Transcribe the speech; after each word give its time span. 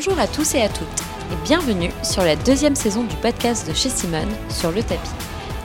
Bonjour 0.00 0.20
à 0.20 0.28
tous 0.28 0.54
et 0.54 0.62
à 0.62 0.68
toutes 0.68 1.02
et 1.32 1.44
bienvenue 1.44 1.90
sur 2.04 2.22
la 2.22 2.36
deuxième 2.36 2.76
saison 2.76 3.02
du 3.02 3.16
podcast 3.16 3.68
de 3.68 3.74
chez 3.74 3.88
Simone 3.88 4.30
sur 4.48 4.70
le 4.70 4.80
tapis. 4.80 5.10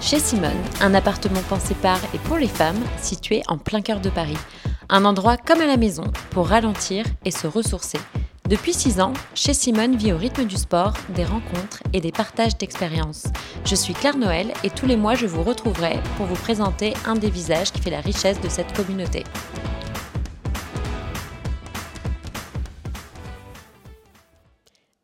Chez 0.02 0.18
Simone, 0.18 0.60
un 0.82 0.96
appartement 0.96 1.44
pensé 1.48 1.76
par 1.76 2.00
et 2.16 2.18
pour 2.18 2.38
les 2.38 2.48
femmes 2.48 2.82
situé 3.00 3.44
en 3.48 3.60
plein 3.60 3.82
cœur 3.82 4.00
de 4.00 4.10
Paris. 4.10 4.40
Un 4.90 5.06
endroit 5.06 5.38
comme 5.38 5.62
à 5.62 5.68
la 5.68 5.78
maison 5.78 6.06
pour 6.32 6.48
ralentir 6.48 7.06
et 7.26 7.30
se 7.30 7.46
ressourcer. 7.46 8.00
Depuis 8.50 8.74
6 8.74 9.02
ans, 9.02 9.14
chez 9.36 9.54
Simone 9.54 9.98
vit 9.98 10.14
au 10.14 10.18
rythme 10.18 10.46
du 10.46 10.58
sport, 10.58 10.94
des 11.10 11.26
rencontres 11.26 11.84
et 11.94 12.02
des 12.02 12.12
partages 12.12 12.58
d'expériences. 12.58 13.28
Je 13.66 13.76
suis 13.76 13.94
Claire 13.94 14.18
Noël 14.18 14.52
et 14.64 14.72
tous 14.72 14.88
les 14.88 14.98
mois 14.98 15.14
je 15.14 15.28
vous 15.28 15.44
retrouverai 15.44 16.00
pour 16.18 16.26
vous 16.26 16.34
présenter 16.34 16.96
un 17.06 17.14
des 17.14 17.30
visages 17.30 17.72
qui 17.72 17.84
fait 17.84 17.92
la 17.92 18.02
richesse 18.02 18.42
de 18.42 18.50
cette 18.50 18.76
communauté. 18.76 19.26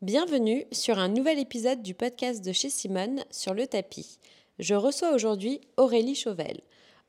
Bienvenue 0.02 0.64
sur 0.72 0.98
un 0.98 1.08
nouvel 1.08 1.38
épisode 1.38 1.82
du 1.82 1.92
podcast 1.92 2.42
de 2.42 2.52
chez 2.52 2.70
Simone 2.70 3.22
sur 3.30 3.52
le 3.52 3.66
tapis. 3.66 4.18
Je 4.58 4.74
reçois 4.74 5.12
aujourd'hui 5.12 5.60
Aurélie 5.76 6.14
Chauvel. 6.14 6.62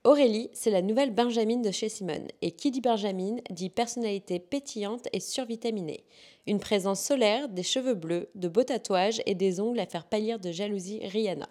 Aurélie, 0.04 0.50
c'est 0.52 0.72
la 0.72 0.82
nouvelle 0.82 1.16
Benjamine 1.16 1.62
de 1.62 1.72
chez 1.72 1.88
Simone. 1.88 2.28
Et 2.42 2.52
qui 2.52 2.70
dit 2.70 2.82
Benjamine 2.82 3.40
dit 3.50 3.70
personnalité 3.70 4.40
pétillante 4.40 5.08
et 5.14 5.22
survitaminée. 5.22 6.04
Une 6.48 6.60
présence 6.60 7.00
solaire, 7.00 7.48
des 7.48 7.64
cheveux 7.64 7.94
bleus, 7.94 8.28
de 8.36 8.50
beaux 8.50 8.66
tatouages 8.66 9.22
et 9.26 9.36
des 9.36 9.62
ongles 9.62 9.80
à 9.80 9.86
faire 9.86 10.04
pâlir 10.04 10.38
de 10.38 10.52
jalousie 10.52 11.00
Rihanna. 11.08 11.48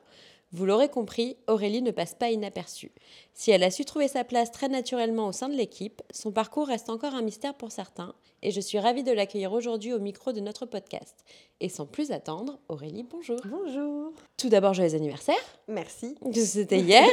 Vous 0.52 0.66
l'aurez 0.66 0.88
compris, 0.88 1.36
Aurélie 1.46 1.80
ne 1.80 1.92
passe 1.92 2.14
pas 2.14 2.30
inaperçue. 2.30 2.90
Si 3.34 3.52
elle 3.52 3.62
a 3.62 3.70
su 3.70 3.84
trouver 3.84 4.08
sa 4.08 4.24
place 4.24 4.50
très 4.50 4.68
naturellement 4.68 5.28
au 5.28 5.32
sein 5.32 5.48
de 5.48 5.54
l'équipe, 5.54 6.02
son 6.10 6.32
parcours 6.32 6.66
reste 6.66 6.90
encore 6.90 7.14
un 7.14 7.22
mystère 7.22 7.54
pour 7.54 7.70
certains, 7.70 8.14
et 8.42 8.50
je 8.50 8.60
suis 8.60 8.80
ravie 8.80 9.04
de 9.04 9.12
l'accueillir 9.12 9.52
aujourd'hui 9.52 9.92
au 9.92 10.00
micro 10.00 10.32
de 10.32 10.40
notre 10.40 10.66
podcast. 10.66 11.24
Et 11.60 11.68
sans 11.68 11.86
plus 11.86 12.10
attendre, 12.10 12.58
Aurélie, 12.68 13.06
bonjour. 13.08 13.38
Bonjour. 13.44 14.12
Tout 14.36 14.48
d'abord, 14.48 14.74
joyeux 14.74 14.96
anniversaire. 14.96 15.36
Merci. 15.68 16.16
C'était 16.34 16.80
hier. 16.80 17.06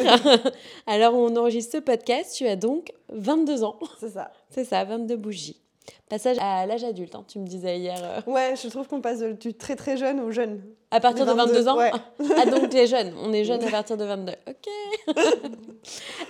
Alors, 0.88 1.14
on 1.14 1.36
enregistre 1.36 1.74
ce 1.74 1.82
podcast, 1.82 2.34
tu 2.36 2.48
as 2.48 2.56
donc 2.56 2.92
22 3.10 3.64
ans. 3.64 3.78
C'est 4.00 4.12
ça. 4.12 4.32
C'est 4.50 4.66
ça, 4.66 4.84
22 4.84 5.16
bougies. 5.16 5.62
Passage 6.10 6.38
à 6.40 6.66
l'âge 6.66 6.84
adulte, 6.84 7.16
hein, 7.16 7.24
tu 7.28 7.40
me 7.40 7.46
disais 7.46 7.78
hier. 7.80 7.98
euh. 8.02 8.32
Ouais, 8.32 8.54
je 8.62 8.68
trouve 8.70 8.88
qu'on 8.88 9.02
passe 9.02 9.20
du 9.22 9.54
très 9.54 9.76
très 9.76 9.98
jeune 9.98 10.20
au 10.22 10.32
jeune. 10.32 10.62
À 10.92 11.00
partir 11.02 11.26
de 11.26 11.32
De 11.32 11.36
22, 11.38 11.54
22, 11.54 11.68
ans 11.68 11.78
ouais. 11.78 11.92
Ah, 12.38 12.46
donc 12.46 12.70
tu 12.70 12.78
es 12.78 12.88
jeune. 12.88 13.14
On 13.22 13.34
est 13.34 13.44
jeune 13.44 13.62
à 13.64 13.70
partir 13.72 13.98
de 13.98 14.06
22. 14.06 14.32
Ok. 14.48 15.16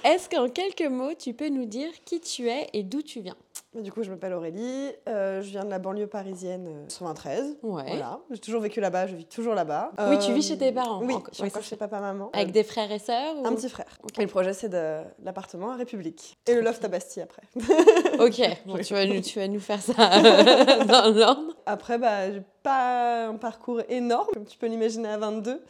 Est-ce 0.03 0.29
qu'en 0.29 0.49
quelques 0.49 0.89
mots, 0.89 1.13
tu 1.17 1.33
peux 1.33 1.49
nous 1.49 1.65
dire 1.65 1.89
qui 2.05 2.19
tu 2.19 2.49
es 2.49 2.67
et 2.73 2.83
d'où 2.83 3.01
tu 3.01 3.21
viens? 3.21 3.35
Du 3.81 3.91
coup, 3.91 4.01
je 4.03 4.09
m'appelle 4.09 4.33
Aurélie, 4.33 4.91
euh, 5.07 5.41
je 5.41 5.49
viens 5.49 5.63
de 5.63 5.69
la 5.69 5.77
banlieue 5.79 6.07
parisienne 6.07 6.67
euh, 6.67 6.87
93. 6.87 7.57
Ouais. 7.63 7.83
Voilà, 7.87 8.19
j'ai 8.31 8.39
toujours 8.39 8.61
vécu 8.61 8.79
là-bas, 8.79 9.07
je 9.07 9.15
vis 9.15 9.25
toujours 9.25 9.53
là-bas. 9.53 9.91
Oui, 10.09 10.17
tu 10.19 10.33
vis 10.33 10.39
Euh, 10.45 10.53
chez 10.53 10.57
tes 10.57 10.71
parents. 10.71 10.99
Oui, 11.03 11.13
je 11.31 11.35
suis 11.35 11.43
encore 11.45 11.61
chez 11.63 11.75
papa-maman. 11.75 12.29
Avec 12.33 12.51
des 12.51 12.63
frères 12.63 12.91
et 12.91 12.99
sœurs 12.99 13.35
ou- 13.37 13.45
Un 13.45 13.53
petit 13.55 13.69
frère. 13.69 13.85
Et 14.17 14.21
le 14.21 14.27
projet, 14.27 14.53
c'est 14.53 14.69
de 14.69 15.01
l'appartement 15.23 15.71
à 15.71 15.75
République. 15.75 16.37
Et 16.47 16.55
le 16.55 16.61
loft 16.61 16.83
à 16.83 16.87
Bastille 16.87 17.23
après. 17.23 17.43
Ok, 18.19 18.41
bon, 18.65 18.77
tu, 18.79 18.93
vas 18.95 19.05
nous, 19.05 19.21
tu 19.21 19.39
vas 19.39 19.47
nous 19.47 19.59
faire 19.59 19.79
ça 19.81 19.93
dans 20.85 21.13
l'ordre. 21.15 21.53
Après, 21.67 21.97
bah, 21.99 22.31
j'ai 22.31 22.41
pas 22.63 23.27
un 23.27 23.35
parcours 23.35 23.81
énorme, 23.89 24.27
comme 24.33 24.45
tu 24.45 24.57
peux 24.57 24.65
l'imaginer 24.67 25.09
à 25.09 25.17
22. 25.17 25.61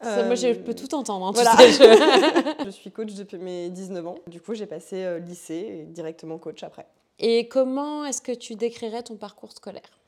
Ça, 0.00 0.22
Moi, 0.24 0.34
je 0.36 0.48
Euh, 0.48 0.54
peux 0.54 0.74
tout 0.74 0.94
entendre. 0.94 1.26
hein, 1.26 1.32
voilà. 1.34 1.56
sais, 1.56 1.72
je- 1.72 2.54
Je 2.66 2.70
suis 2.70 2.92
coach 2.92 3.14
depuis 3.14 3.38
mes 3.38 3.68
19 3.70 4.06
ans. 4.06 4.14
Du 4.28 4.40
coup, 4.40 4.54
j'ai 4.54 4.66
passé 4.66 5.18
lycée 5.20 5.80
et 5.80 5.84
directement 5.86 6.38
coach 6.38 6.62
après. 6.62 6.86
Et 7.18 7.48
comment 7.48 8.04
est-ce 8.04 8.22
que 8.22 8.32
tu 8.32 8.54
décrirais 8.54 9.02
ton 9.02 9.16
parcours 9.16 9.52
scolaire? 9.52 10.00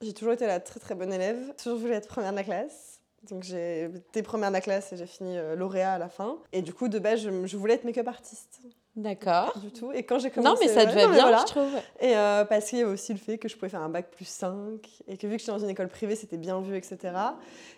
J'ai 0.00 0.12
toujours 0.12 0.32
été 0.32 0.46
la 0.46 0.60
très 0.60 0.80
très 0.80 0.94
bonne 0.94 1.12
élève, 1.12 1.54
toujours 1.62 1.78
voulu 1.78 1.92
être 1.92 2.08
première 2.08 2.32
de 2.32 2.36
la 2.36 2.44
classe. 2.44 3.00
Donc 3.30 3.44
j'ai 3.44 3.84
été 3.84 4.22
première 4.22 4.48
de 4.48 4.54
la 4.54 4.60
classe 4.60 4.92
et 4.92 4.96
j'ai 4.96 5.06
fini 5.06 5.38
euh, 5.38 5.54
lauréat 5.54 5.94
à 5.94 5.98
la 5.98 6.08
fin. 6.08 6.38
Et 6.52 6.60
du 6.60 6.74
coup, 6.74 6.88
de 6.88 6.98
base, 6.98 7.20
je, 7.20 7.46
je 7.46 7.56
voulais 7.56 7.74
être 7.74 7.84
make-up 7.84 8.08
artiste. 8.08 8.60
D'accord. 8.96 9.52
Pas 9.52 9.60
du 9.60 9.72
tout. 9.72 9.92
Et 9.92 10.02
quand 10.02 10.18
j'ai 10.18 10.30
commencé... 10.30 10.52
Non, 10.52 10.60
mais 10.60 10.68
ça 10.68 10.84
te 10.84 10.90
va 10.90 11.06
mais 11.06 11.12
bien, 11.12 11.22
voilà. 11.22 11.44
je 11.46 11.52
trouve. 11.52 11.74
Et 12.00 12.16
euh, 12.16 12.44
parce 12.44 12.68
qu'il 12.68 12.78
y 12.78 12.82
avait 12.82 12.90
aussi 12.90 13.12
le 13.12 13.18
fait 13.18 13.38
que 13.38 13.48
je 13.48 13.56
pouvais 13.56 13.70
faire 13.70 13.80
un 13.80 13.88
bac 13.88 14.10
plus 14.10 14.26
5 14.26 14.86
et 15.06 15.16
que 15.16 15.26
vu 15.26 15.36
que 15.36 15.40
j'étais 15.40 15.52
dans 15.52 15.58
une 15.58 15.70
école 15.70 15.88
privée, 15.88 16.16
c'était 16.16 16.36
bien 16.36 16.60
vu, 16.60 16.76
etc. 16.76 16.98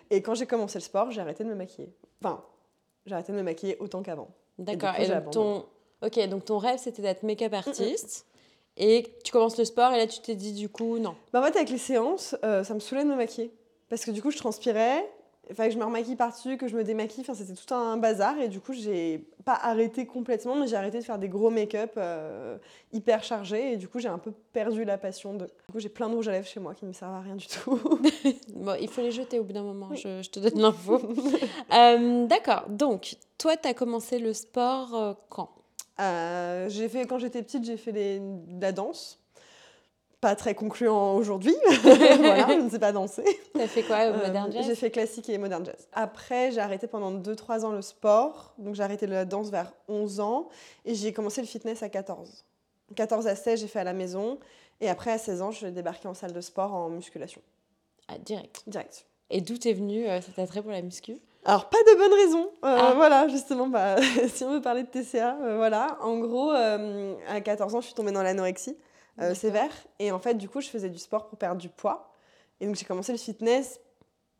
Et 0.09 0.21
quand 0.21 0.35
j'ai 0.35 0.45
commencé 0.45 0.77
le 0.77 0.83
sport, 0.83 1.11
j'ai 1.11 1.21
arrêté 1.21 1.43
de 1.43 1.49
me 1.49 1.55
maquiller. 1.55 1.93
Enfin, 2.21 2.43
j'ai 3.05 3.13
arrêté 3.13 3.31
de 3.31 3.37
me 3.37 3.43
maquiller 3.43 3.77
autant 3.79 4.01
qu'avant. 4.01 4.29
D'accord. 4.57 4.95
coup, 4.95 5.01
Et, 5.01 5.07
donc, 5.07 5.31
ton... 5.31 5.65
Ok, 6.01 6.27
donc 6.27 6.45
ton 6.45 6.57
rêve, 6.57 6.79
c'était 6.79 7.01
d'être 7.01 7.23
make-up 7.23 7.53
artiste. 7.53 8.25
Et 8.77 9.05
tu 9.23 9.31
commences 9.31 9.57
le 9.57 9.65
sport 9.65 9.93
et 9.93 9.97
là, 9.97 10.07
tu 10.07 10.19
t'es 10.19 10.35
dit 10.35 10.51
du 10.53 10.67
coup, 10.69 10.99
non. 10.99 11.15
Bah, 11.31 11.39
en 11.41 11.43
fait, 11.43 11.55
avec 11.55 11.69
les 11.69 11.77
séances, 11.77 12.35
euh, 12.43 12.63
ça 12.63 12.73
me 12.73 12.79
saoulait 12.79 13.03
de 13.03 13.09
me 13.09 13.15
maquiller. 13.15 13.51
Parce 13.89 14.03
que 14.03 14.11
du 14.11 14.21
coup, 14.21 14.31
je 14.31 14.37
transpirais, 14.37 15.09
il 15.49 15.55
fallait 15.55 15.69
que 15.69 15.75
je 15.75 15.79
me 15.79 15.85
remaquille 15.85 16.15
par-dessus, 16.15 16.57
que 16.57 16.67
je 16.67 16.75
me 16.75 16.83
démaquille. 16.83 17.21
Enfin, 17.21 17.35
c'était 17.35 17.53
tout 17.53 17.73
un 17.73 17.95
bazar. 17.97 18.37
Et 18.39 18.47
du 18.49 18.59
coup, 18.59 18.73
j'ai 18.73 19.19
pas 19.45 19.53
arrêté 19.61 20.05
complètement, 20.07 20.55
mais 20.55 20.67
j'ai 20.67 20.75
arrêté 20.75 20.97
de 20.97 21.03
faire 21.03 21.19
des 21.19 21.29
gros 21.29 21.51
make-up 21.51 21.91
euh, 21.97 22.57
hyper 22.91 23.23
chargés. 23.23 23.73
Et 23.73 23.77
du 23.77 23.87
coup, 23.87 23.99
j'ai 23.99 24.07
un 24.09 24.17
peu 24.17 24.31
perdu 24.51 24.83
la 24.83 24.97
passion 24.97 25.35
de. 25.35 25.45
Du 25.45 25.71
coup, 25.71 25.79
j'ai 25.79 25.87
plein 25.89 26.09
de 26.09 26.15
rouge 26.15 26.27
à 26.27 26.31
lèvres 26.31 26.47
chez 26.47 26.59
moi 26.59 26.73
qui 26.73 26.83
ne 26.83 26.89
me 26.89 26.93
servent 26.93 27.13
à 27.13 27.21
rien 27.21 27.35
du 27.35 27.45
tout. 27.47 27.79
Bon, 28.55 28.75
il 28.81 28.89
faut 28.89 29.01
les 29.01 29.11
jeter 29.11 29.39
au 29.39 29.43
bout 29.43 29.53
d'un 29.53 29.61
moment, 29.63 29.87
Oui. 29.91 29.97
je, 29.97 30.21
je 30.23 30.29
te 30.31 30.39
donne 30.39 30.59
l'info. 30.59 30.99
Euh, 31.73 32.25
D'accord, 32.25 32.63
donc 32.69 33.15
toi, 33.37 33.55
tu 33.57 33.67
as 33.69 33.73
commencé 33.73 34.17
le 34.17 34.33
sport 34.33 34.95
euh, 34.95 35.13
quand? 35.29 35.49
Euh, 35.99 36.67
j'ai 36.69 36.89
fait, 36.89 37.05
quand 37.05 37.19
j'étais 37.19 37.41
petite, 37.41 37.63
j'ai 37.65 37.77
fait 37.77 37.91
les- 37.91 38.19
de 38.19 38.61
la 38.61 38.71
danse. 38.71 39.19
Pas 40.21 40.35
très 40.35 40.55
concluant 40.55 41.13
aujourd'hui. 41.15 41.53
voilà, 41.83 42.47
je 42.49 42.61
ne 42.61 42.69
sais 42.69 42.79
pas 42.79 42.91
danser. 42.91 43.23
Tu 43.53 43.61
as 43.61 43.67
fait 43.67 43.83
quoi 43.83 43.97
au 44.09 44.13
Euh, 44.13 44.27
Modern 44.27 44.51
Jazz? 44.51 44.65
J'ai 44.65 44.75
fait 44.75 44.89
classique 44.89 45.29
et 45.29 45.37
modern 45.37 45.63
jazz. 45.65 45.87
Après, 45.93 46.51
j'ai 46.51 46.59
arrêté 46.61 46.87
pendant 46.87 47.11
2-3 47.11 47.63
ans 47.63 47.71
le 47.71 47.81
sport. 47.81 48.53
Donc, 48.57 48.73
j'ai 48.75 48.81
arrêté 48.83 49.05
la 49.07 49.23
danse 49.25 49.49
vers 49.51 49.71
11 49.87 50.19
ans. 50.19 50.49
Et 50.83 50.95
j'ai 50.95 51.13
commencé 51.13 51.41
le 51.41 51.47
fitness 51.47 51.83
à 51.83 51.89
14. 51.89 52.43
14 52.95 53.27
à 53.27 53.35
16, 53.35 53.61
j'ai 53.61 53.67
fait 53.67 53.79
à 53.79 53.83
la 53.83 53.93
maison. 53.93 54.39
Et 54.81 54.89
après, 54.89 55.11
à 55.11 55.17
16 55.17 55.41
ans, 55.41 55.51
je 55.51 55.57
suis 55.57 55.71
débarqué 55.71 56.07
en 56.07 56.13
salle 56.13 56.33
de 56.33 56.41
sport 56.41 56.73
en 56.73 56.89
musculation. 56.89 57.41
Ah, 58.07 58.17
direct. 58.17 58.63
Direct. 58.67 59.05
Et 59.29 59.41
d'où 59.41 59.57
t'es 59.57 59.73
venu 59.73 60.07
euh, 60.07 60.21
cet 60.21 60.39
attrait 60.39 60.61
pour 60.61 60.71
la 60.71 60.81
muscu? 60.81 61.17
Alors, 61.45 61.69
pas 61.69 61.77
de 61.77 61.97
bonnes 61.97 62.13
raisons. 62.13 62.49
Euh, 62.63 62.77
Ah. 62.79 62.93
Voilà, 62.95 63.27
justement, 63.27 63.67
bah, 63.67 63.95
si 64.33 64.43
on 64.43 64.51
veut 64.51 64.61
parler 64.61 64.83
de 64.83 64.87
TCA, 64.87 65.37
euh, 65.41 65.57
voilà. 65.57 65.97
En 66.01 66.17
gros, 66.17 66.51
euh, 66.51 67.13
à 67.29 67.39
14 67.41 67.75
ans, 67.75 67.81
je 67.81 67.85
suis 67.87 67.95
tombée 67.95 68.11
dans 68.11 68.23
l'anorexie 68.23 68.77
euh, 69.21 69.33
sévère. 69.35 69.69
Et 69.99 70.11
en 70.11 70.19
fait, 70.19 70.33
du 70.35 70.49
coup, 70.49 70.59
je 70.61 70.67
faisais 70.69 70.89
du 70.89 70.97
sport 70.99 71.27
pour 71.27 71.37
perdre 71.37 71.61
du 71.61 71.69
poids. 71.69 72.11
Et 72.59 72.65
donc, 72.67 72.75
j'ai 72.75 72.85
commencé 72.85 73.11
le 73.11 73.17
fitness 73.17 73.79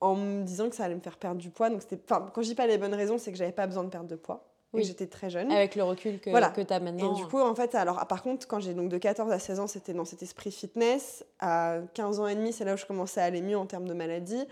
en 0.02 0.16
me 0.16 0.44
disant 0.44 0.70
que 0.70 0.76
ça 0.76 0.84
allait 0.86 0.96
me 0.96 1.00
faire 1.02 1.18
perdre 1.18 1.40
du 1.40 1.50
poids. 1.50 1.70
Donc, 1.70 1.82
c'était, 1.82 2.00
enfin, 2.10 2.26
quand 2.34 2.42
je 2.42 2.48
dis 2.48 2.56
pas 2.56 2.68
les 2.68 2.78
bonnes 2.78 2.94
raisons, 2.96 3.18
c'est 3.18 3.32
que 3.32 3.38
j'avais 3.38 3.52
pas 3.52 3.68
besoin 3.68 3.84
de 3.84 3.90
perdre 3.90 4.08
de 4.10 4.16
poids. 4.16 4.44
Et 4.74 4.78
Oui. 4.78 4.82
que 4.82 4.88
j'étais 4.90 5.08
très 5.08 5.30
jeune. 5.30 5.50
Avec 5.52 5.76
le 5.76 5.84
recul 5.84 6.20
que, 6.20 6.30
Voilà. 6.32 6.50
que 6.50 6.60
tu 6.60 6.74
as 6.74 6.78
Et 6.78 6.80
maintenant. 6.82 7.14
du 7.14 7.26
coup, 7.28 7.40
en 7.40 7.56
fait, 7.56 7.76
alors, 7.76 8.06
par 8.08 8.22
contre, 8.24 8.46
quand 8.48 8.60
j'ai 8.60 8.74
donc 8.74 8.90
de 8.90 8.98
14 8.98 9.32
à 9.32 9.40
16 9.40 9.60
ans, 9.62 9.68
c'était 9.68 9.94
dans 9.94 10.04
cet 10.06 10.22
esprit 10.24 10.52
fitness. 10.52 11.24
À 11.40 11.78
15 11.94 12.20
ans 12.20 12.28
et 12.28 12.36
demi, 12.36 12.52
c'est 12.52 12.66
là 12.66 12.74
où 12.74 12.78
je 12.78 12.86
commençais 12.86 13.22
à 13.22 13.26
aller 13.26 13.42
mieux 13.42 13.58
en 13.58 13.66
termes 13.68 13.88
de 13.88 13.94
maladie. 13.94 14.44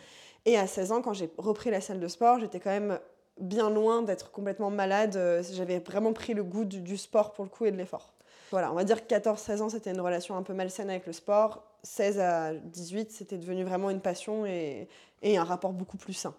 Et 0.45 0.57
à 0.57 0.67
16 0.67 0.91
ans, 0.91 1.01
quand 1.01 1.13
j'ai 1.13 1.29
repris 1.37 1.69
la 1.71 1.81
salle 1.81 1.99
de 1.99 2.07
sport, 2.07 2.39
j'étais 2.39 2.59
quand 2.59 2.69
même 2.69 2.99
bien 3.39 3.69
loin 3.69 4.01
d'être 4.01 4.31
complètement 4.31 4.69
malade. 4.69 5.17
J'avais 5.53 5.79
vraiment 5.79 6.13
pris 6.13 6.33
le 6.33 6.43
goût 6.43 6.65
du, 6.65 6.81
du 6.81 6.97
sport 6.97 7.31
pour 7.31 7.43
le 7.45 7.49
coup 7.49 7.65
et 7.65 7.71
de 7.71 7.77
l'effort. 7.77 8.13
Voilà, 8.51 8.71
on 8.71 8.75
va 8.75 8.83
dire 8.83 9.07
que 9.07 9.13
14-16 9.13 9.61
ans, 9.61 9.69
c'était 9.69 9.91
une 9.91 10.01
relation 10.01 10.35
un 10.35 10.43
peu 10.43 10.53
malsaine 10.53 10.89
avec 10.89 11.07
le 11.07 11.13
sport. 11.13 11.63
16 11.83 12.19
à 12.19 12.53
18, 12.53 13.11
c'était 13.11 13.37
devenu 13.37 13.63
vraiment 13.63 13.89
une 13.89 13.99
passion 14.01 14.45
et, 14.45 14.87
et 15.23 15.37
un 15.37 15.43
rapport 15.43 15.73
beaucoup 15.73 15.97
plus 15.97 16.13
sain. 16.13 16.35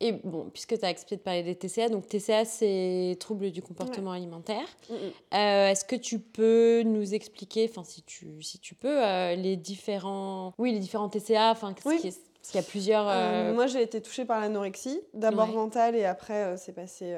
Et 0.00 0.12
bon, 0.12 0.48
puisque 0.52 0.78
tu 0.78 0.84
as 0.84 0.90
expliqué 0.90 1.16
de 1.16 1.22
parler 1.22 1.42
des 1.42 1.56
TCA, 1.56 1.88
donc 1.88 2.06
TCA, 2.06 2.44
c'est 2.44 3.16
troubles 3.18 3.50
du 3.50 3.62
comportement 3.62 4.12
alimentaire. 4.12 4.64
Euh, 4.90 5.68
Est-ce 5.68 5.84
que 5.84 5.96
tu 5.96 6.20
peux 6.20 6.82
nous 6.84 7.14
expliquer, 7.14 7.68
enfin 7.68 7.82
si 7.82 8.02
tu, 8.02 8.40
si 8.42 8.60
tu 8.60 8.76
peux, 8.76 9.04
euh, 9.04 9.34
les 9.34 9.56
différents, 9.56 10.54
oui, 10.56 10.72
les 10.72 10.78
différents 10.78 11.08
TCA, 11.08 11.50
enfin 11.50 11.74
Oui. 11.84 12.00
Parce 12.48 12.52
qu'il 12.52 12.60
y 12.60 12.64
a 12.64 12.70
plusieurs. 12.70 13.08
Euh, 13.08 13.50
euh, 13.50 13.54
moi, 13.54 13.66
j'ai 13.66 13.82
été 13.82 14.00
touchée 14.00 14.24
par 14.24 14.40
l'anorexie, 14.40 15.02
d'abord 15.12 15.48
Ouais. 15.48 15.54
mentale 15.54 15.94
et 15.94 16.06
après, 16.06 16.44
euh, 16.44 16.56
c'est 16.56 16.72
passé 16.72 17.14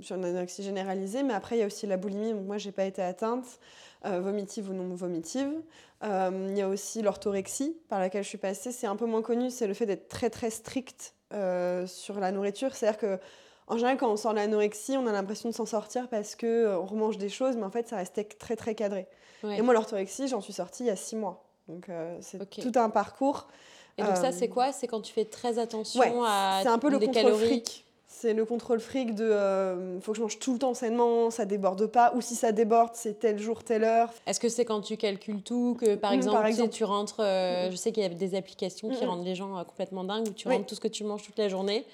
sur 0.00 0.16
une 0.16 0.24
anorexie 0.24 0.64
généralisée. 0.64 1.22
Mais 1.22 1.34
après, 1.34 1.56
il 1.56 1.60
y 1.60 1.62
a 1.62 1.66
aussi 1.66 1.86
la 1.86 1.96
boulimie, 1.96 2.32
donc 2.32 2.44
moi, 2.46 2.58
j'ai 2.58 2.72
pas 2.72 2.84
été 2.84 3.00
atteinte, 3.00 3.44
vomitive 4.04 4.70
ou 4.70 4.72
non 4.72 4.94
vomitive. 4.94 5.50
Il 6.02 6.56
y 6.58 6.60
a 6.60 6.68
aussi 6.68 7.02
l'orthorexie, 7.02 7.76
par 7.88 8.00
laquelle 8.00 8.24
je 8.24 8.28
suis 8.28 8.38
passée. 8.38 8.72
C'est 8.72 8.88
un 8.88 8.96
peu 8.96 9.06
moins 9.06 9.22
connu, 9.22 9.50
c'est 9.50 9.66
le 9.68 9.74
fait 9.74 9.86
d'être 9.86 10.08
très 10.08 10.28
très 10.28 10.50
strict 10.50 11.14
sur 11.86 12.18
la 12.18 12.32
nourriture. 12.32 12.74
C'est-à-dire 12.74 12.98
que 12.98 13.18
en 13.66 13.76
général, 13.76 13.96
quand 13.96 14.10
on 14.10 14.16
sort 14.16 14.32
de 14.32 14.38
l'anorexie, 14.38 14.96
on 14.96 15.06
a 15.06 15.12
l'impression 15.12 15.48
de 15.48 15.54
s'en 15.54 15.64
sortir 15.66 16.08
parce 16.08 16.34
que 16.34 16.46
euh, 16.46 16.78
on 16.78 16.84
remange 16.84 17.16
des 17.16 17.30
choses, 17.30 17.56
mais 17.56 17.62
en 17.62 17.70
fait, 17.70 17.88
ça 17.88 17.96
restait 17.96 18.24
très 18.24 18.56
très 18.56 18.74
cadré. 18.74 19.06
ouais. 19.42 19.56
Et 19.56 19.62
moi, 19.62 19.72
l'orthorexie, 19.72 20.28
j'en 20.28 20.42
suis 20.42 20.52
sortie 20.52 20.82
il 20.82 20.88
y 20.88 20.90
a 20.90 20.96
six 20.96 21.16
mois. 21.16 21.44
Donc, 21.68 21.86
c'est 22.20 22.38
tout 22.60 22.78
un 22.78 22.90
parcours. 22.90 23.46
Et 23.98 24.02
donc 24.02 24.16
ça, 24.16 24.28
euh, 24.28 24.32
c'est 24.32 24.48
quoi? 24.48 24.72
C'est 24.72 24.86
quand 24.86 25.00
tu 25.00 25.12
fais 25.12 25.24
très 25.24 25.58
attention 25.58 26.00
Ouais, 26.00 26.12
à 26.26 26.60
c'est 26.62 26.68
un 26.68 26.78
peu 26.78 26.90
le 26.90 26.98
contrôle 26.98 27.14
calories. 27.14 27.46
fric. 27.46 27.84
C'est 28.06 28.32
le 28.32 28.44
contrôle 28.44 28.78
fric 28.80 29.14
de 29.14 29.24
euh, 29.24 30.00
faut 30.00 30.12
que 30.12 30.16
je 30.18 30.22
mange 30.22 30.38
tout 30.38 30.52
le 30.52 30.58
temps 30.58 30.72
sainement, 30.72 31.30
ça 31.30 31.44
déborde 31.44 31.86
pas, 31.86 32.12
ou 32.14 32.20
si 32.20 32.36
ça 32.36 32.52
déborde, 32.52 32.90
c'est 32.94 33.18
tel 33.18 33.38
jour, 33.40 33.64
telle 33.64 33.82
heure. 33.84 34.08
Est-ce 34.26 34.38
que 34.40 34.48
c'est 34.48 34.64
quand 34.64 34.80
tu 34.80 34.96
calcules 34.96 35.42
tout, 35.42 35.76
que 35.80 35.96
par 35.96 36.12
Mm, 36.12 36.14
exemple, 36.14 36.36
par 36.36 36.42
tu 36.46 36.52
sais, 36.52 36.60
exemple. 36.60 36.74
tu 36.74 36.84
rentres, 36.84 37.16
euh, 37.20 37.70
je 37.72 37.76
sais 37.76 37.90
qu'il 37.92 38.02
y 38.04 38.06
a 38.06 38.08
des 38.08 38.34
applications 38.36 38.88
qui 38.90 39.04
Mm, 39.04 39.08
rendent 39.08 39.24
les 39.24 39.34
gens 39.34 39.58
euh, 39.58 39.64
complètement 39.64 40.04
dingues, 40.04 40.28
où 40.28 40.32
tu 40.32 40.46
Oui. 40.48 40.54
rentres 40.54 40.66
tout 40.66 40.74
ce 40.76 40.80
que 40.80 40.88
tu 40.88 41.02
manges 41.04 41.22
toute 41.24 41.36
la 41.38 41.48
journée. 41.48 41.84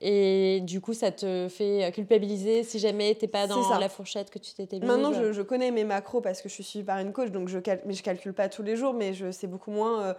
Et 0.00 0.60
du 0.62 0.80
coup, 0.80 0.92
ça 0.92 1.10
te 1.10 1.48
fait 1.48 1.84
euh, 1.84 1.90
culpabiliser 1.90 2.62
si 2.62 2.78
jamais 2.78 3.14
t'es 3.14 3.26
pas 3.28 3.46
dans 3.46 3.78
la 3.78 3.88
fourchette 3.88 4.30
que 4.30 4.38
tu 4.38 4.52
t'étais 4.52 4.76
mise. 4.78 4.86
Maintenant, 4.86 5.12
je, 5.12 5.32
je 5.32 5.42
connais 5.42 5.70
mes 5.72 5.84
macros 5.84 6.20
parce 6.20 6.42
que 6.42 6.48
je 6.48 6.54
suis 6.54 6.64
suivie 6.64 6.84
par 6.84 6.98
une 6.98 7.12
coach, 7.12 7.30
donc 7.30 7.48
je, 7.48 7.58
cal 7.58 7.80
mais 7.86 7.94
je 7.94 8.02
calcule 8.02 8.34
pas 8.34 8.48
tous 8.48 8.62
les 8.62 8.76
jours, 8.76 8.92
mais 8.94 9.14
je 9.14 9.30
sais 9.32 9.46
beaucoup 9.46 9.70
moins. 9.70 10.02
euh, 10.02 10.14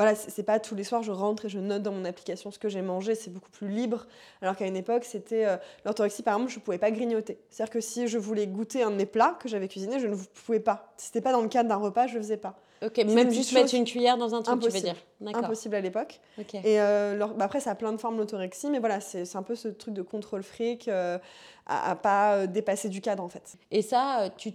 voilà, 0.00 0.14
c'est 0.14 0.42
pas 0.42 0.58
tous 0.58 0.74
les 0.74 0.84
soirs 0.84 1.02
je 1.02 1.12
rentre 1.12 1.46
et 1.46 1.48
je 1.48 1.58
note 1.58 1.82
dans 1.82 1.92
mon 1.92 2.04
application 2.04 2.50
ce 2.50 2.58
que 2.58 2.68
j'ai 2.68 2.82
mangé, 2.82 3.14
c'est 3.14 3.30
beaucoup 3.30 3.50
plus 3.50 3.68
libre. 3.68 4.06
Alors 4.42 4.56
qu'à 4.56 4.66
une 4.66 4.76
époque, 4.76 5.04
c'était 5.04 5.44
euh, 5.46 5.56
l'orthorexie, 5.84 6.22
par 6.22 6.34
exemple, 6.34 6.52
je 6.52 6.58
pouvais 6.60 6.78
pas 6.78 6.90
grignoter. 6.90 7.38
C'est-à-dire 7.50 7.72
que 7.72 7.80
si 7.80 8.08
je 8.08 8.18
voulais 8.18 8.46
goûter 8.46 8.82
un 8.82 8.90
de 8.90 8.96
mes 8.96 9.06
plats 9.06 9.36
que 9.40 9.48
j'avais 9.48 9.68
cuisiné, 9.68 9.98
je 10.00 10.06
ne 10.06 10.16
pouvais 10.16 10.60
pas. 10.60 10.92
Si 10.96 11.06
c'était 11.06 11.20
pas 11.20 11.32
dans 11.32 11.42
le 11.42 11.48
cadre 11.48 11.68
d'un 11.68 11.76
repas, 11.76 12.06
je 12.06 12.14
le 12.14 12.20
faisais 12.22 12.36
pas. 12.36 12.56
Ok, 12.82 12.96
même 12.96 13.30
juste 13.30 13.50
mettre 13.52 13.74
une 13.74 13.84
cuillère 13.84 14.16
dans 14.16 14.34
un 14.34 14.40
truc, 14.40 14.54
tu 14.60 14.66
veux 14.68 14.72
dire. 14.94 14.96
D'accord. 15.20 15.44
Impossible 15.44 15.74
à 15.74 15.80
l'époque. 15.82 16.18
Et 16.64 16.80
euh, 16.80 17.14
leur- 17.14 17.34
bah 17.34 17.44
après, 17.44 17.60
ça 17.60 17.72
a 17.72 17.74
plein 17.74 17.92
de 17.92 17.98
formes 17.98 18.16
l'orthorexie, 18.16 18.70
mais 18.70 18.78
voilà, 18.78 19.00
c'est 19.02 19.36
un 19.36 19.42
peu 19.42 19.54
ce 19.54 19.68
truc 19.68 19.92
de 19.92 20.00
contrôle 20.00 20.42
fric, 20.42 20.88
euh, 20.88 21.18
à, 21.66 21.90
à 21.90 21.94
pas 21.94 22.36
euh, 22.36 22.46
dépasser 22.46 22.88
du 22.88 23.02
cadre 23.02 23.22
en 23.22 23.28
fait. 23.28 23.56
Et 23.70 23.82
ça, 23.82 24.30
tu 24.38 24.52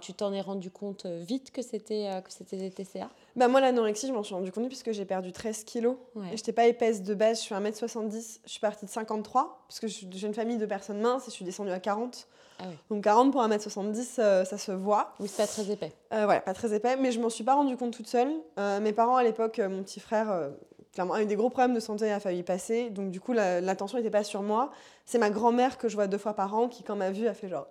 tu 0.00 0.12
t'en 0.12 0.32
es 0.32 0.40
rendu 0.40 0.72
compte 0.72 1.06
vite 1.06 1.52
que 1.52 1.62
c'était 1.62 2.08
que 2.24 2.32
c'était 2.32 2.56
des 2.56 2.70
TCA 2.72 3.10
Bah 3.38 3.48
moi, 3.48 3.60
l'anorexie, 3.60 4.08
je 4.08 4.12
m'en 4.12 4.22
suis 4.22 4.34
rendu 4.34 4.50
compte 4.52 4.66
puisque 4.68 4.90
j'ai 4.92 5.04
perdu 5.04 5.32
13 5.32 5.64
kilos. 5.64 5.96
Ouais. 6.14 6.26
Et 6.32 6.36
j'étais 6.36 6.52
pas 6.52 6.66
épaisse 6.66 7.02
de 7.02 7.14
base, 7.14 7.38
je 7.38 7.42
suis 7.44 7.54
1m70, 7.54 8.40
je 8.44 8.50
suis 8.50 8.60
partie 8.60 8.84
de 8.84 8.90
53, 8.90 9.64
parce 9.68 9.80
que 9.80 9.86
j'ai 9.86 10.26
une 10.26 10.34
famille 10.34 10.58
de 10.58 10.66
personnes 10.66 11.00
minces 11.00 11.22
et 11.28 11.30
je 11.30 11.36
suis 11.36 11.44
descendue 11.44 11.70
à 11.70 11.80
40. 11.80 12.26
Ah 12.58 12.64
oui. 12.68 12.74
Donc 12.90 13.04
40 13.04 13.30
pour 13.32 13.40
1m70, 13.42 14.16
euh, 14.18 14.44
ça 14.44 14.58
se 14.58 14.72
voit. 14.72 15.12
Oui, 15.20 15.28
c'est 15.28 15.42
pas 15.42 15.46
très 15.46 15.70
épais. 15.70 15.92
Euh, 16.12 16.24
voilà, 16.24 16.40
pas 16.40 16.54
très 16.54 16.74
épais, 16.74 16.96
mais 16.96 17.12
je 17.12 17.20
m'en 17.20 17.30
suis 17.30 17.44
pas 17.44 17.54
rendu 17.54 17.76
compte 17.76 17.92
toute 17.92 18.08
seule. 18.08 18.32
Euh, 18.58 18.80
mes 18.80 18.92
parents 18.92 19.16
à 19.16 19.22
l'époque, 19.22 19.60
euh, 19.60 19.68
mon 19.68 19.82
petit 19.84 20.00
frère, 20.00 20.50
clairement, 20.92 21.14
a 21.14 21.22
eu 21.22 21.26
des 21.26 21.36
gros 21.36 21.50
problèmes 21.50 21.74
de 21.74 21.80
santé, 21.80 22.10
a 22.10 22.18
failli 22.18 22.42
passer. 22.42 22.90
Donc 22.90 23.10
du 23.12 23.20
coup, 23.20 23.32
la- 23.32 23.60
l'attention 23.60 23.98
n'était 23.98 24.10
pas 24.10 24.24
sur 24.24 24.42
moi. 24.42 24.70
C'est 25.06 25.18
ma 25.18 25.30
grand-mère 25.30 25.78
que 25.78 25.88
je 25.88 25.94
vois 25.94 26.08
deux 26.08 26.18
fois 26.18 26.34
par 26.34 26.54
an 26.56 26.66
qui, 26.68 26.82
quand 26.82 26.96
m'a 26.96 27.12
vue, 27.12 27.28
a 27.28 27.34
fait 27.34 27.48
genre, 27.48 27.68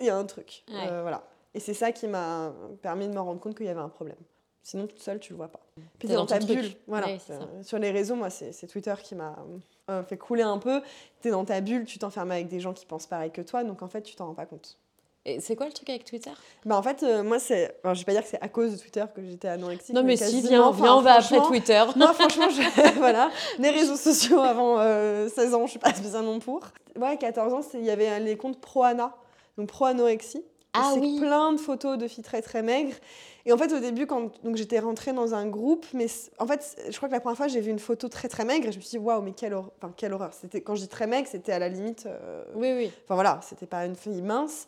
il 0.00 0.06
y 0.06 0.10
a 0.10 0.16
un 0.16 0.24
truc. 0.24 0.64
Ouais. 0.70 0.88
Voilà. 1.02 1.22
Et 1.54 1.60
c'est 1.60 1.74
ça 1.74 1.92
qui 1.92 2.06
m'a 2.08 2.52
permis 2.80 3.08
de 3.08 3.12
me 3.12 3.20
rendre 3.20 3.40
compte 3.40 3.54
qu'il 3.56 3.66
y 3.66 3.68
avait 3.68 3.80
un 3.80 3.88
problème. 3.90 4.16
Sinon, 4.70 4.86
toute 4.86 5.00
seule, 5.00 5.18
tu 5.18 5.32
le 5.32 5.38
vois 5.38 5.48
pas. 5.48 5.60
Puis 5.98 6.08
T'es 6.08 6.14
dans, 6.14 6.20
dans 6.20 6.26
ta 6.26 6.38
truc. 6.40 6.58
bulle. 6.58 6.70
Voilà. 6.86 7.06
Ouais, 7.06 7.18
Euh, 7.30 7.62
sur 7.62 7.78
les 7.78 7.90
réseaux, 7.90 8.16
moi, 8.16 8.28
c'est 8.28 8.66
Twitter 8.66 8.92
qui 9.02 9.14
m'a 9.14 9.34
euh, 9.90 10.02
fait 10.02 10.18
couler 10.18 10.42
un 10.42 10.58
peu. 10.58 10.82
T'es 11.22 11.30
dans 11.30 11.46
ta 11.46 11.62
bulle, 11.62 11.86
tu 11.86 11.98
t'enfermes 11.98 12.32
avec 12.32 12.48
des 12.48 12.60
gens 12.60 12.74
qui 12.74 12.84
pensent 12.84 13.06
pareil 13.06 13.30
que 13.30 13.40
toi, 13.40 13.64
donc 13.64 13.80
en 13.82 13.88
fait, 13.88 14.02
tu 14.02 14.14
t'en 14.14 14.26
rends 14.26 14.34
pas 14.34 14.44
compte. 14.44 14.76
Et 15.24 15.40
c'est 15.40 15.56
quoi 15.56 15.64
le 15.66 15.72
truc 15.72 15.88
avec 15.88 16.04
Twitter? 16.04 16.30
Bah 16.66 16.76
en 16.76 16.82
fait, 16.82 17.02
euh, 17.02 17.22
moi, 17.22 17.38
c'est. 17.38 17.78
Alors, 17.82 17.94
je 17.94 18.00
vais 18.00 18.04
pas 18.04 18.12
dire 18.12 18.22
que 18.22 18.28
c'est 18.28 18.42
à 18.42 18.48
cause 18.48 18.72
de 18.72 18.76
Twitter 18.78 19.04
que 19.14 19.22
j'étais 19.22 19.48
anorexique. 19.48 19.94
Non, 19.94 20.02
mais 20.02 20.16
si, 20.18 20.42
viens, 20.42 20.62
Enfin, 20.64 20.82
viens, 20.84 20.96
on 20.96 21.00
va 21.00 21.14
après 21.14 21.40
Twitter. 21.40 21.82
Moi, 21.96 22.12
franchement, 22.12 22.48
je- 22.50 22.94
voilà. 22.98 23.30
Les 23.58 23.70
réseaux 23.70 23.96
sociaux 23.96 24.40
avant 24.40 24.78
euh, 24.80 25.28
16 25.30 25.54
ans, 25.54 25.64
je 25.64 25.70
suis 25.70 25.78
pas 25.78 25.94
spécialement 25.94 26.38
pour. 26.40 26.60
Ouais, 26.96 27.16
14 27.16 27.54
ans, 27.54 27.60
il 27.72 27.84
y 27.84 27.90
avait 27.90 28.20
les 28.20 28.36
comptes 28.36 28.60
pro-ana, 28.60 29.14
donc 29.56 29.68
pro-anorexie. 29.68 30.38
Et 30.38 30.44
Ah 30.74 30.90
c'est 30.94 31.00
oui. 31.00 31.18
plein 31.18 31.52
de 31.54 31.58
photos 31.58 31.96
de 31.98 32.06
filles 32.06 32.24
très 32.24 32.42
très 32.42 32.62
maigres. 32.62 32.94
Et 33.48 33.52
en 33.52 33.56
fait, 33.56 33.72
au 33.72 33.80
début, 33.80 34.06
quand 34.06 34.30
donc 34.44 34.56
j'étais 34.56 34.78
rentrée 34.78 35.14
dans 35.14 35.32
un 35.34 35.46
groupe, 35.46 35.86
mais 35.94 36.06
en 36.38 36.46
fait, 36.46 36.76
je 36.90 36.94
crois 36.98 37.08
que 37.08 37.14
la 37.14 37.20
première 37.20 37.38
fois, 37.38 37.48
j'ai 37.48 37.62
vu 37.62 37.70
une 37.70 37.78
photo 37.78 38.08
très 38.08 38.28
très 38.28 38.44
maigre 38.44 38.68
et 38.68 38.72
je 38.72 38.76
me 38.76 38.82
suis 38.82 38.98
dit, 38.98 39.04
waouh, 39.04 39.22
mais 39.22 39.32
quelle, 39.32 39.54
hor- 39.54 39.72
enfin, 39.78 39.90
quelle 39.96 40.12
horreur. 40.12 40.34
C'était 40.34 40.60
quand 40.60 40.74
je 40.74 40.82
dis 40.82 40.88
très 40.88 41.06
maigre, 41.06 41.26
c'était 41.30 41.52
à 41.52 41.58
la 41.58 41.70
limite. 41.70 42.04
euh, 42.04 42.44
Oui, 42.54 42.72
oui. 42.76 42.92
Enfin 43.04 43.14
voilà, 43.14 43.40
c'était 43.42 43.64
pas 43.66 43.86
une 43.86 43.96
fille 43.96 44.20
mince. 44.20 44.66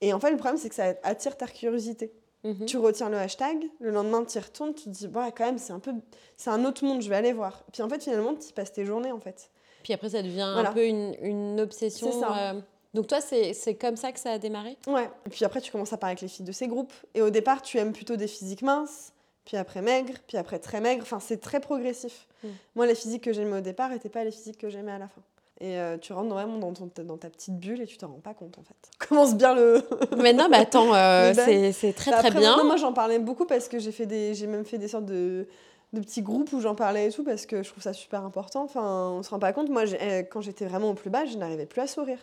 Et 0.00 0.12
en 0.12 0.20
fait, 0.20 0.30
le 0.30 0.36
problème, 0.36 0.56
c'est 0.56 0.68
que 0.68 0.74
ça 0.76 0.94
attire 1.02 1.36
ta 1.36 1.46
curiosité. 1.48 2.12
Mhm. 2.44 2.64
Tu 2.66 2.76
retiens 2.78 3.08
le 3.08 3.16
hashtag, 3.18 3.56
le 3.80 3.90
lendemain, 3.90 4.24
tu 4.24 4.38
y 4.38 4.40
retournes, 4.40 4.72
tu 4.74 4.84
te 4.84 4.88
dis, 4.90 5.06
ouais, 5.08 5.32
quand 5.36 5.44
même, 5.44 5.58
c'est 5.58 5.72
un 5.72 5.78
peu. 5.80 5.92
C'est 6.36 6.50
un 6.50 6.64
autre 6.64 6.84
monde, 6.84 7.02
je 7.02 7.08
vais 7.08 7.16
aller 7.16 7.32
voir. 7.32 7.64
Puis 7.72 7.82
en 7.82 7.88
fait, 7.88 8.02
finalement, 8.04 8.34
tu 8.34 8.48
y 8.48 8.52
passes 8.52 8.72
tes 8.72 8.84
journées, 8.84 9.10
en 9.12 9.20
fait. 9.20 9.50
Puis 9.82 9.92
après, 9.92 10.10
ça 10.10 10.22
devient 10.22 10.48
Voilà. 10.54 10.70
un 10.70 10.72
peu 10.72 10.84
une, 10.86 11.14
une 11.22 11.60
obsession. 11.60 12.08
C'est 12.12 12.20
ça. 12.20 12.52
euh, 12.52 12.60
Donc 12.94 13.06
toi, 13.06 13.20
c'est 13.20 13.74
comme 13.80 13.96
ça 13.96 14.12
que 14.12 14.20
ça 14.20 14.32
a 14.32 14.38
démarré? 14.38 14.76
Ouais. 14.86 15.08
Et 15.26 15.30
puis 15.30 15.44
après, 15.44 15.60
tu 15.60 15.72
commences 15.72 15.92
à 15.92 15.96
parler 15.96 16.12
avec 16.12 16.20
les 16.22 16.28
filles 16.28 16.44
de 16.44 16.52
ces 16.52 16.66
groupes. 16.68 16.92
Et 17.14 17.22
au 17.22 17.30
départ, 17.30 17.62
tu 17.62 17.78
aimes 17.78 17.92
plutôt 17.92 18.16
des 18.16 18.26
physiques 18.26 18.62
minces, 18.62 19.12
puis 19.46 19.56
après 19.56 19.80
maigres, 19.80 20.14
puis 20.26 20.36
après 20.36 20.58
très 20.58 20.80
maigres. 20.80 21.02
Enfin, 21.02 21.18
c'est 21.20 21.40
très 21.40 21.60
progressif. 21.60 22.26
Mm. 22.44 22.48
Moi, 22.76 22.86
les 22.86 22.94
physiques 22.94 23.24
que 23.24 23.32
j'aimais 23.32 23.58
au 23.58 23.62
départ 23.62 23.88
n'étaient 23.90 24.08
pas 24.10 24.24
les 24.24 24.30
physiques 24.30 24.58
que 24.58 24.68
j'aimais 24.68 24.92
à 24.92 24.98
la 24.98 25.08
fin. 25.08 25.22
Et 25.60 25.78
euh, 25.78 25.96
tu 25.96 26.12
rentres 26.12 26.30
vraiment 26.34 26.58
dans, 26.58 26.72
ton- 26.72 26.90
dans 27.04 27.16
ta 27.16 27.30
petite 27.30 27.56
bulle 27.58 27.80
et 27.80 27.86
tu 27.86 27.96
t'en 27.96 28.08
rends 28.08 28.20
pas 28.20 28.34
compte, 28.34 28.58
en 28.58 28.62
fait. 28.62 28.74
Commence 29.08 29.34
bien 29.36 29.54
le. 29.54 29.82
Mais 30.18 30.32
non, 30.32 30.48
mais 30.50 30.58
attends, 30.58 30.92
euh, 30.94 31.32
ben, 31.32 31.72
c'est 31.72 31.92
très 31.92 32.10
très 32.10 32.26
après, 32.26 32.40
bien. 32.40 32.56
non, 32.56 32.64
moi, 32.64 32.76
j'en 32.76 32.92
parlais 32.92 33.18
beaucoup 33.20 33.46
parce 33.46 33.68
que 33.68 33.78
j'ai 33.78 33.92
fait 33.92 34.06
des, 34.06 34.34
j'ai 34.34 34.46
même 34.48 34.64
fait 34.64 34.78
des 34.78 34.88
sortes 34.88 35.06
de, 35.06 35.46
de 35.92 36.00
petits 36.00 36.22
groupes 36.22 36.52
où 36.52 36.60
j'en 36.60 36.74
parlais 36.74 37.06
et 37.08 37.12
tout 37.12 37.22
parce 37.24 37.46
que 37.46 37.62
je 37.62 37.70
trouve 37.70 37.82
ça 37.82 37.92
super 37.92 38.24
important. 38.24 38.64
Enfin, 38.64 39.10
on 39.12 39.22
se 39.22 39.30
rend 39.30 39.38
pas 39.38 39.52
compte. 39.52 39.68
Moi, 39.70 39.84
euh, 39.92 40.22
quand 40.24 40.40
j'étais 40.40 40.66
vraiment 40.66 40.90
au 40.90 40.94
plus 40.94 41.10
bas, 41.10 41.24
je 41.26 41.36
n'arrivais 41.38 41.66
plus 41.66 41.80
à 41.80 41.86
sourire. 41.86 42.18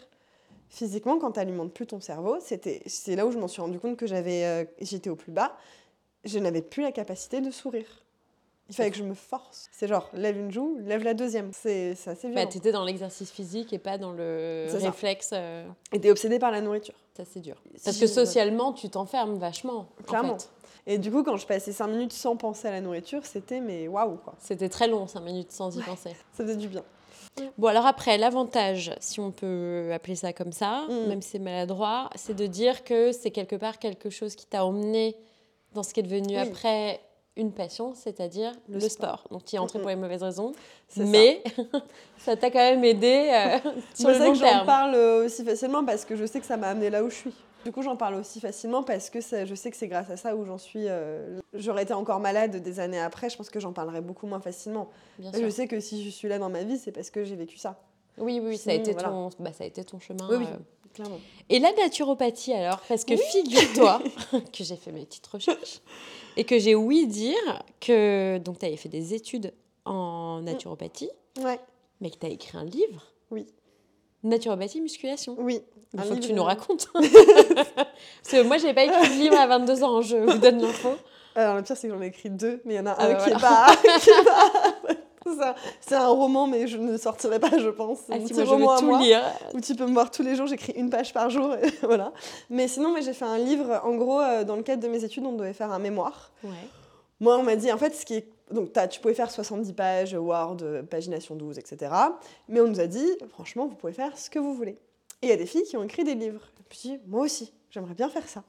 Physiquement, 0.69 1.17
quand 1.19 1.31
tu 1.33 1.39
alimentes 1.39 1.73
plus 1.73 1.87
ton 1.87 1.99
cerveau, 1.99 2.37
c'était, 2.41 2.81
c'est 2.85 3.15
là 3.15 3.25
où 3.25 3.31
je 3.31 3.37
m'en 3.39 3.47
suis 3.47 3.61
rendu 3.61 3.79
compte 3.79 3.97
que 3.97 4.05
j'avais, 4.07 4.45
euh, 4.45 4.65
j'étais 4.79 5.09
au 5.09 5.15
plus 5.15 5.31
bas. 5.31 5.55
Je 6.25 6.37
n'avais 6.37 6.61
plus 6.61 6.83
la 6.83 6.91
capacité 6.91 7.41
de 7.41 7.49
sourire. 7.49 8.03
Il 8.69 8.75
fallait 8.75 8.91
que 8.91 8.97
je 8.97 9.03
me 9.03 9.15
force. 9.15 9.67
C'est 9.71 9.87
genre, 9.87 10.07
lève 10.13 10.37
une 10.37 10.51
joue, 10.51 10.77
lève 10.85 11.03
la 11.03 11.15
deuxième. 11.15 11.49
C'est, 11.53 11.95
c'est 11.95 12.11
assez 12.11 12.27
Bah, 12.27 12.35
violent. 12.35 12.49
t'étais 12.51 12.71
dans 12.71 12.85
l'exercice 12.85 13.31
physique 13.31 13.73
et 13.73 13.79
pas 13.79 13.97
dans 13.97 14.11
le 14.11 14.67
réflexe. 14.79 15.31
euh, 15.33 15.65
Et 15.91 15.99
t'es 15.99 16.11
obsédée 16.11 16.37
par 16.37 16.51
la 16.51 16.61
nourriture. 16.61 16.93
Ça, 17.17 17.23
c'est 17.25 17.39
dur. 17.39 17.55
Parce 17.83 17.97
que 17.97 18.05
socialement, 18.05 18.71
tu 18.73 18.89
t'enfermes 18.91 19.39
vachement. 19.39 19.87
en 19.99 20.03
Clairement. 20.03 20.37
fait. 20.37 20.49
Et 20.85 20.97
du 20.99 21.11
coup, 21.11 21.23
quand 21.23 21.35
je 21.37 21.47
passais 21.47 21.71
5 21.71 21.87
minutes 21.87 22.13
sans 22.13 22.35
penser 22.35 22.67
à 22.67 22.71
la 22.71 22.81
nourriture, 22.81 23.25
c'était 23.25 23.59
mais 23.59 23.87
waouh 23.87 24.17
quoi. 24.17 24.35
C'était 24.39 24.69
très 24.69 24.87
long, 24.87 25.07
5 25.07 25.19
minutes 25.21 25.51
sans 25.51 25.75
y 25.75 25.81
penser. 25.81 26.11
Ça 26.33 26.43
faisait 26.43 26.55
du 26.55 26.67
bien. 26.67 26.83
Bon, 27.57 27.67
alors 27.67 27.85
après, 27.85 28.17
l'avantage, 28.17 28.91
si 28.99 29.19
on 29.19 29.31
peut 29.31 29.89
appeler 29.93 30.15
ça 30.15 30.33
comme 30.33 30.51
ça, 30.51 30.85
Mm. 30.89 31.07
même 31.07 31.21
si 31.21 31.29
c'est 31.31 31.39
maladroit, 31.39 32.09
c'est 32.15 32.33
de 32.35 32.45
dire 32.47 32.83
que 32.83 33.11
c'est 33.11 33.31
quelque 33.31 33.55
part 33.55 33.79
quelque 33.79 34.09
chose 34.09 34.35
qui 34.35 34.45
t'a 34.45 34.65
emmené 34.65 35.15
dans 35.73 35.83
ce 35.83 35.93
qui 35.93 35.99
est 35.99 36.03
devenu 36.03 36.35
Oui. 36.35 36.37
après 36.37 36.99
une 37.35 37.51
passion, 37.53 37.93
c'est-à-dire 37.95 38.51
le, 38.67 38.79
Le 38.79 38.89
sport. 38.89 39.23
Donc 39.31 39.45
tu 39.45 39.53
y 39.53 39.55
es 39.55 39.59
entré 39.59 39.79
pour 39.79 39.89
les 39.89 39.95
mauvaises 39.95 40.23
raisons, 40.23 40.51
mais 40.97 41.41
ça 42.17 42.35
t'a 42.35 42.49
quand 42.51 42.59
même 42.59 42.83
aidé 42.83 43.29
euh, 43.31 43.57
sur 43.95 44.07
C'est 44.07 44.07
le 44.09 44.13
ça 44.15 44.25
long 44.25 44.31
que 44.33 44.37
j'en 44.39 44.45
terme. 44.45 44.65
parle 44.65 44.95
euh, 44.95 45.25
aussi 45.25 45.45
facilement 45.45 45.85
parce 45.85 46.03
que 46.03 46.15
je 46.17 46.25
sais 46.25 46.39
que 46.41 46.45
ça 46.45 46.57
m'a 46.57 46.67
amené 46.67 46.89
là 46.89 47.01
où 47.03 47.09
je 47.09 47.15
suis. 47.15 47.33
Du 47.65 47.71
coup, 47.71 47.81
j'en 47.81 47.95
parle 47.97 48.15
aussi 48.15 48.39
facilement 48.39 48.83
parce 48.83 49.09
que 49.09 49.19
ça- 49.21 49.45
je 49.45 49.53
sais 49.55 49.69
que 49.71 49.77
c'est 49.77 49.87
grâce 49.87 50.09
à 50.09 50.17
ça 50.17 50.35
où 50.35 50.45
j'en 50.45 50.57
suis. 50.57 50.85
euh, 50.87 51.39
J'aurais 51.53 51.83
été 51.83 51.93
encore 51.93 52.19
malade 52.19 52.55
des 52.57 52.79
années 52.79 52.99
après, 52.99 53.29
je 53.29 53.35
pense 53.37 53.49
que 53.49 53.59
j'en 53.59 53.73
parlerais 53.73 54.01
beaucoup 54.01 54.27
moins 54.27 54.39
facilement. 54.39 54.89
Bien 55.17 55.31
Je 55.33 55.39
sûr. 55.39 55.51
sais 55.51 55.67
que 55.67 55.79
si 55.79 56.03
je 56.05 56.09
suis 56.09 56.27
là 56.29 56.39
dans 56.39 56.49
ma 56.49 56.63
vie, 56.63 56.77
c'est 56.77 56.91
parce 56.91 57.09
que 57.09 57.23
j'ai 57.25 57.35
vécu 57.35 57.57
ça. 57.57 57.81
Oui, 58.17 58.39
oui, 58.43 58.57
ça 58.57 58.71
a, 58.71 58.73
Sinon, 58.73 58.83
été 58.83 58.93
voilà. 58.93 59.09
ton, 59.09 59.29
bah, 59.39 59.51
ça 59.53 59.63
a 59.63 59.67
été 59.67 59.83
ton 59.83 59.99
chemin. 59.99 60.27
Oui, 60.29 60.37
oui. 60.39 60.45
euh. 60.51 60.57
Clairement. 60.93 61.19
Et 61.49 61.59
la 61.59 61.71
naturopathie 61.73 62.51
alors 62.53 62.79
Parce 62.89 63.05
que 63.05 63.15
figure-toi 63.15 64.01
que 64.53 64.63
j'ai 64.63 64.75
fait 64.75 64.91
mes 64.91 65.05
petites 65.05 65.27
recherches 65.27 65.81
et 66.35 66.43
que 66.45 66.57
j'ai 66.57 66.73
ouï 66.75 67.05
dire 67.07 67.63
que 67.79 68.37
donc 68.39 68.57
tu 68.59 68.65
avais 68.65 68.75
fait 68.77 68.89
des 68.89 69.13
études 69.13 69.53
en 69.85 70.41
naturopathie, 70.41 71.11
Ouais, 71.43 71.59
mais 72.01 72.09
que 72.09 72.17
tu 72.17 72.25
as 72.25 72.29
écrit 72.29 72.57
un 72.57 72.63
livre. 72.65 73.05
Oui. 73.31 73.45
Naturopathie, 74.23 74.81
musculation. 74.81 75.35
oui. 75.39 75.61
Il 75.93 75.99
Un 75.99 76.03
faut 76.03 76.13
que 76.15 76.19
tu 76.19 76.33
nous 76.33 76.43
racontes. 76.43 76.87
Parce 76.93 77.01
que 78.31 78.43
moi, 78.43 78.57
j'ai 78.59 78.75
pas 78.75 78.83
écrit 78.83 79.09
de 79.09 79.13
livre 79.23 79.39
à 79.39 79.47
22 79.47 79.83
ans, 79.83 80.01
je 80.03 80.17
vous 80.17 80.37
donne 80.37 80.61
l'info. 80.61 80.89
Alors, 81.35 81.55
le 81.55 81.63
pire, 81.63 81.75
c'est 81.75 81.87
que 81.87 81.93
j'en 81.95 82.01
ai 82.01 82.07
écrit 82.07 82.29
deux, 82.29 82.61
mais 82.63 82.75
il 82.75 82.77
y 82.77 82.79
en 82.79 82.85
a 82.85 82.91
Ah, 82.97 83.05
un 83.05 83.13
bah, 83.13 83.19
qui, 83.23 83.29
est 83.31 83.39
pas, 83.39 83.67
qui 83.99 84.09
est 84.11 85.35
pas- 85.35 85.55
c'est 85.81 85.95
un 85.95 86.07
roman, 86.07 86.45
mais 86.47 86.67
je 86.67 86.77
ne 86.77 86.95
sortirai 86.97 87.39
pas, 87.39 87.57
je 87.57 87.69
pense. 87.69 87.99
Ah 88.11 88.15
si, 88.19 88.25
petit 88.25 88.33
moi, 88.35 88.45
je 88.45 88.49
roman 88.49 88.71
à 88.71 88.75
veux 88.75 88.79
tout 88.81 88.85
moi. 88.87 88.99
lire. 88.99 89.21
où 89.53 89.59
tu 89.61 89.73
peux 89.75 89.85
me 89.85 89.93
voir 89.93 90.11
tous 90.11 90.21
les 90.23 90.35
jours, 90.35 90.45
j'écris 90.47 90.73
une 90.75 90.89
page 90.91 91.11
par 91.13 91.29
jour, 91.31 91.55
et 91.55 91.69
voilà. 91.83 92.11
Mais 92.51 92.67
sinon, 92.67 92.91
mais 92.93 93.01
j'ai 93.01 93.13
fait 93.13 93.25
un 93.25 93.37
livre, 93.39 93.81
en 93.83 93.95
gros, 93.95 94.21
euh, 94.21 94.43
dans 94.43 94.55
le 94.57 94.63
cadre 94.63 94.81
de 94.83 94.87
mes 94.87 95.03
études, 95.03 95.25
on 95.25 95.33
devait 95.33 95.53
faire 95.53 95.71
un 95.71 95.79
mémoire. 95.79 96.31
Ouais. 96.43 96.49
Moi, 97.19 97.37
on 97.37 97.43
m'a 97.43 97.55
dit, 97.55 97.71
en 97.71 97.77
fait, 97.77 97.93
ce 97.93 98.05
qui 98.05 98.15
est... 98.15 98.27
Donc, 98.51 98.71
tu 98.89 98.99
pouvais 98.99 99.13
faire 99.13 99.29
70 99.29 99.73
pages, 99.73 100.13
Word, 100.13 100.57
euh, 100.63 100.81
pagination 100.81 101.35
12, 101.35 101.59
etc. 101.59 101.93
Mais 102.47 102.61
on 102.61 102.67
nous 102.67 102.79
a 102.79 102.87
dit, 102.87 103.05
franchement, 103.29 103.67
vous 103.67 103.75
pouvez 103.75 103.93
faire 103.93 104.17
ce 104.17 104.29
que 104.29 104.39
vous 104.39 104.55
voulez. 104.55 104.77
Et 105.21 105.27
il 105.27 105.29
y 105.29 105.33
a 105.33 105.37
des 105.37 105.45
filles 105.45 105.63
qui 105.63 105.77
ont 105.77 105.83
écrit 105.83 106.03
des 106.03 106.15
livres. 106.15 106.41
Suis 106.71 106.89
dit, 106.89 106.99
moi 107.07 107.21
aussi, 107.21 107.53
j'aimerais 107.69 107.93
bien 107.93 108.09
faire 108.09 108.27
ça. 108.27 108.43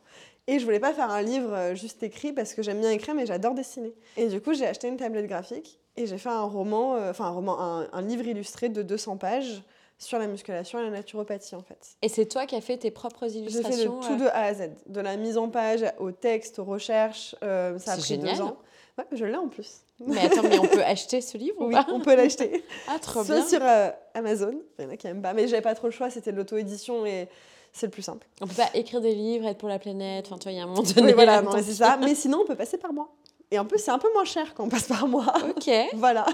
Et 0.47 0.59
je 0.59 0.65
voulais 0.65 0.81
pas 0.81 0.93
faire 0.93 1.11
un 1.11 1.23
livre 1.23 1.53
euh, 1.53 1.75
juste 1.75 2.03
écrit 2.03 2.33
parce 2.33 2.55
que 2.55 2.63
j'aime 2.63 2.81
bien 2.81 2.91
écrire, 2.91 3.15
mais 3.15 3.27
j'adore 3.27 3.55
dessiner. 3.55 3.95
Et 4.17 4.29
du 4.29 4.41
coup, 4.41 4.55
j'ai 4.55 4.67
acheté 4.67 4.89
une 4.89 4.97
tablette 4.97 5.27
graphique 5.27 5.79
et 5.97 6.07
j'ai 6.07 6.19
fait 6.19 6.29
un 6.29 6.43
roman, 6.43 6.97
euh, 6.97 7.11
enfin 7.11 7.27
un 7.27 7.31
roman, 7.31 7.59
un 7.93 8.03
livre 8.03 8.27
illustré 8.27 8.69
de 8.69 8.83
200 8.83 9.17
pages 9.17 9.63
sur 10.01 10.19
la 10.19 10.27
musculation 10.27 10.81
et 10.81 10.83
la 10.83 10.91
naturopathie, 10.91 11.55
en 11.55 11.63
fait. 11.63 11.95
Et 12.03 12.09
c'est 12.09 12.27
toi 12.27 12.47
qui 12.47 12.57
as 12.57 12.61
fait 12.63 12.79
tes 12.79 12.91
propres 12.91 13.29
J'ai 13.29 13.35
fait 13.35 13.41
de 13.41 13.49
illustrations 13.51 14.01
tout 14.01 14.13
euh, 14.15 14.17
de 14.17 14.27
A 14.29 14.45
à 14.47 14.55
Z, 14.55 14.71
de 14.87 15.01
la 15.01 15.17
mise 15.17 15.37
en 15.39 15.49
page 15.49 15.85
au 15.99 16.11
texte, 16.11 16.59
aux 16.59 16.65
recherches. 16.65 17.37
euh, 17.43 17.79
ça 17.79 17.93
a 17.93 17.97
pris 17.97 18.07
génial. 18.07 18.35
deux 18.37 18.43
ans. 18.43 18.57
Ouais, 18.99 19.05
je 19.13 19.25
l'ai 19.25 19.37
en 19.37 19.49
plus. 19.49 19.83
Mais 20.01 20.21
attends, 20.23 20.43
mais 20.43 20.59
on 20.59 20.67
peut 20.67 20.83
acheter 20.83 21.21
ce 21.21 21.37
livre 21.37 21.61
ou 21.61 21.67
Oui, 21.67 21.75
pas 21.75 21.87
on 21.93 22.01
peut 22.01 22.17
l'acheter. 22.17 22.65
Ah, 22.89 22.99
trop 22.99 23.23
Soit 23.23 23.37
bien. 23.37 23.47
sur 23.47 23.61
euh, 23.63 23.91
Amazon, 24.15 24.55
il 24.79 24.85
y 24.85 24.89
en 24.89 24.91
a 24.91 24.97
qui 24.97 25.07
aiment 25.07 25.21
pas, 25.23 25.35
mais 25.35 25.47
j'avais 25.47 25.61
pas 25.63 25.75
trop 25.75 25.89
le 25.89 25.93
choix, 25.93 26.09
c'était 26.11 26.33
de 26.33 26.39
l'auto-édition 26.39 27.05
et 27.05 27.29
c'est 27.73 27.87
le 27.87 27.91
plus 27.93 28.03
simple. 28.03 28.27
On 28.41 28.47
peut 28.47 28.55
pas 28.55 28.71
écrire 28.75 29.01
des 29.03 29.15
livres, 29.15 29.47
être 29.47 29.59
pour 29.59 29.69
la 29.69 29.79
planète. 29.79 30.27
Enfin, 30.27 30.39
tu 30.39 30.45
vois, 30.45 30.53
il 30.53 30.57
y 30.57 30.61
a 30.61 30.65
un 30.65 30.67
moment 30.67 30.83
donné. 30.83 31.09
Oui, 31.09 31.13
voilà, 31.13 31.43
non, 31.43 31.53
c'est 31.63 31.75
ça. 31.75 31.99
Mais 32.03 32.15
sinon, 32.15 32.41
on 32.43 32.47
peut 32.47 32.57
passer 32.57 32.79
par 32.79 32.93
mois. 32.95 33.11
Et 33.51 33.59
en 33.59 33.67
plus, 33.67 33.79
c'est 33.79 33.91
un 33.91 33.99
peu 33.99 34.11
moins 34.15 34.25
cher 34.25 34.55
quand 34.55 34.65
on 34.65 34.69
passe 34.71 34.89
par 34.89 35.07
mois. 35.07 35.33
Ok. 35.51 35.69
Et 35.69 35.89
voilà. 35.95 36.25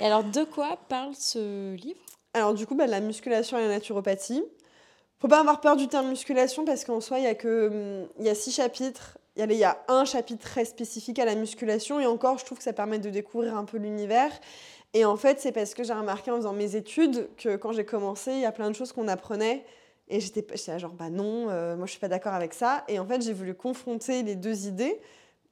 alors, 0.00 0.24
de 0.24 0.42
quoi 0.44 0.76
parle 0.88 1.14
ce 1.14 1.74
livre? 1.74 2.00
Alors 2.34 2.52
du 2.52 2.66
coup, 2.66 2.74
bah, 2.74 2.86
la 2.86 3.00
musculation 3.00 3.56
et 3.56 3.62
la 3.62 3.68
naturopathie. 3.68 4.44
Faut 5.20 5.28
pas 5.28 5.40
avoir 5.40 5.60
peur 5.60 5.76
du 5.76 5.88
terme 5.88 6.08
musculation 6.08 6.64
parce 6.64 6.84
qu'en 6.84 7.00
soi, 7.00 7.18
il 7.18 7.24
y 7.24 7.28
a 7.28 7.34
que 7.34 8.06
hum, 8.20 8.34
six 8.34 8.52
chapitres. 8.52 9.16
Il 9.36 9.52
y 9.52 9.64
a, 9.64 9.82
un 9.88 10.04
chapitre 10.04 10.42
très 10.42 10.64
spécifique 10.64 11.18
à 11.18 11.24
la 11.24 11.34
musculation 11.34 11.98
et 11.98 12.06
encore, 12.06 12.38
je 12.38 12.44
trouve 12.44 12.58
que 12.58 12.64
ça 12.64 12.72
permet 12.72 12.98
de 12.98 13.10
découvrir 13.10 13.56
un 13.56 13.64
peu 13.64 13.78
l'univers. 13.78 14.30
Et 14.92 15.04
en 15.04 15.16
fait, 15.16 15.40
c'est 15.40 15.50
parce 15.50 15.74
que 15.74 15.82
j'ai 15.82 15.92
remarqué 15.92 16.30
en 16.30 16.36
faisant 16.36 16.52
mes 16.52 16.76
études 16.76 17.28
que 17.36 17.56
quand 17.56 17.72
j'ai 17.72 17.84
commencé, 17.84 18.32
il 18.32 18.40
y 18.40 18.44
a 18.44 18.52
plein 18.52 18.70
de 18.70 18.76
choses 18.76 18.92
qu'on 18.92 19.08
apprenait 19.08 19.64
et 20.08 20.20
j'étais 20.20 20.44
genre 20.78 20.92
bah 20.92 21.08
non, 21.10 21.48
euh, 21.48 21.76
moi 21.76 21.86
je 21.86 21.92
suis 21.92 22.00
pas 22.00 22.08
d'accord 22.08 22.34
avec 22.34 22.54
ça. 22.54 22.84
Et 22.88 22.98
en 22.98 23.06
fait, 23.06 23.22
j'ai 23.22 23.32
voulu 23.32 23.54
confronter 23.54 24.22
les 24.22 24.36
deux 24.36 24.66
idées 24.66 25.00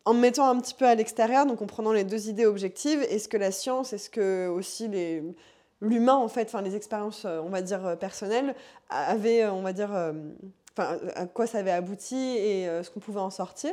en 0.04 0.14
me 0.14 0.20
mettant 0.20 0.48
un 0.48 0.60
petit 0.60 0.74
peu 0.74 0.84
à 0.84 0.94
l'extérieur, 0.94 1.46
donc 1.46 1.62
en 1.62 1.66
prenant 1.66 1.92
les 1.92 2.04
deux 2.04 2.28
idées 2.28 2.46
objectives 2.46 3.04
et 3.08 3.18
ce 3.18 3.28
que 3.28 3.36
la 3.36 3.50
science 3.52 3.92
et 3.92 3.98
ce 3.98 4.10
que 4.10 4.48
aussi 4.48 4.88
les 4.88 5.22
l'humain 5.82 6.14
en 6.14 6.28
fait, 6.28 6.44
enfin 6.44 6.62
les 6.62 6.76
expériences, 6.76 7.24
euh, 7.26 7.40
on 7.44 7.50
va 7.50 7.60
dire 7.60 7.84
euh, 7.84 7.96
personnelles, 7.96 8.54
avaient, 8.88 9.42
euh, 9.42 9.52
on 9.52 9.62
va 9.62 9.72
dire, 9.72 9.90
enfin 10.72 10.98
à 11.14 11.26
quoi 11.26 11.46
ça 11.46 11.58
avait 11.58 11.72
abouti 11.72 12.16
et 12.16 12.66
ce 12.82 12.88
qu'on 12.90 13.00
pouvait 13.00 13.20
en 13.20 13.30
sortir. 13.30 13.72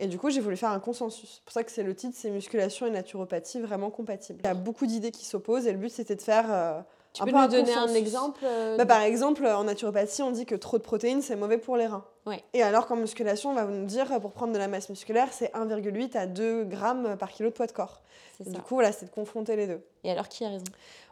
Et 0.00 0.06
du 0.06 0.16
coup, 0.16 0.30
j'ai 0.30 0.40
voulu 0.40 0.56
faire 0.56 0.70
un 0.70 0.78
consensus. 0.78 1.36
C'est 1.36 1.44
pour 1.44 1.52
ça 1.52 1.64
que 1.64 1.72
c'est 1.72 1.82
le 1.82 1.94
titre, 1.94 2.16
c'est 2.16 2.30
musculation 2.30 2.86
et 2.86 2.90
naturopathie 2.90 3.60
vraiment 3.60 3.90
compatibles. 3.90 4.38
Il 4.44 4.46
y 4.46 4.50
a 4.50 4.54
beaucoup 4.54 4.86
d'idées 4.86 5.10
qui 5.10 5.24
s'opposent 5.24 5.66
et 5.66 5.72
le 5.72 5.78
but 5.78 5.90
c'était 5.90 6.14
de 6.14 6.22
faire 6.22 6.84
Tu 7.18 7.22
un 7.22 7.26
peux 7.26 7.32
peu 7.32 7.38
nous 7.38 7.48
donner 7.48 7.74
un 7.74 7.94
exemple 7.94 8.40
euh, 8.44 8.76
Bah, 8.76 8.86
par 8.86 9.02
exemple, 9.02 9.44
en 9.44 9.64
naturopathie, 9.64 10.22
on 10.22 10.30
dit 10.30 10.46
que 10.46 10.54
trop 10.54 10.78
de 10.78 10.82
protéines, 10.84 11.20
c'est 11.20 11.34
mauvais 11.34 11.58
pour 11.58 11.76
les 11.76 11.88
reins. 11.88 12.04
Ouais. 12.26 12.44
Et 12.54 12.62
alors 12.62 12.86
qu'en 12.86 12.94
musculation, 12.94 13.50
on 13.50 13.54
va 13.54 13.64
nous 13.64 13.86
dire, 13.86 14.20
pour 14.20 14.32
prendre 14.32 14.52
de 14.52 14.58
la 14.58 14.68
masse 14.68 14.88
musculaire, 14.88 15.28
c'est 15.32 15.52
1,8 15.52 16.16
à 16.16 16.26
2 16.26 16.64
grammes 16.64 17.16
par 17.18 17.32
kilo 17.32 17.48
de 17.48 17.54
poids 17.54 17.66
de 17.66 17.72
corps. 17.72 18.02
Ça. 18.44 18.50
du 18.50 18.60
coup, 18.60 18.74
voilà, 18.74 18.92
c'est 18.92 19.06
de 19.06 19.10
confronter 19.10 19.56
les 19.56 19.66
deux. 19.66 19.80
Et 20.04 20.12
alors, 20.12 20.28
qui 20.28 20.44
a 20.44 20.48
raison? 20.48 20.64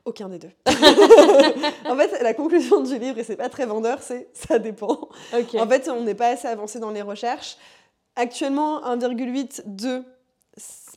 Aucun 0.05 0.29
des 0.29 0.39
deux. 0.39 0.51
en 0.67 1.97
fait, 1.97 2.23
la 2.23 2.35
conclusion 2.35 2.81
du 2.83 2.97
livre, 2.99 3.19
et 3.19 3.25
c'est 3.25 3.37
pas 3.37 3.49
très 3.49 3.67
vendeur, 3.67 4.01
c'est 4.01 4.29
ça 4.33 4.61
dépend. 4.61 5.09
En 5.33 5.67
fait, 5.67 5.89
on 5.89 6.03
n'est 6.03 6.15
pas 6.15 6.29
assez 6.29 6.47
avancé 6.47 6.79
dans 6.79 6.93
les 6.93 7.03
recherches. 7.03 7.57
Actuellement, 8.15 8.81
1,8, 8.83 9.63
2, 9.67 10.05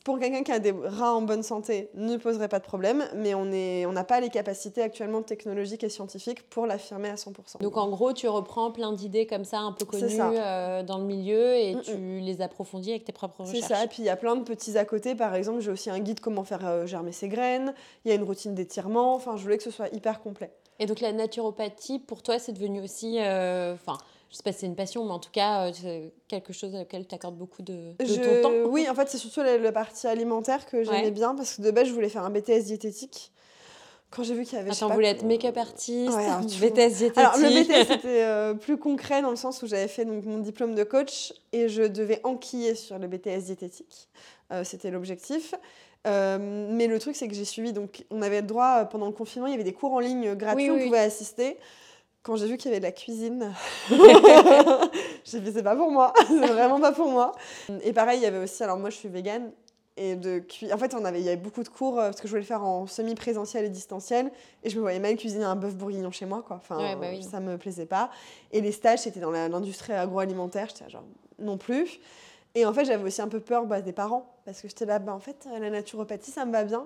pour 0.09 0.17
quelqu'un 0.17 0.41
qui 0.41 0.51
a 0.51 0.57
des 0.57 0.71
reins 0.71 1.11
en 1.11 1.21
bonne 1.21 1.43
santé, 1.43 1.91
ne 1.93 2.17
poserait 2.17 2.47
pas 2.47 2.57
de 2.57 2.63
problème, 2.63 3.05
mais 3.15 3.35
on 3.35 3.45
n'a 3.91 4.03
pas 4.03 4.19
les 4.19 4.29
capacités 4.29 4.81
actuellement 4.81 5.21
technologiques 5.21 5.83
et 5.83 5.89
scientifiques 5.89 6.49
pour 6.49 6.65
l'affirmer 6.65 7.09
à 7.09 7.13
100%. 7.13 7.61
Donc 7.61 7.77
en 7.77 7.87
gros, 7.89 8.11
tu 8.11 8.27
reprends 8.27 8.71
plein 8.71 8.91
d'idées 8.91 9.27
comme 9.27 9.45
ça, 9.45 9.59
un 9.59 9.71
peu 9.71 9.85
C'est 9.91 10.17
connues 10.17 10.37
euh, 10.39 10.81
dans 10.81 10.97
le 10.97 11.03
milieu, 11.05 11.53
et 11.55 11.75
Mm, 11.75 11.81
tu 11.81 12.19
les 12.21 12.41
approfondis 12.41 12.89
avec 12.89 13.05
tes 13.05 13.11
propres 13.11 13.43
C'est 13.45 13.57
recherches. 13.57 13.67
ça, 13.71 13.83
et 13.83 13.87
puis 13.87 13.97
il 13.99 14.05
y 14.05 14.09
a 14.09 14.15
plein 14.15 14.35
de 14.35 14.41
petits 14.43 14.79
à 14.79 14.85
côté. 14.85 15.13
Par 15.13 15.35
exemple, 15.35 15.59
j'ai 15.59 15.69
aussi 15.69 15.91
un 15.91 15.99
guide 15.99 16.21
comment 16.21 16.43
faire 16.43 16.65
euh, 16.65 16.87
germer 16.87 17.11
ses 17.11 17.27
graines. 17.27 17.75
Il 18.03 18.09
y 18.09 18.11
a 18.11 18.15
une 18.15 18.23
routine 18.23 18.55
d'étirement. 18.55 19.13
Enfin, 19.13 19.37
je 19.37 19.43
voulais 19.43 19.57
que 19.57 19.63
ce 19.63 19.71
soit 19.71 19.93
hyper 19.93 20.21
complet. 20.21 20.51
Et 20.79 20.87
donc 20.87 21.01
la 21.01 21.11
naturopathie, 21.11 21.99
pour 21.99 22.23
toi, 22.23 22.39
c'est 22.39 22.53
devenu 22.53 22.81
aussi, 22.81 23.19
euh, 23.19 23.75
je 24.29 24.35
sais 24.37 24.43
pas 24.43 24.51
si 24.51 24.59
c'est 24.59 24.65
une 24.67 24.75
passion, 24.75 25.03
mais 25.05 25.11
en 25.11 25.19
tout 25.19 25.31
cas, 25.31 25.67
euh, 25.67 25.71
c'est 25.73 26.11
quelque 26.27 26.53
chose 26.53 26.75
auquel 26.75 27.07
tu 27.07 27.15
accordes 27.15 27.37
beaucoup 27.37 27.61
de, 27.61 27.93
de 27.99 28.05
Je- 28.05 28.21
ton 28.21 28.41
temps. 28.41 28.69
Oui, 28.69 28.87
en 28.89 28.95
fait, 28.95 29.09
c'est 29.09 29.17
surtout 29.17 29.41
la, 29.41 29.57
la 29.57 29.71
partie 29.71 30.07
alimentaire 30.07 30.65
que 30.65 30.83
j'aimais 30.83 31.03
Ouais. 31.05 31.11
bien 31.11 31.35
parce 31.35 31.55
que 31.55 31.61
de 31.61 31.71
base, 31.71 31.87
je 31.87 31.93
voulais 31.93 32.09
faire 32.09 32.23
un 32.23 32.29
BTS 32.29 32.65
diététique. 32.65 33.31
Quand 34.11 34.23
j'ai 34.23 34.33
vu 34.33 34.43
qu'il 34.43 34.57
y 34.57 34.61
avait. 34.61 34.71
Attends, 34.71 34.87
vous 34.87 34.95
voulez 34.95 35.09
être 35.09 35.23
make-up 35.23 35.55
artiste, 35.55 36.15
Ouais, 36.17 36.25
alors, 36.25 36.41
BTS 36.41 36.49
diététique. 36.97 37.17
Alors, 37.17 37.37
le 37.37 37.49
BTS, 37.63 37.87
c'était 37.87 38.23
euh, 38.23 38.55
plus 38.55 38.77
concret 38.77 39.21
dans 39.21 39.29
le 39.29 39.35
sens 39.35 39.61
où 39.61 39.67
j'avais 39.67 39.87
fait 39.87 40.03
donc, 40.03 40.25
mon 40.25 40.39
diplôme 40.39 40.73
de 40.73 40.83
coach 40.83 41.31
et 41.51 41.69
je 41.69 41.83
devais 41.83 42.19
enquiller 42.23 42.73
sur 42.73 42.97
le 42.97 43.07
BTS 43.07 43.45
diététique. 43.45 44.07
Euh, 44.51 44.63
c'était 44.63 44.89
l'objectif. 44.89 45.53
Euh, 46.07 46.37
mais 46.71 46.87
le 46.87 46.97
truc, 46.97 47.15
c'est 47.15 47.27
que 47.27 47.35
j'ai 47.35 47.45
suivi. 47.45 47.71
Donc, 47.71 48.03
on 48.09 48.23
avait 48.23 48.41
le 48.41 48.47
droit, 48.47 48.79
euh, 48.81 48.85
pendant 48.85 49.05
le 49.05 49.11
confinement, 49.11 49.45
il 49.47 49.51
y 49.51 49.53
avait 49.53 49.63
des 49.63 49.73
cours 49.73 49.93
en 49.93 49.99
ligne 49.99 50.33
gratuits, 50.33 50.63
Oui, 50.63 50.69
oui, 50.69 50.75
on 50.75 50.79
oui. 50.81 50.85
pouvait 50.87 50.99
assister. 50.99 51.57
Quand 52.23 52.35
j'ai 52.35 52.47
vu 52.47 52.57
qu'il 52.57 52.69
y 52.69 52.73
avait 52.73 52.79
de 52.81 52.85
la 52.85 52.91
cuisine, 52.91 53.53
j'ai 55.23 55.39
dit 55.39 55.51
c'est 55.53 55.63
pas 55.63 55.75
pour 55.75 55.91
moi, 55.91 56.13
c'est 56.27 56.47
vraiment 56.47 56.79
pas 56.79 56.91
pour 56.91 57.09
moi. 57.09 57.31
Et 57.83 57.93
pareil, 57.93 58.19
il 58.19 58.23
y 58.23 58.25
avait 58.25 58.39
aussi, 58.39 58.63
alors 58.63 58.77
moi 58.77 58.89
je 58.89 58.95
suis 58.97 59.09
végane, 59.09 59.51
et 59.97 60.15
de 60.15 60.41
En 60.73 60.77
fait, 60.77 60.93
on 60.95 61.03
avait, 61.03 61.19
il 61.19 61.25
y 61.25 61.27
avait 61.27 61.37
beaucoup 61.37 61.63
de 61.63 61.67
cours 61.69 61.99
euh, 61.99 62.05
parce 62.05 62.21
que 62.21 62.27
je 62.27 62.31
voulais 62.31 62.41
le 62.41 62.47
faire 62.47 62.63
en 62.63 62.87
semi-présentiel 62.87 63.65
et 63.65 63.69
distanciel, 63.69 64.31
et 64.63 64.69
je 64.69 64.75
me 64.77 64.81
voyais 64.81 64.99
mal 64.99 65.15
cuisiner 65.17 65.43
un 65.43 65.55
bœuf 65.55 65.75
bourguignon 65.75 66.11
chez 66.11 66.25
moi, 66.25 66.41
quoi. 66.45 66.57
Enfin, 66.57 66.77
Ouais, 66.77 66.95
bah 66.95 67.07
oui. 67.11 67.23
ça 67.23 67.39
me 67.39 67.57
plaisait 67.57 67.85
pas. 67.85 68.09
Et 68.51 68.61
les 68.61 68.71
stages, 68.71 68.99
c'était 68.99 69.19
dans 69.19 69.31
l'industrie 69.31 69.93
agroalimentaire, 69.93 70.67
j'étais 70.69 70.89
genre 70.89 71.03
non 71.37 71.57
plus. 71.57 71.99
Et 72.55 72.65
en 72.65 72.73
fait, 72.73 72.85
j'avais 72.85 73.03
aussi 73.03 73.21
un 73.21 73.27
peu 73.27 73.39
peur 73.39 73.65
bah, 73.65 73.81
des 73.81 73.91
parents 73.93 74.33
parce 74.45 74.61
que 74.61 74.67
j'étais 74.67 74.85
là, 74.85 74.99
bah, 74.99 75.13
en 75.13 75.19
fait, 75.19 75.47
la 75.59 75.69
naturopathie, 75.69 76.31
ça 76.31 76.45
me 76.45 76.51
va 76.51 76.63
bien. 76.63 76.85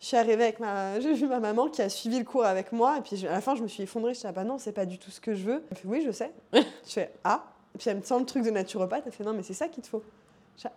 Je 0.00 0.06
suis 0.06 0.16
arrivée 0.16 0.44
avec 0.44 0.60
ma. 0.60 0.98
J'ai 1.00 1.12
vu 1.14 1.26
ma 1.26 1.40
maman 1.40 1.68
qui 1.68 1.82
a 1.82 1.88
suivi 1.88 2.18
le 2.18 2.24
cours 2.24 2.44
avec 2.44 2.72
moi, 2.72 2.96
et 2.98 3.00
puis 3.02 3.16
je- 3.16 3.26
à 3.26 3.32
la 3.32 3.40
fin, 3.40 3.54
je 3.54 3.62
me 3.62 3.68
suis 3.68 3.82
effondrée. 3.82 4.14
J'étais 4.14 4.28
là, 4.28 4.32
bah 4.32 4.44
non, 4.44 4.58
c'est 4.58 4.72
pas 4.72 4.86
du 4.86 4.98
tout 4.98 5.10
ce 5.10 5.20
que 5.20 5.34
je 5.34 5.44
veux. 5.44 5.62
Elle 5.70 5.76
fait, 5.76 5.88
oui, 5.88 6.02
je 6.04 6.10
sais. 6.10 6.32
je 6.52 6.60
fais, 6.86 7.12
ah. 7.24 7.44
Et 7.74 7.78
puis 7.78 7.88
elle 7.90 7.98
me 7.98 8.02
tend 8.02 8.18
le 8.18 8.24
truc 8.26 8.42
de 8.44 8.50
naturopathe, 8.50 9.04
elle 9.06 9.12
fait, 9.12 9.22
non, 9.24 9.32
mais 9.32 9.42
c'est 9.42 9.54
ça 9.54 9.68
qu'il 9.68 9.82
te 9.82 9.88
faut. 9.88 10.02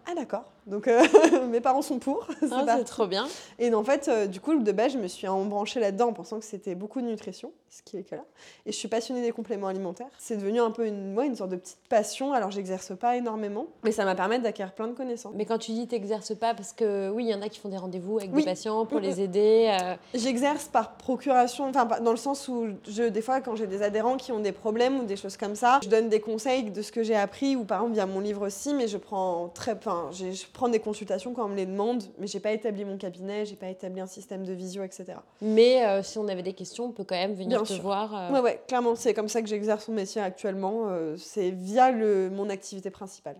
Ah, 0.06 0.16
d'accord. 0.16 0.44
Donc 0.66 0.88
euh, 0.88 1.04
mes 1.50 1.60
parents 1.60 1.82
sont 1.82 2.00
pour. 2.00 2.28
c'est 2.40 2.48
Ah, 2.52 2.78
trop 2.86 3.06
bien. 3.08 3.28
Et 3.60 3.74
en 3.74 3.84
fait, 3.84 4.08
euh, 4.08 4.28
du 4.28 4.40
coup, 4.40 4.56
de 4.58 4.72
base, 4.72 4.94
je 4.94 4.98
me 4.98 5.08
suis 5.08 5.28
embranchée 5.28 5.80
là-dedans 5.82 6.08
en 6.10 6.14
pensant 6.14 6.40
que 6.40 6.46
c'était 6.46 6.76
beaucoup 6.76 7.02
de 7.02 7.06
nutrition, 7.08 7.52
ce 7.70 7.82
qui 7.84 7.98
est 7.98 8.04
que 8.04 8.16
là. 8.16 8.24
Et 8.66 8.72
je 8.72 8.78
suis 8.78 8.88
passionnée 8.88 9.22
des 9.22 9.32
compléments 9.32 9.68
alimentaires. 9.68 10.08
C'est 10.18 10.38
devenu 10.38 10.62
un 10.62 10.72
peu 10.72 10.88
une, 10.88 11.18
ouais, 11.18 11.26
une 11.28 11.36
sorte 11.36 11.50
de 11.50 11.58
petite 11.58 11.80
passion. 11.90 12.32
Alors, 12.34 12.50
j'exerce 12.52 12.96
pas 12.98 13.18
énormément, 13.18 13.68
mais 13.84 13.92
ça 13.92 14.06
m'a 14.06 14.16
permis 14.16 14.40
d'acquérir 14.40 14.74
plein 14.74 14.88
de 14.88 14.94
connaissances. 14.94 15.34
Mais 15.36 15.46
quand 15.46 15.58
tu 15.58 15.72
dis 15.72 15.88
t'exerces 15.88 16.34
pas, 16.36 16.54
parce 16.54 16.72
que 16.72 17.10
oui, 17.10 17.26
il 17.26 17.30
y 17.32 17.36
en 17.36 17.42
a 17.42 17.50
qui 17.50 17.60
font 17.60 17.70
des 17.70 17.78
rendez-vous 17.78 18.20
avec 18.20 18.32
Oui. 18.34 18.44
des 18.44 18.50
patients 18.50 18.86
pour 18.86 19.00
Mm, 19.00 19.04
les 19.04 19.22
aider. 19.22 19.78
euh, 19.82 19.96
J'exerce 20.14 20.66
par 20.70 20.94
procuration, 20.96 21.68
enfin, 21.68 21.86
dans 22.02 22.12
le 22.12 22.18
sens 22.18 22.48
où, 22.48 22.68
je, 22.88 23.04
des 23.04 23.22
fois, 23.22 23.42
quand 23.42 23.56
j'ai 23.58 23.68
des 23.68 23.82
adhérents 23.82 24.16
qui 24.16 24.32
ont 24.32 24.40
des 24.40 24.52
problèmes 24.54 25.00
ou 25.02 25.04
des 25.04 25.18
choses 25.18 25.36
comme 25.36 25.56
ça, 25.56 25.80
je 25.84 25.90
donne 25.90 26.08
des 26.08 26.22
conseils 26.22 26.72
de 26.72 26.82
ce 26.82 26.92
que 26.94 27.04
j'ai 27.04 27.16
appris, 27.16 27.56
ou 27.58 27.66
par 27.66 27.80
exemple, 27.80 27.96
via 27.96 28.06
mon 28.06 28.22
livre 28.22 28.48
aussi, 28.48 28.74
mais 28.74 28.88
je 28.88 28.98
prends, 28.98 29.50
très, 29.50 29.73
enfin, 29.78 30.10
je 30.12 30.46
prends 30.54 30.70
des 30.70 30.80
consultations 30.80 31.34
quand 31.34 31.46
on 31.46 31.50
me 31.50 31.56
les 31.56 31.66
demande, 31.66 32.04
mais 32.18 32.28
j'ai 32.28 32.40
pas 32.40 32.52
établi 32.52 32.86
mon 32.86 32.98
cabinet, 32.98 33.46
j'ai 33.46 33.56
pas 33.56 33.68
établi 33.70 34.00
un 34.02 34.08
système 34.08 34.44
de 34.46 34.54
visio, 34.54 34.84
etc. 34.84 35.06
Mais 35.42 35.86
euh, 35.86 36.04
si 36.04 36.18
on 36.18 36.28
avait 36.28 36.44
des 36.44 36.54
questions, 36.54 36.86
on 36.86 36.92
peut 36.92 37.04
quand 37.04 37.16
même 37.16 37.34
venir 37.34 37.50
Bien 37.60 37.64
te 37.64 37.74
sûr. 37.74 37.82
voir. 37.82 38.16
euh, 38.16 38.32
Ouais, 38.34 38.40
ouais, 38.40 38.62
clairement, 38.68 38.96
c'est 38.96 39.14
comme 39.14 39.30
ça 39.30 39.42
que 39.42 39.48
j'exerce 39.48 39.88
mon 39.88 39.96
métier 39.96 40.22
actuellement. 40.22 40.88
euh, 40.90 41.16
c'est 41.18 41.52
via 41.52 41.92
le, 41.92 42.30
mon 42.30 42.50
activité 42.50 42.90
principale. 42.90 43.38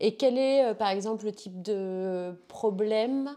Et 0.00 0.16
quel 0.16 0.36
est, 0.38 0.64
euh, 0.64 0.74
par 0.74 0.88
exemple, 0.90 1.24
le 1.24 1.32
type 1.32 1.62
de 1.62 2.32
problème 2.48 3.34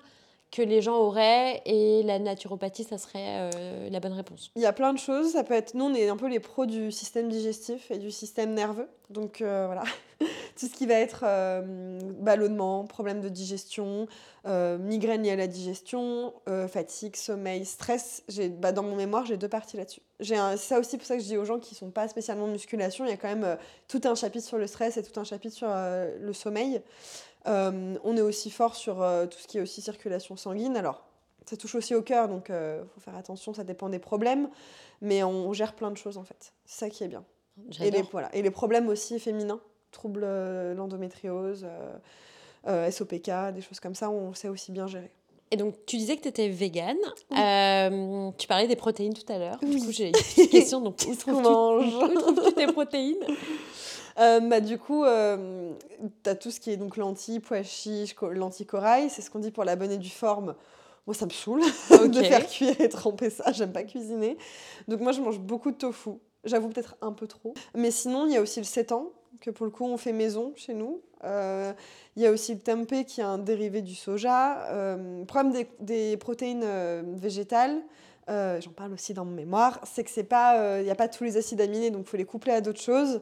que 0.50 0.62
les 0.62 0.82
gens 0.82 0.96
auraient 0.98 1.62
et 1.66 2.04
la 2.04 2.20
naturopathie, 2.20 2.84
ça 2.86 2.98
serait 2.98 3.52
euh, 3.54 3.90
la 3.90 4.00
bonne 4.00 4.14
réponse? 4.14 4.50
Il 4.56 4.62
y 4.62 4.66
a 4.66 4.72
plein 4.74 4.94
de 4.94 4.98
choses. 4.98 5.34
Ça 5.34 5.44
peut 5.44 5.54
être, 5.54 5.74
nous, 5.76 5.86
on 5.86 5.94
est 5.94 6.08
un 6.10 6.16
peu 6.18 6.28
les 6.28 6.40
pros 6.40 6.66
du 6.66 6.92
système 6.92 7.28
digestif 7.30 7.92
et 7.92 7.98
du 7.98 8.12
système 8.12 8.54
nerveux. 8.54 8.88
Donc 9.10 9.42
euh, 9.42 9.66
voilà, 9.66 9.84
tout 10.60 10.68
ce 10.68 10.74
qui 10.74 10.86
va 10.86 10.96
être 10.96 11.24
euh, 11.24 12.00
ballonnement, 12.20 12.86
problème 12.86 13.22
de 13.22 13.30
digestion, 13.30 14.08
euh, 14.46 14.78
migraine 14.78 15.24
liée 15.24 15.32
à 15.32 15.36
la 15.36 15.48
digestion, 15.48 16.34
euh, 16.48 16.68
fatigue, 16.68 17.16
sommeil, 17.16 17.66
stress. 17.66 18.24
Bah, 18.60 18.72
dans 18.72 18.84
mon 18.84 18.96
mémoire, 18.96 19.26
j'ai 19.26 19.36
deux 19.36 19.50
parties 19.50 19.78
là-dessus. 19.78 20.02
J'ai 20.20 20.38
ça 20.58 20.80
aussi 20.80 20.98
pour 20.98 21.06
ça 21.06 21.16
que 21.16 21.22
je 21.22 21.28
dis 21.28 21.38
aux 21.38 21.46
gens 21.46 21.60
qui 21.60 21.76
sont 21.76 21.92
pas 21.92 22.08
spécialement 22.08 22.48
musculation, 22.48 23.06
il 23.06 23.10
y 23.10 23.14
a 23.14 23.18
quand 23.18 23.28
même 23.28 23.44
euh, 23.44 23.56
tout 23.88 24.02
un 24.06 24.16
chapitre 24.16 24.48
sur 24.48 24.58
le 24.58 24.68
stress 24.68 24.98
et 24.98 25.04
tout 25.04 25.20
un 25.20 25.24
chapitre 25.24 25.56
sur 25.56 25.68
le 25.68 26.34
sommeil. 26.34 26.82
On 27.46 28.18
est 28.18 28.22
aussi 28.22 28.50
fort 28.50 28.76
sur 28.76 28.96
tout 29.30 29.38
ce 29.38 29.48
qui 29.48 29.58
est 29.58 29.62
aussi 29.62 29.82
circulation 29.82 30.36
sanguine. 30.36 30.76
Alors, 30.76 31.04
ça 31.46 31.56
touche 31.56 31.76
aussi 31.76 31.96
au 31.96 32.02
cœur, 32.02 32.28
donc 32.28 32.50
il 32.50 32.88
faut 32.94 33.00
faire 33.00 33.16
attention, 33.16 33.54
ça 33.54 33.64
dépend 33.64 33.90
des 33.90 34.00
problèmes. 34.00 34.50
Mais 35.02 35.24
on 35.24 35.54
gère 35.54 35.74
plein 35.74 35.92
de 35.92 35.98
choses 35.98 36.18
en 36.18 36.24
fait. 36.24 36.54
C'est 36.66 36.86
ça 36.86 36.90
qui 36.90 37.04
est 37.04 37.08
bien. 37.08 37.24
Et 37.82 37.90
les, 37.90 38.02
voilà. 38.02 38.34
et 38.36 38.42
les 38.42 38.52
problèmes 38.52 38.88
aussi 38.88 39.20
féminins, 39.20 39.62
troubles 39.98 40.22
euh, 40.24 40.76
l'endométriose, 40.76 41.66
euh, 41.66 41.94
euh, 42.68 42.92
SOPK, 42.92 43.32
des 43.54 43.62
choses 43.62 43.80
comme 43.80 43.96
ça, 43.96 44.10
on 44.12 44.34
sait 44.36 44.48
aussi 44.48 44.72
bien 44.72 44.86
gérer. 44.86 45.10
Et 45.50 45.56
donc, 45.58 45.74
tu 45.86 45.98
disais 45.98 46.18
que 46.18 46.22
tu 46.22 46.28
étais 46.28 46.50
végane. 46.50 46.98
Oui. 47.32 47.38
Euh, 47.40 48.30
tu 48.38 48.48
parlais 48.48 48.68
des 48.68 48.76
protéines 48.76 49.14
tout 49.14 49.32
à 49.32 49.38
l'heure. 49.40 49.58
Du 49.60 49.68
Oui. 49.68 49.80
coup, 49.82 49.92
j'ai 49.92 50.08
une 50.08 50.12
petite 50.12 50.52
question. 50.52 50.82
Donc, 50.82 50.96
où 51.02 51.06
Qu'est-ce 51.06 51.26
qu'on 51.26 51.42
trouves-tu 51.42 52.14
trouves-tu 52.20 52.54
tes 52.54 52.68
protéines? 52.68 53.16
Euh, 54.20 54.40
bah, 54.42 54.60
du 54.60 54.78
coup, 54.78 55.04
euh, 55.06 55.72
tu 56.24 56.30
as 56.30 56.36
tout 56.36 56.52
ce 56.52 56.60
qui 56.60 56.72
est 56.72 56.78
donc 56.78 56.98
lentilles, 56.98 57.40
pois 57.40 57.64
chiches, 57.64 58.16
lentilles 58.22 58.66
corail. 58.66 59.10
C'est 59.10 59.22
ce 59.22 59.32
qu'on 59.32 59.40
dit 59.40 59.52
pour 59.52 59.64
la 59.64 59.76
bonne 59.76 59.92
et 59.92 59.98
due 59.98 60.10
forme. 60.10 60.54
Moi, 61.08 61.14
ça 61.14 61.26
me 61.26 61.32
saoule 61.32 61.62
de 61.92 62.22
faire 62.24 62.46
cuire 62.46 62.80
et 62.82 62.90
tremper 62.90 63.30
ça. 63.30 63.52
J'aime 63.54 63.72
pas 63.72 63.84
cuisiner. 63.84 64.38
Donc, 64.90 65.00
moi, 65.00 65.14
je 65.14 65.22
mange 65.22 65.40
beaucoup 65.40 65.72
de 65.72 65.78
tofu. 65.78 66.10
J'avoue 66.44 66.68
peut-être 66.68 66.96
un 67.02 67.14
peu 67.14 67.26
trop. 67.26 67.54
Mais 67.74 67.90
sinon, 67.92 68.26
il 68.26 68.34
y 68.34 68.38
a 68.38 68.42
aussi 68.42 68.60
le 68.60 68.66
sétan 68.66 69.08
que 69.42 69.50
pour 69.50 69.66
le 69.66 69.72
coup 69.72 69.86
on 69.86 69.98
fait 69.98 70.14
maison 70.14 70.54
chez 70.56 70.74
nous. 70.74 71.02
Euh, 71.24 71.74
il 72.16 72.22
y 72.24 72.28
a 72.28 72.32
aussi 72.32 72.54
le 72.54 72.60
tempeh 72.60 73.06
qui 73.06 73.22
est 73.22 73.24
un 73.26 73.38
dérivé 73.38 73.82
du 73.82 73.96
soja. 73.96 74.68
Euh, 74.72 75.20
le 75.20 75.26
problème 75.26 75.52
des, 75.52 75.68
des 75.80 76.18
protéines 76.18 76.64
euh, 76.64 77.02
végétales, 77.16 77.82
euh, 78.30 78.60
j'en 78.62 78.72
parle 78.72 78.94
aussi 78.94 79.14
dans 79.14 79.24
mon 79.26 79.32
mémoire, 79.32 79.80
c'est 79.86 80.04
que 80.04 80.10
c'est 80.10 80.24
pas, 80.24 80.80
il 80.80 80.84
n'y 80.84 80.92
a 80.92 80.96
pas 80.96 81.08
tous 81.08 81.24
les 81.24 81.38
acides 81.38 81.62
aminés, 81.62 81.92
donc 81.92 82.04
il 82.06 82.10
faut 82.10 82.18
les 82.18 82.26
coupler 82.26 82.52
à 82.52 82.62
d'autres 82.62 82.82
choses. 82.82 83.14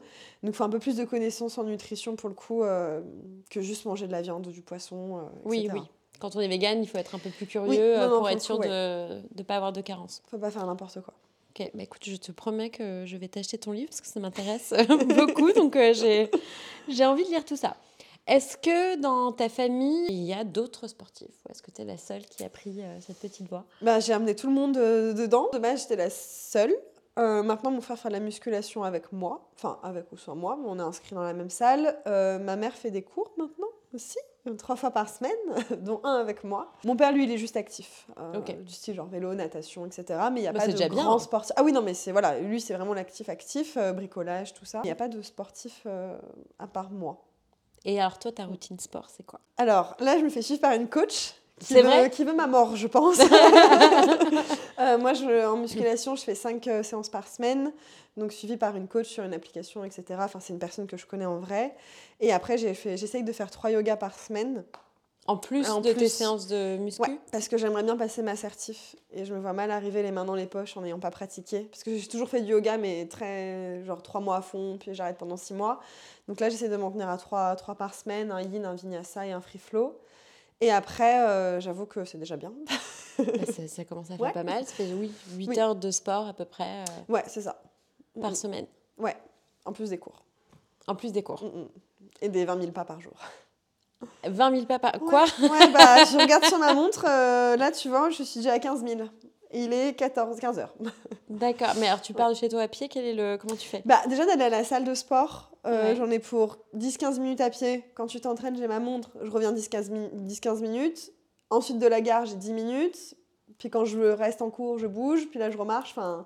Donc 0.43 0.53
il 0.53 0.53
faut 0.53 0.63
un 0.63 0.69
peu 0.69 0.79
plus 0.79 0.98
de 0.98 1.05
connaissances 1.05 1.57
en 1.57 1.63
nutrition 1.63 2.15
pour 2.15 2.27
le 2.29 2.36
coup 2.36 2.63
euh, 2.63 3.01
que 3.50 3.62
juste 3.62 3.86
manger 3.86 4.07
de 4.07 4.12
la 4.12 4.22
viande, 4.22 4.48
du 4.48 4.62
poisson. 4.62 5.17
euh, 5.17 5.22
Oui, 5.45 5.65
etc. 5.65 5.74
oui. 5.79 5.89
Quand 6.19 6.36
on 6.36 6.39
est 6.39 6.48
vegan, 6.48 6.81
il 6.81 6.88
faut 6.88 6.98
être 6.98 7.13
un 7.13 7.19
peu 7.19 7.29
plus 7.29 7.45
curieux 7.45 7.69
Oui, 7.69 7.77
non, 7.77 7.84
euh, 7.84 8.07
non, 8.10 8.17
pour 8.19 8.29
être 8.29 8.41
sûr 8.41 8.55
coup, 8.55 8.63
de 8.63 9.22
ne 9.38 9.43
pas 9.43 9.57
avoir 9.57 9.74
de 9.74 9.81
carence. 9.81 10.24
Faut 10.27 10.38
pas 10.38 10.50
faire 10.50 10.65
n'importe 10.65 11.01
quoi. 11.01 11.13
Ok, 11.58 11.72
bah 11.74 11.84
écoute, 11.84 12.04
je 12.04 12.18
te 12.18 12.34
promets 12.34 12.70
que 12.70 13.06
je 13.06 13.16
vais 13.16 13.30
t'acheter 13.30 13.58
ton 13.58 13.72
livre 13.72 13.88
parce 13.88 14.02
que 14.02 14.08
ça 14.08 14.20
m'intéresse 14.20 14.74
beaucoup, 15.16 15.54
donc 15.54 15.78
euh, 15.78 15.94
j'ai 15.94 16.30
j'ai 16.90 17.06
envie 17.06 17.24
de 17.24 17.30
lire 17.30 17.46
tout 17.46 17.56
ça. 17.56 17.78
Est-ce 18.28 18.58
que 18.58 19.00
dans 19.00 19.32
ta 19.32 19.48
famille, 19.48 20.06
il 20.10 20.24
y 20.24 20.34
a 20.34 20.44
d'autres 20.44 20.88
sportifs 20.88 21.38
Ou 21.46 21.52
est-ce 21.52 21.62
que 21.62 21.72
tu 21.72 21.84
es 21.84 21.86
la 21.86 21.98
seule 21.98 22.26
qui 22.26 22.44
a 22.44 22.50
pris 22.50 22.82
euh, 22.82 23.00
cette 23.00 23.20
petite 23.20 23.48
voie? 23.48 23.64
Bah, 23.82 24.02
j'ai 24.02 24.12
amené 24.12 24.36
tout 24.36 24.48
le 24.48 24.54
monde 24.54 24.76
euh, 24.76 25.14
dedans. 25.14 25.48
De 25.54 25.60
base, 25.60 25.84
j'étais 25.84 25.96
la 25.96 26.10
seule. 26.10 26.76
Maintenant, 27.16 27.72
mon 27.72 27.80
frère 27.80 27.98
fait 27.98 28.10
de 28.10 28.14
la 28.14 28.20
musculation 28.20 28.84
avec 28.84 29.14
moi. 29.14 29.50
Enfin, 29.56 29.80
avec 29.82 30.12
ou 30.12 30.18
sans 30.18 30.36
moi, 30.36 30.58
mais 30.62 30.68
on 30.68 30.78
est 30.78 30.82
inscrits 30.82 31.16
dans 31.16 31.24
la 31.24 31.32
même 31.32 31.50
salle. 31.50 31.98
Ma 32.06 32.58
mère 32.58 32.74
fait 32.74 32.92
des 32.92 33.04
cours 33.04 33.32
maintenant 33.38 33.70
aussi, 33.94 34.18
trois 34.54 34.75
fois 34.75 34.92
par 34.92 35.10
semaine, 35.10 35.32
dont 35.82 36.00
un 36.04 36.16
avec 36.16 36.44
moi. 36.44 36.72
Mon 36.84 36.96
père, 36.96 37.12
lui, 37.12 37.24
il 37.25 37.32
est 37.32 37.38
juste 37.38 37.58
actif. 37.58 38.08
euh. 38.20 38.40
Du 38.40 38.72
style 38.74 38.96
genre 38.96 39.08
vélo, 39.08 39.34
natation, 39.34 39.86
etc. 39.86 40.04
Mais 40.32 40.40
il 40.40 40.44
n'y 40.44 40.48
a 40.48 40.54
Bah, 40.54 40.60
pas 40.60 40.68
de 40.68 40.72
déjà 40.74 40.88
bien. 40.90 41.04
grand 41.04 41.20
sportif. 41.20 41.54
Ah 41.58 41.64
oui, 41.64 41.72
non, 41.72 41.82
mais 41.82 41.94
c'est 41.94 42.12
voilà, 42.12 42.40
lui, 42.40 42.62
c'est 42.62 42.74
vraiment 42.74 42.94
l'actif 42.94 43.30
actif, 43.30 43.78
euh, 43.78 43.94
bricolage, 43.94 44.54
tout 44.54 44.66
ça. 44.66 44.82
Il 44.84 44.88
n'y 44.88 44.92
a 44.92 44.96
pas 44.96 45.08
de 45.08 45.22
sportif 45.22 45.84
euh, 45.86 46.18
à 46.60 46.68
part 46.68 46.92
moi. 46.92 47.25
Et 47.86 48.00
alors 48.00 48.18
toi, 48.18 48.32
ta 48.32 48.46
routine 48.46 48.80
sport, 48.80 49.10
c'est 49.10 49.25
quoi? 49.25 49.40
Alors 49.58 49.96
là, 50.00 50.18
je 50.18 50.24
me 50.24 50.30
fais 50.30 50.42
suivre 50.42 50.62
par 50.62 50.74
une 50.74 50.90
coach. 50.90 51.34
Qui 51.60 51.74
C'est 51.74 51.82
veut, 51.82 51.88
vrai 51.88 52.10
Qui 52.10 52.24
veut 52.24 52.34
ma 52.34 52.48
mort, 52.48 52.76
je 52.76 52.88
pense. 52.88 53.18
Euh, 54.78 54.98
moi, 54.98 55.14
je, 55.14 55.46
en 55.48 55.56
musculation, 55.56 56.18
je 56.18 56.24
fais 56.24 56.36
5 56.36 56.70
séances 56.84 57.08
par 57.08 57.30
semaine. 57.30 57.72
Donc, 58.18 58.34
suivi 58.34 58.58
par 58.58 58.76
une 58.76 58.90
coach 58.90 59.08
sur 59.08 59.24
une 59.24 59.34
application, 59.34 59.86
etc. 59.86 60.04
Enfin, 60.20 60.42
c'est 60.42 60.52
une 60.52 60.60
personne 60.60 60.86
que 60.86 60.98
je 60.98 61.06
connais 61.06 61.26
en 61.26 61.38
vrai. 61.40 61.74
Et 62.20 62.34
après, 62.34 62.58
j'essaye 62.58 63.24
de 63.24 63.32
faire 63.32 63.50
3 63.50 63.72
yogas 63.72 63.96
par 63.96 64.20
semaine. 64.20 64.66
En 65.28 65.38
plus 65.38 65.68
En 65.72 65.80
de 65.80 65.88
tes 65.90 65.96
plus. 65.96 66.12
séances 66.12 66.48
de 66.48 66.76
muscu 66.78 67.02
Ouais, 67.02 67.18
parce 67.32 67.48
que 67.48 67.58
j'aimerais 67.58 67.84
bien 67.84 67.96
passer 67.96 68.22
ma 68.22 68.36
certif. 68.36 68.96
Et 69.14 69.24
je 69.24 69.34
me 69.34 69.40
vois 69.40 69.54
mal 69.54 69.72
arriver 69.72 70.04
les 70.04 70.12
mains 70.12 70.26
dans 70.26 70.36
les 70.36 70.46
poches 70.46 70.76
en 70.76 70.82
n'ayant 70.82 71.00
pas 71.00 71.10
pratiqué. 71.10 71.62
Parce 71.72 71.84
que 71.84 71.98
j'ai 71.98 72.08
toujours 72.08 72.28
fait 72.30 72.42
du 72.42 72.52
yoga, 72.52 72.78
mais 72.78 73.08
très. 73.08 73.82
genre 73.86 74.04
3 74.04 74.20
mois 74.20 74.36
à 74.36 74.42
fond, 74.42 74.78
puis 74.78 74.94
j'arrête 74.94 75.18
pendant 75.18 75.38
6 75.38 75.54
mois. 75.54 75.80
Donc 76.28 76.42
là, 76.42 76.50
j'essaie 76.50 76.70
de 76.70 76.76
m'en 76.76 76.92
tenir 76.92 77.08
à 77.10 77.18
3, 77.18 77.56
par 77.78 77.96
semaine 77.96 78.30
un 78.32 78.42
yin, 78.42 78.66
un 78.66 78.76
vinyasa 78.76 79.26
et 79.26 79.32
un 79.32 79.42
free 79.42 79.58
flow. 79.58 79.98
Et 80.62 80.72
après, 80.72 81.20
euh, 81.28 81.60
j'avoue 81.60 81.86
que 81.86 82.06
c'est 82.06 82.18
déjà 82.18 82.38
bien. 82.38 82.54
Bah, 83.20 83.24
ça, 83.46 83.68
ça 83.68 83.86
commence 83.86 84.12
à 84.12 84.16
faire 84.18 84.26
Ouais. 84.26 84.32
pas 84.34 84.44
mal. 84.44 84.66
Ça 84.66 84.74
fait 84.74 84.92
oui, 84.94 85.12
8 85.36 85.48
Oui. 85.50 85.60
heures 85.60 85.76
de 85.76 85.92
sport 85.92 86.28
à 86.28 86.34
peu 86.34 86.46
près 86.46 86.82
euh, 86.82 86.86
Ouais, 87.14 87.24
c'est 87.28 87.42
ça. 87.42 87.62
par 88.22 88.32
Mm, 88.32 88.36
semaine, 88.36 88.66
Ouais, 88.98 89.16
en 89.66 89.74
plus 89.74 89.90
des 89.90 89.98
cours. 89.98 90.24
en 90.88 90.96
plus 90.96 91.12
des 91.12 91.24
cours. 91.24 91.44
Mm, 91.44 91.60
mm. 91.60 91.68
Et 92.22 92.30
des 92.30 92.46
20 92.46 92.60
000 92.60 92.72
pas 92.72 92.86
par 92.86 93.02
jour. 93.02 93.14
20 94.24 94.52
000 94.52 94.66
pas 94.66 94.80
par... 94.80 94.94
Quoi? 95.00 95.26
Ouais, 95.42 95.50
ouais, 95.50 95.72
bah, 95.72 96.04
je 96.06 96.18
regarde 96.18 96.46
sur 96.46 96.58
ma 96.60 96.74
montre, 96.74 97.06
euh, 97.08 97.56
là 97.58 97.72
tu 97.72 97.90
vois, 97.90 98.10
je 98.10 98.24
suis 98.24 98.40
déjà 98.40 98.54
à 98.54 98.60
15 98.60 98.84
000. 98.86 99.02
Et 99.52 99.64
il 99.64 99.74
est 99.74 99.94
14, 99.94 100.38
15 100.40 100.60
heures. 100.60 100.74
D'accord, 101.30 101.74
mais 101.80 101.88
alors 101.88 102.02
tu 102.02 102.14
pars 102.14 102.30
de 102.30 102.34
chez 102.36 102.50
toi 102.50 102.62
à 102.64 102.68
pied, 102.68 102.88
quel 102.90 103.06
est 103.06 103.14
le... 103.14 103.38
comment 103.38 103.56
tu 103.56 103.68
fais? 103.68 103.82
Bah, 103.86 104.02
déjà 104.08 104.26
d'aller 104.26 104.44
à 104.44 104.50
la 104.50 104.64
salle 104.64 104.84
de 104.84 104.94
sport, 104.94 105.52
euh, 105.65 105.89
Ouais. 105.91 105.95
j'en 105.95 106.10
ai 106.12 106.19
pour 106.19 106.57
10-15 106.75 107.19
minutes 107.19 107.41
à 107.41 107.50
pied. 107.50 107.84
Quand 107.95 108.07
tu 108.07 108.19
t'entraînes, 108.22 108.55
j'ai 108.57 108.67
ma 108.67 108.79
montre, 108.79 109.12
je 109.22 109.29
reviens 109.31 109.51
10-15 109.51 109.89
mi- 109.91 110.10
10-15 110.13 110.62
minutes. 110.62 111.12
Ensuite 111.50 111.79
de 111.79 111.88
la 111.88 112.01
gare, 112.01 112.25
j'ai 112.25 112.36
10 112.36 112.53
minutes. 112.53 113.15
Puis 113.57 113.69
quand 113.69 113.86
je 113.86 114.00
reste 114.00 114.41
en 114.41 114.50
cours, 114.50 114.79
je 114.79 114.88
bouge. 114.88 115.27
Puis 115.29 115.39
là, 115.39 115.50
je 115.50 115.57
remarche. 115.57 115.91
Enfin, 115.91 116.25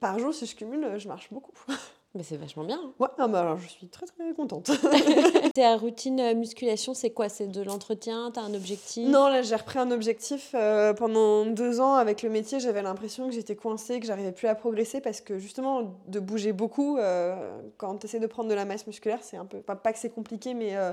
par 0.00 0.18
jour, 0.18 0.32
si 0.34 0.46
je 0.46 0.54
cumule, 0.56 0.98
je 0.98 1.08
marche 1.08 1.32
beaucoup. 1.32 1.52
Mais 2.16 2.22
c'est 2.22 2.36
vachement 2.36 2.62
bien. 2.62 2.78
hein. 2.80 2.92
Ouais, 3.00 3.08
ah 3.18 3.26
bah 3.26 3.40
alors 3.40 3.58
je 3.58 3.66
suis 3.66 3.88
très 3.88 4.06
très 4.06 4.32
contente. 4.34 4.70
Ta 5.54 5.76
routine 5.76 6.20
euh, 6.20 6.34
musculation, 6.34 6.94
c'est 6.94 7.10
quoi? 7.10 7.28
C'est 7.28 7.48
de 7.48 7.60
l'entretien? 7.62 8.30
T'as 8.32 8.42
un 8.42 8.54
objectif? 8.54 9.08
Non, 9.08 9.26
là 9.28 9.42
j'ai 9.42 9.56
repris 9.56 9.80
un 9.80 9.90
objectif. 9.90 10.52
euh, 10.54 10.94
pendant 10.94 11.44
deux 11.44 11.80
ans, 11.80 11.94
avec 11.94 12.22
le 12.22 12.30
métier, 12.30 12.60
j'avais 12.60 12.82
l'impression 12.82 13.26
que 13.28 13.34
j'étais 13.34 13.56
coincée, 13.56 13.98
que 13.98 14.06
j'arrivais 14.06 14.30
plus 14.32 14.46
à 14.46 14.54
progresser 14.54 15.00
parce 15.00 15.20
que 15.20 15.38
justement, 15.38 15.98
de 16.06 16.20
bouger 16.20 16.52
beaucoup, 16.52 16.98
euh, 16.98 17.34
quand 17.78 17.96
tu 17.98 18.06
essaies 18.06 18.20
de 18.20 18.26
prendre 18.28 18.48
de 18.48 18.54
la 18.54 18.64
masse 18.64 18.86
musculaire, 18.86 19.18
c'est 19.22 19.36
un 19.36 19.44
peu. 19.46 19.58
Pas, 19.58 19.74
pas 19.74 19.92
que 19.92 19.98
c'est 19.98 20.10
compliqué, 20.14 20.54
mais 20.54 20.76
euh, 20.76 20.92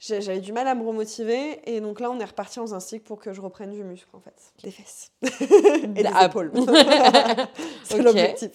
j'avais 0.00 0.40
du 0.40 0.52
mal 0.52 0.66
à 0.68 0.74
me 0.74 0.86
remotiver. 0.86 1.60
Et 1.70 1.80
donc 1.80 2.00
là, 2.00 2.10
on 2.10 2.18
est 2.20 2.24
reparti 2.24 2.58
dans 2.58 2.74
un 2.74 2.80
cycle 2.80 3.04
pour 3.04 3.18
que 3.18 3.32
je 3.32 3.40
reprenne 3.40 3.70
du 3.70 3.82
muscle 3.84 4.08
en 4.14 4.20
fait. 4.20 4.52
Des 4.62 4.70
fesses. 4.70 5.10
et 5.82 5.86
des 5.86 6.06
Ah. 6.14 6.26
épaules. 6.26 6.52
c'est 7.84 7.98
l'objectif. 8.02 8.50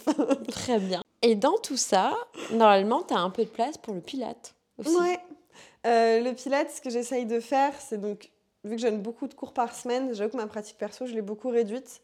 Très 0.50 0.80
bien. 0.80 1.02
Et 1.22 1.36
dans 1.36 1.58
tout 1.58 1.78
ça, 1.78 2.14
normalement, 2.52 3.02
t'as 3.02 3.18
un 3.18 3.30
peu 3.30 3.44
de 3.44 3.50
place 3.50 3.78
pour 3.78 3.94
le 3.94 4.02
pilate 4.02 4.56
aussi. 4.78 4.96
Ouais. 4.96 5.20
Euh, 5.86 6.22
le 6.22 6.34
pilates, 6.34 6.72
ce 6.72 6.82
que 6.82 6.90
j'essaye 6.90 7.26
de 7.26 7.40
faire, 7.40 7.74
c'est 7.80 7.98
donc, 8.00 8.32
vu 8.64 8.76
que 8.76 8.82
je 8.82 8.88
donne 8.88 9.02
beaucoup 9.02 9.28
de 9.28 9.34
cours 9.34 9.54
par 9.54 9.76
semaine, 9.76 10.14
j'avoue 10.14 10.32
que 10.32 10.38
ma 10.38 10.48
pratique 10.48 10.78
perso, 10.78 11.06
je 11.06 11.14
l'ai 11.14 11.22
beaucoup 11.22 11.50
réduite. 11.50 12.02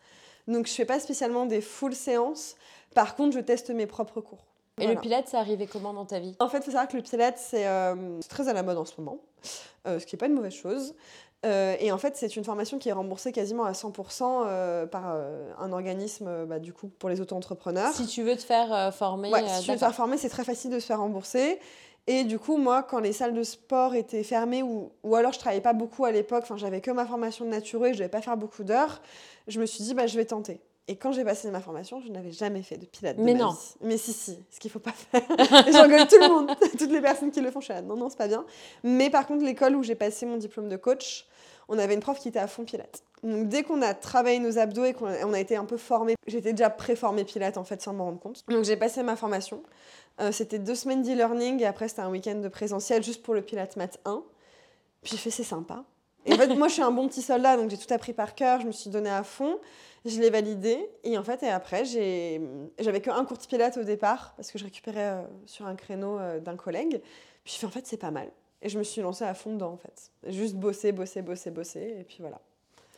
Donc, 0.48 0.68
je 0.68 0.74
fais 0.74 0.86
pas 0.86 1.00
spécialement 1.00 1.46
des 1.46 1.62
full 1.62 1.94
séances. 1.96 2.56
Par 2.96 3.16
contre, 3.16 3.36
je 3.36 3.40
teste 3.40 3.70
mes 3.70 3.88
propres 3.88 4.20
cours. 4.22 4.46
Et 4.80 4.86
Voilà. 4.86 4.94
le 4.96 5.02
pilate, 5.02 5.28
c'est 5.28 5.38
arrivé 5.38 5.68
comment 5.68 5.94
dans 5.94 6.06
ta 6.06 6.20
vie? 6.20 6.36
En 6.40 6.50
fait, 6.50 6.58
il 6.60 6.64
faut 6.64 6.72
savoir 6.72 6.88
que 6.88 6.98
le 6.98 7.04
pilates, 7.04 7.38
c'est 7.38 7.68
euh, 7.68 8.20
c'est 8.22 8.30
très 8.30 8.48
à 8.48 8.54
la 8.54 8.64
mode 8.64 8.78
en 8.78 8.86
ce 8.86 8.94
moment, 8.98 9.18
euh, 9.88 10.00
ce 10.00 10.06
qui 10.06 10.16
n'est 10.16 10.20
pas 10.20 10.28
une 10.28 10.34
mauvaise 10.34 10.54
chose. 10.54 10.96
Euh, 11.46 11.76
et 11.80 11.92
en 11.94 11.98
fait, 11.98 12.18
c'est 12.18 12.36
une 12.36 12.44
formation 12.44 12.80
qui 12.80 12.90
est 12.90 12.94
remboursée 12.94 13.32
quasiment 13.32 13.64
à 13.64 13.72
100% 13.72 14.44
euh, 14.46 14.86
par 14.86 15.04
euh, 15.08 15.50
un 15.58 15.72
organisme, 15.72 16.46
bah, 16.46 16.60
du 16.60 16.74
coup, 16.74 16.90
pour 17.00 17.08
les 17.10 17.22
auto-entrepreneurs. 17.22 17.94
Si 17.94 18.08
tu 18.08 18.24
veux 18.24 18.36
te 18.36 18.42
faire 18.42 18.94
former, 18.94 19.32
Ouais, 19.32 19.48
si 19.48 19.62
tu 19.64 19.68
veux 19.72 19.76
te 19.76 19.80
faire 19.80 19.96
former, 19.96 20.18
c'est 20.18 20.28
très 20.30 20.44
facile 20.44 20.70
de 20.72 20.80
se 20.80 20.86
faire 20.86 21.00
rembourser. 21.00 21.60
Et 22.08 22.24
du 22.26 22.40
coup, 22.40 22.58
moi, 22.58 22.84
quand 22.84 23.00
les 23.00 23.14
salles 23.14 23.34
de 23.36 23.44
sport 23.44 23.94
étaient 23.96 24.24
fermées, 24.24 24.64
ou, 24.64 24.92
ou 25.04 25.16
alors 25.16 25.32
je 25.32 25.40
travaillais 25.40 25.62
pas 25.62 25.74
beaucoup 25.74 26.04
à 26.06 26.12
l'époque, 26.12 26.42
enfin, 26.44 26.58
j'avais 26.58 26.82
que 26.82 26.92
ma 26.92 27.06
formation 27.06 27.46
de 27.46 27.52
naturo 27.52 27.86
et 27.86 27.94
je 27.94 28.00
devais 28.00 28.10
pas 28.10 28.22
faire 28.22 28.36
beaucoup 28.36 28.64
d'heures, 28.64 29.02
je 29.48 29.62
me 29.62 29.66
suis 29.66 29.84
dit, 29.84 29.94
bah, 29.94 30.08
je 30.08 30.18
vais 30.18 30.26
tenter. 30.26 30.60
Et 30.90 30.96
quand 30.96 31.12
j'ai 31.12 31.24
passé 31.24 31.52
ma 31.52 31.62
formation, 31.62 32.02
je 32.02 32.12
n'avais 32.12 32.32
jamais 32.32 32.64
fait 32.64 32.78
de 32.78 32.88
pilates. 32.88 33.18
de 33.18 33.22
Mais 33.22 33.34
ma 33.34 33.42
non. 33.42 33.52
vie. 33.52 33.76
Mais 33.82 33.96
si, 33.96 34.12
si, 34.12 34.40
ce 34.50 34.60
qu'il 34.60 34.72
faut 34.72 34.80
pas 34.80 34.92
faire. 34.92 35.22
J'engueule 35.72 36.08
tout 36.08 36.20
le 36.20 36.28
monde, 36.28 36.52
toutes 36.80 36.90
les 36.90 37.00
personnes 37.00 37.30
qui 37.30 37.42
le 37.42 37.52
font. 37.52 37.60
Je 37.60 37.66
suis 37.66 37.74
là, 37.76 37.84
non, 37.84 37.96
non, 37.96 38.10
c'est 38.10 38.18
pas 38.18 38.28
bien. 38.28 38.44
Mais 38.84 39.12
par 39.12 39.28
contre, 39.28 39.46
l'école 39.46 39.76
où 39.76 39.84
j'ai 39.84 39.94
passé 39.94 40.26
mon 40.26 40.38
diplôme 40.38 40.68
de 40.68 40.78
coach, 40.78 41.28
on 41.68 41.78
avait 41.78 41.94
une 41.94 42.00
prof 42.00 42.20
qui 42.20 42.30
était 42.30 42.40
à 42.40 42.48
fond 42.48 42.66
pilates. 42.66 43.04
Donc 43.22 43.50
dès 43.50 43.62
qu'on 43.62 43.84
a 43.84 43.94
travaillé 43.94 44.40
nos 44.40 44.58
abdos 44.58 44.86
et 44.86 44.94
qu'on 44.94 45.34
a, 45.34 45.40
été 45.40 45.56
un 45.56 45.66
peu 45.66 45.78
formé, 45.78 46.16
j'étais 46.26 46.54
déjà 46.54 46.72
pré-formée 46.72 47.24
pilates 47.24 47.58
en 47.58 47.64
fait 47.64 47.80
sans 47.84 47.94
m'en 47.94 48.06
rendre 48.06 48.20
compte. 48.20 48.44
Donc 48.48 48.64
j'ai 48.64 48.76
passé 48.76 49.04
ma 49.04 49.16
formation. 49.16 49.62
Euh, 50.20 50.32
c'était 50.32 50.58
deux 50.58 50.74
semaines 50.74 51.04
d'e-learning 51.04 51.62
et 51.62 51.68
après 51.68 51.88
c'était 51.88 52.02
un 52.02 52.10
week-end 52.10 52.36
de 52.36 52.48
présentiel 52.48 53.04
juste 53.04 53.22
pour 53.22 53.36
le 53.36 53.44
Pilates 53.44 53.76
Mat 53.76 54.00
1. 54.06 54.24
Puis 55.04 55.12
j'ai 55.12 55.18
fait 55.18 55.30
c'est 55.30 55.44
sympa. 55.44 55.84
Et 56.26 56.34
en 56.34 56.38
fait 56.38 56.48
moi 56.56 56.68
je 56.68 56.74
suis 56.74 56.82
un 56.82 56.92
bon 56.92 57.08
petit 57.08 57.22
soldat 57.22 57.58
donc 57.58 57.70
j'ai 57.70 57.78
tout 57.78 57.94
appris 57.94 58.14
par 58.14 58.36
cœur, 58.36 58.62
je 58.62 58.68
me 58.68 58.72
suis 58.72 58.90
donnée 58.90 59.10
à 59.10 59.24
fond, 59.24 59.60
je 60.06 60.20
l'ai 60.20 60.30
validé 60.30 60.90
et 61.04 61.18
en 61.18 61.24
fait 61.24 61.44
et 61.44 61.50
après 61.50 61.86
j'avais 61.86 63.02
que 63.02 63.10
un 63.10 63.26
cours 63.26 63.38
de 63.38 63.46
Pilates 63.46 63.78
au 63.78 63.84
départ 63.84 64.34
parce 64.36 64.52
que 64.52 64.60
je 64.60 64.66
récupérais 64.66 65.12
euh, 65.12 65.22
sur 65.46 65.66
un 65.66 65.76
créneau 65.76 66.20
euh, 66.20 66.40
d'un 66.40 66.56
collègue. 66.56 67.02
Puis 67.44 67.54
j'ai 67.54 67.60
fait 67.60 67.66
en 67.66 67.72
fait 67.72 67.88
c'est 67.88 67.98
pas 67.98 68.12
mal. 68.12 68.30
Et 68.62 68.70
je 68.70 68.78
me 68.78 68.84
suis 68.84 69.02
lancée 69.02 69.24
à 69.24 69.34
fond 69.34 69.54
dedans 69.54 69.72
en 69.72 69.78
fait. 69.78 70.12
Juste 70.28 70.56
bosser, 70.56 70.92
bosser, 70.92 71.22
bosser, 71.22 71.52
bosser 71.52 71.96
et 72.00 72.04
puis 72.04 72.18
voilà. 72.20 72.42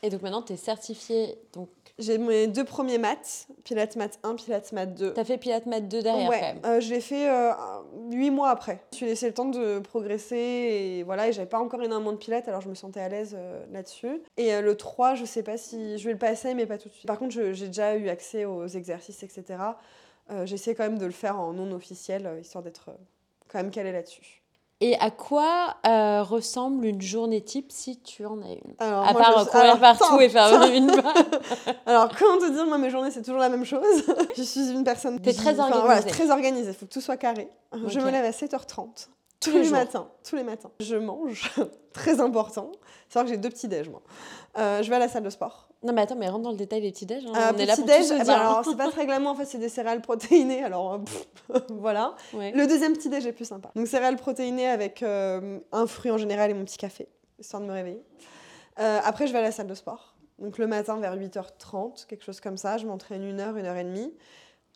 Et 0.03 0.09
donc 0.09 0.21
maintenant, 0.23 0.41
tu 0.41 0.53
es 0.53 0.57
certifié. 0.57 1.37
Donc, 1.53 1.69
J'ai 1.99 2.17
mes 2.17 2.47
deux 2.47 2.63
premiers 2.63 2.97
maths, 2.97 3.47
Pilates 3.63 3.95
Mat 3.95 4.17
1, 4.23 4.35
Pilates 4.35 4.71
Mat 4.71 4.87
2. 4.87 5.13
tu 5.13 5.19
as 5.19 5.23
fait 5.25 5.37
Pilate 5.37 5.67
Mat 5.67 5.81
2 5.81 6.01
derrière 6.01 6.29
ouais, 6.29 6.39
quand 6.39 6.53
même. 6.55 6.61
euh, 6.65 6.79
je 6.79 6.89
l'ai 6.89 7.01
fait 7.01 7.29
euh, 7.29 7.51
huit 8.09 8.31
mois 8.31 8.49
après. 8.49 8.79
Je 8.91 8.95
me 8.95 8.97
suis 8.97 9.05
laissé 9.05 9.27
le 9.27 9.33
temps 9.33 9.45
de 9.45 9.77
progresser 9.79 10.35
et 10.35 11.03
voilà, 11.03 11.27
et 11.27 11.33
j'avais 11.33 11.47
pas 11.47 11.59
encore 11.59 11.83
énormément 11.83 12.13
de 12.13 12.17
pilates, 12.17 12.47
alors 12.47 12.61
je 12.61 12.69
me 12.69 12.73
sentais 12.75 12.99
à 13.01 13.09
l'aise 13.09 13.35
euh, 13.37 13.63
là-dessus. 13.71 14.21
Et 14.37 14.53
euh, 14.55 14.61
le 14.61 14.75
3, 14.75 15.13
je 15.13 15.25
sais 15.25 15.43
pas 15.43 15.57
si 15.57 15.99
je 15.99 16.05
vais 16.05 16.13
le 16.13 16.19
passer, 16.19 16.55
mais 16.55 16.65
pas 16.65 16.79
tout 16.79 16.89
de 16.89 16.93
suite. 16.93 17.05
Par 17.07 17.19
contre, 17.19 17.33
j'ai 17.33 17.67
déjà 17.67 17.95
eu 17.95 18.09
accès 18.09 18.45
aux 18.45 18.65
exercices, 18.67 19.21
etc. 19.23 19.59
J'essaie 20.45 20.75
quand 20.75 20.83
même 20.83 20.97
de 20.97 21.05
le 21.05 21.11
faire 21.11 21.39
en 21.39 21.51
non 21.51 21.73
officiel, 21.73 22.37
histoire 22.39 22.63
d'être 22.63 22.91
quand 23.49 23.57
même 23.57 23.69
calé 23.69 23.91
là-dessus. 23.91 24.40
Et 24.83 24.97
à 24.99 25.11
quoi 25.11 25.75
euh, 25.85 26.23
ressemble 26.23 26.85
une 26.85 27.01
journée 27.01 27.41
type 27.41 27.71
si 27.71 27.99
tu 28.01 28.25
en 28.25 28.41
as 28.41 28.47
une? 28.51 28.73
Alors, 28.79 29.05
À 29.07 29.11
moi, 29.13 29.21
part 29.21 29.39
je- 29.39 29.45
courir 29.49 29.63
alors, 29.65 29.79
partout 29.79 30.19
et 30.19 30.27
faire 30.27 30.63
une 30.73 30.89
Alors, 31.85 32.09
comment 32.17 32.39
te 32.39 32.51
dire, 32.51 32.65
moi, 32.65 32.79
mes 32.79 32.89
journées, 32.89 33.11
c'est 33.11 33.21
toujours 33.21 33.39
la 33.39 33.49
même 33.49 33.63
chose? 33.63 33.85
je 34.35 34.41
suis 34.41 34.71
une 34.71 34.83
personne. 34.83 35.19
T'es 35.19 35.33
très 35.33 35.59
enfin, 35.59 35.71
organisée. 35.71 35.85
voilà, 35.85 36.01
très 36.03 36.31
organisée. 36.31 36.69
Il 36.71 36.75
faut 36.75 36.87
que 36.87 36.93
tout 36.93 37.01
soit 37.01 37.17
carré. 37.17 37.47
Je 37.85 37.99
me 37.99 38.09
lève 38.09 38.25
à 38.25 38.31
7h30. 38.31 39.07
Tous, 39.41 39.51
les, 39.51 39.69
matins. 39.69 40.07
Tous 40.23 40.35
les 40.35 40.43
matins. 40.43 40.71
Je 40.79 40.95
mange, 40.95 41.51
très 41.93 42.21
important. 42.21 42.71
C'est 43.09 43.19
vrai 43.19 43.25
que 43.25 43.31
j'ai 43.31 43.37
deux 43.37 43.49
petits 43.49 43.67
déj, 43.67 43.89
moi. 43.89 44.01
Euh, 44.57 44.83
je 44.83 44.89
vais 44.89 44.95
à 44.95 44.99
la 44.99 45.07
salle 45.07 45.23
de 45.23 45.29
sport. 45.29 45.67
Non, 45.83 45.93
mais 45.93 46.01
attends, 46.01 46.15
mais 46.15 46.29
rentre 46.29 46.43
dans 46.43 46.51
le 46.51 46.57
détail 46.57 46.81
des 46.81 46.91
petits 46.91 47.07
déj. 47.07 47.25
Hein. 47.25 47.33
Euh, 47.35 47.51
on 47.53 47.57
est 47.57 47.65
là 47.65 47.75
pour 47.75 47.85
déj, 47.85 48.01
tout 48.01 48.03
se 48.03 48.13
eh 48.13 48.23
ben, 48.23 48.33
alors, 48.33 48.63
c'est 48.63 48.77
pas 48.77 48.89
très 48.91 49.05
glamour, 49.05 49.31
en 49.31 49.35
fait, 49.35 49.45
c'est 49.45 49.57
des 49.57 49.69
céréales 49.69 50.01
protéinées. 50.01 50.63
Alors, 50.63 50.93
euh, 51.53 51.59
voilà. 51.69 52.15
Le 52.33 52.67
deuxième 52.67 52.93
petit 52.93 53.09
déj 53.09 53.25
est 53.25 53.33
plus 53.33 53.45
sympa. 53.45 53.71
Donc, 53.75 53.87
céréales 53.87 54.17
protéinées 54.17 54.67
avec 54.67 55.03
un 55.03 55.87
fruit 55.87 56.11
en 56.11 56.17
général 56.17 56.51
et 56.51 56.53
mon 56.53 56.63
petit 56.63 56.77
café, 56.77 57.07
histoire 57.39 57.61
de 57.61 57.67
me 57.67 57.73
réveiller. 57.73 58.03
après, 58.77 59.27
je 59.27 59.33
vais 59.33 59.39
à 59.39 59.43
la 59.43 59.51
salle 59.51 59.67
de 59.67 59.75
sport. 59.75 60.15
Donc, 60.37 60.59
le 60.59 60.67
matin, 60.67 60.99
vers 60.99 61.15
8h30, 61.17 62.05
quelque 62.05 62.23
chose 62.23 62.39
comme 62.39 62.57
ça. 62.57 62.77
Je 62.77 62.85
m'entraîne 62.85 63.23
une 63.23 63.39
heure, 63.39 63.57
une 63.57 63.65
heure 63.65 63.77
et 63.77 63.83
demie. 63.83 64.13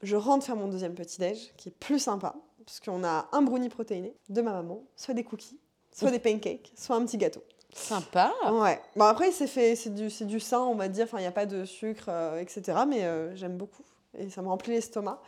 Je 0.03 0.15
rentre 0.15 0.45
faire 0.45 0.55
mon 0.55 0.67
deuxième 0.67 0.93
petit 0.93 1.19
déj, 1.19 1.53
qui 1.57 1.69
est 1.69 1.75
plus 1.79 1.99
sympa, 1.99 2.35
parce 2.65 2.79
qu'on 2.79 3.03
a 3.03 3.27
un 3.31 3.41
brownie 3.41 3.69
protéiné 3.69 4.15
de 4.29 4.41
ma 4.41 4.51
maman, 4.51 4.83
soit 4.95 5.13
des 5.13 5.23
cookies, 5.23 5.59
soit 5.91 6.11
des 6.11 6.19
pancakes, 6.19 6.71
soit 6.75 6.95
un 6.95 7.05
petit 7.05 7.17
gâteau. 7.17 7.43
Sympa. 7.75 8.33
Ouais. 8.51 8.79
Bon 8.95 9.03
après 9.03 9.31
c'est 9.31 9.47
fait, 9.47 9.75
c'est 9.75 9.93
du, 9.93 10.09
c'est 10.09 10.25
du 10.25 10.39
sain 10.39 10.61
on 10.61 10.75
va 10.75 10.87
dire. 10.87 11.05
Enfin 11.05 11.17
il 11.17 11.21
n'y 11.21 11.27
a 11.27 11.31
pas 11.31 11.45
de 11.45 11.65
sucre, 11.65 12.05
euh, 12.07 12.39
etc. 12.39 12.79
Mais 12.87 13.03
euh, 13.03 13.35
j'aime 13.35 13.57
beaucoup 13.57 13.83
et 14.17 14.29
ça 14.29 14.41
me 14.41 14.47
remplit 14.47 14.71
l'estomac. 14.71 15.21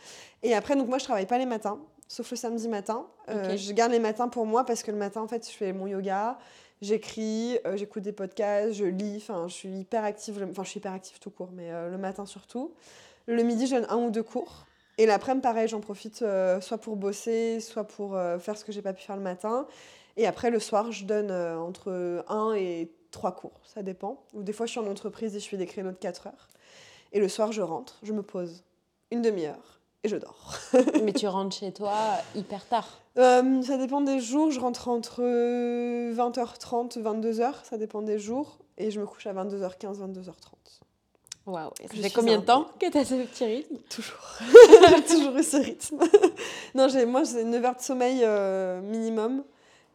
Et 0.43 0.55
après 0.55 0.75
donc 0.75 0.87
moi 0.87 0.97
je 0.97 1.03
travaille 1.03 1.25
pas 1.25 1.37
les 1.37 1.45
matins, 1.45 1.77
sauf 2.07 2.31
le 2.31 2.37
samedi 2.37 2.69
matin. 2.69 3.05
Euh, 3.29 3.57
je 3.57 3.73
garde 3.73 3.91
les 3.91 3.99
matins 3.99 4.29
pour 4.29 4.45
moi 4.45 4.65
parce 4.65 4.81
que 4.81 4.91
le 4.91 4.97
matin 4.97 5.21
en 5.21 5.27
fait 5.27 5.45
je 5.45 5.55
fais 5.55 5.73
mon 5.73 5.87
yoga, 5.87 6.39
j'écris, 6.81 7.59
j'écoute 7.75 8.03
des 8.03 8.13
podcasts, 8.13 8.73
je 8.73 8.85
lis. 8.85 9.17
Enfin 9.17 9.49
je 9.49 9.53
suis 9.53 9.69
hyper 9.69 10.05
active. 10.05 10.41
Enfin 10.49 10.63
je 10.63 10.69
suis 10.69 10.79
hyper 10.79 10.93
active 10.93 11.19
tout 11.19 11.31
court, 11.31 11.49
mais 11.51 11.69
le 11.69 11.97
matin 11.97 12.25
surtout. 12.25 12.73
Le 13.25 13.43
midi 13.43 13.67
je 13.67 13.75
donne 13.75 13.87
un 13.89 13.97
ou 13.97 14.09
deux 14.09 14.23
cours. 14.23 14.65
Et 14.97 15.05
l'après-midi, 15.05 15.41
pareil, 15.41 15.67
j'en 15.67 15.79
profite 15.79 16.23
soit 16.61 16.77
pour 16.79 16.95
bosser, 16.95 17.59
soit 17.59 17.83
pour 17.83 18.17
faire 18.39 18.57
ce 18.57 18.65
que 18.65 18.71
j'ai 18.71 18.81
pas 18.81 18.93
pu 18.93 19.03
faire 19.03 19.15
le 19.15 19.21
matin. 19.21 19.67
Et 20.17 20.25
après, 20.25 20.49
le 20.49 20.59
soir, 20.59 20.91
je 20.91 21.05
donne 21.05 21.29
euh, 21.29 21.57
entre 21.59 22.25
1 22.27 22.55
et 22.55 22.91
3 23.11 23.35
cours, 23.35 23.61
ça 23.63 23.83
dépend. 23.83 24.23
Ou 24.33 24.41
des 24.41 24.51
fois, 24.51 24.65
je 24.65 24.71
suis 24.71 24.79
en 24.79 24.87
entreprise 24.87 25.35
et 25.35 25.39
je 25.39 25.47
fais 25.47 25.57
des 25.57 25.67
créneaux 25.67 25.91
de 25.91 25.95
4 25.95 26.27
heures. 26.27 26.47
Et 27.13 27.19
le 27.19 27.29
soir, 27.29 27.51
je 27.51 27.61
rentre, 27.61 27.99
je 28.03 28.11
me 28.11 28.23
pose 28.23 28.63
une 29.11 29.21
demi-heure 29.21 29.79
et 30.03 30.09
je 30.09 30.17
dors. 30.17 30.55
Mais 31.03 31.13
tu 31.13 31.27
rentres 31.27 31.55
chez 31.55 31.71
toi 31.71 31.93
hyper 32.35 32.65
tard 32.67 32.99
euh, 33.17 33.61
Ça 33.61 33.77
dépend 33.77 34.01
des 34.01 34.19
jours. 34.19 34.51
Je 34.51 34.59
rentre 34.59 34.89
entre 34.89 35.21
20h30, 35.21 36.99
22h, 36.99 37.53
ça 37.63 37.77
dépend 37.77 38.01
des 38.01 38.17
jours. 38.17 38.57
Et 38.79 38.89
je 38.89 38.99
me 38.99 39.05
couche 39.05 39.27
à 39.27 39.33
22h15, 39.33 39.99
22h30. 39.99 40.56
Waouh, 41.47 41.71
ça 41.81 41.87
fait 41.87 42.09
combien 42.09 42.39
de 42.39 42.43
temps 42.45 42.67
que 42.77 42.91
tu 42.91 42.97
as 42.97 43.05
ce 43.05 43.15
petit 43.15 43.45
rythme? 43.45 43.77
Toujours. 43.89 44.37
j'ai 44.89 45.03
toujours 45.15 45.37
eu 45.37 45.43
ce 45.43 45.55
rythme. 45.55 45.97
non, 46.75 46.87
moi, 47.07 47.23
j'ai 47.23 47.43
9 47.45 47.65
heures 47.65 47.75
de 47.77 47.81
sommeil 47.81 48.19
euh, 48.23 48.81
minimum 48.81 49.45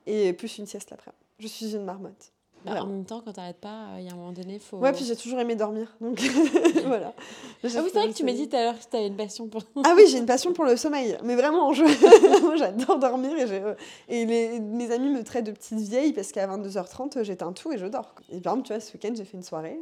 et 0.07 0.33
plus 0.33 0.57
une 0.57 0.67
sieste 0.67 0.91
l'après. 0.91 1.13
Je 1.39 1.47
suis 1.47 1.75
une 1.75 1.85
marmotte. 1.85 2.33
Bah, 2.65 2.83
en 2.83 2.87
même 2.87 3.05
temps, 3.05 3.21
quand 3.25 3.33
t'arrêtes 3.33 3.61
pas, 3.61 3.89
il 3.99 4.05
y 4.05 4.09
a 4.09 4.13
un 4.13 4.17
moment 4.17 4.33
donné, 4.33 4.59
faut. 4.61 4.79
Ouais, 4.79 4.93
puis 4.93 5.05
j'ai 5.05 5.17
toujours 5.17 5.41
aimé 5.41 5.55
dormir, 5.55 5.95
donc 6.01 6.21
voilà. 6.87 7.13
Ah 7.17 7.21
oui, 7.65 7.71
c'est 7.71 7.81
vrai 7.91 8.09
que 8.09 8.15
tu 8.15 8.25
m'as 8.25 8.33
dit 8.33 8.49
tout 8.49 8.57
à 8.57 8.63
l'heure 8.63 8.79
que 8.79 8.89
tu 8.89 8.97
avais 8.97 9.09
une 9.09 9.17
passion 9.17 9.49
pour. 9.49 9.63
ah 9.85 9.93
oui, 9.95 10.05
j'ai 10.09 10.19
une 10.19 10.27
passion 10.27 10.53
pour 10.53 10.65
le 10.65 10.77
sommeil, 10.77 11.19
mais 11.25 11.35
vraiment, 11.35 11.73
je... 11.73 11.83
moi 12.43 12.57
j'adore 12.57 12.99
dormir 12.99 13.37
et, 13.37 13.63
et 14.09 14.25
les... 14.25 14.61
mes 14.61 14.91
amis 14.91 15.11
me 15.11 15.23
traitent 15.25 15.47
de 15.47 15.53
petite 15.53 15.81
vieille 15.81 16.13
parce 16.13 16.31
qu'à 16.33 16.47
22h30, 16.47 17.25
j'éteins 17.25 17.53
tout 17.53 17.73
et 17.73 17.79
je 17.79 17.87
dors. 17.87 18.15
Et 18.31 18.41
par 18.41 18.55
exemple, 18.55 18.69
tu 18.69 18.73
vois, 18.73 18.81
ce 18.81 18.93
week-end, 18.95 19.13
j'ai 19.15 19.25
fait 19.25 19.37
une 19.37 19.43
soirée 19.43 19.79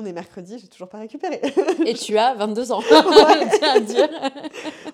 on 0.00 0.06
est 0.06 0.12
mercredi, 0.12 0.58
j'ai 0.58 0.68
toujours 0.68 0.88
pas 0.88 0.98
récupéré. 0.98 1.40
Et 1.86 1.94
tu 1.94 2.16
as 2.18 2.34
22 2.34 2.72
ans. 2.72 2.80
ouais. 2.90 3.80
dire. 3.80 4.08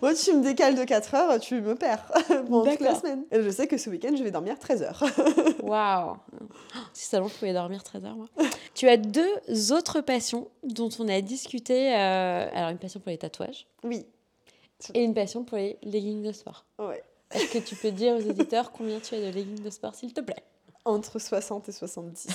Moi, 0.03 0.15
tu 0.15 0.33
me 0.35 0.43
décales 0.43 0.75
de 0.75 0.85
4 0.85 1.15
heures, 1.15 1.41
tu 1.41 1.61
me 1.61 1.75
perds 1.75 2.07
pendant 2.49 2.65
toute 2.71 2.81
la 2.81 2.95
semaine. 2.95 3.25
Et 3.31 3.43
je 3.43 3.51
sais 3.51 3.67
que 3.67 3.77
ce 3.79 3.91
week-end, 3.91 4.15
je 4.17 4.23
vais 4.23 4.31
dormir 4.31 4.59
13 4.59 4.83
heures. 4.83 5.05
Waouh 5.63 6.17
Si 6.93 7.07
seulement 7.07 7.29
je 7.29 7.35
pouvais 7.35 7.53
dormir 7.53 7.83
13 7.83 8.05
heures, 8.05 8.17
moi. 8.17 8.27
tu 8.75 8.89
as 8.89 8.97
deux 8.97 9.73
autres 9.73 10.01
passions 10.01 10.49
dont 10.63 10.91
on 10.99 11.09
a 11.09 11.21
discuté. 11.21 11.95
Euh, 11.95 12.49
alors, 12.53 12.71
une 12.71 12.79
passion 12.79 13.01
pour 13.01 13.11
les 13.11 13.19
tatouages. 13.19 13.67
Oui. 13.85 14.07
Et 14.95 15.03
une 15.03 15.15
passion 15.15 15.45
pour 15.45 15.57
les 15.57 15.79
leggings 15.83 16.23
de 16.23 16.33
sport. 16.33 16.65
Ouais. 16.79 17.03
Est-ce 17.33 17.53
que 17.53 17.59
tu 17.59 17.75
peux 17.75 17.91
dire 17.91 18.15
aux 18.15 18.21
éditeurs 18.21 18.71
combien 18.73 19.01
tu 19.01 19.15
as 19.15 19.21
de 19.21 19.27
leggings 19.27 19.63
de 19.63 19.71
sport, 19.71 19.95
s'il 19.95 20.13
te 20.13 20.21
plaît? 20.21 20.45
Entre 20.85 21.19
60 21.19 21.69
et 21.69 21.73
70. 21.73 22.29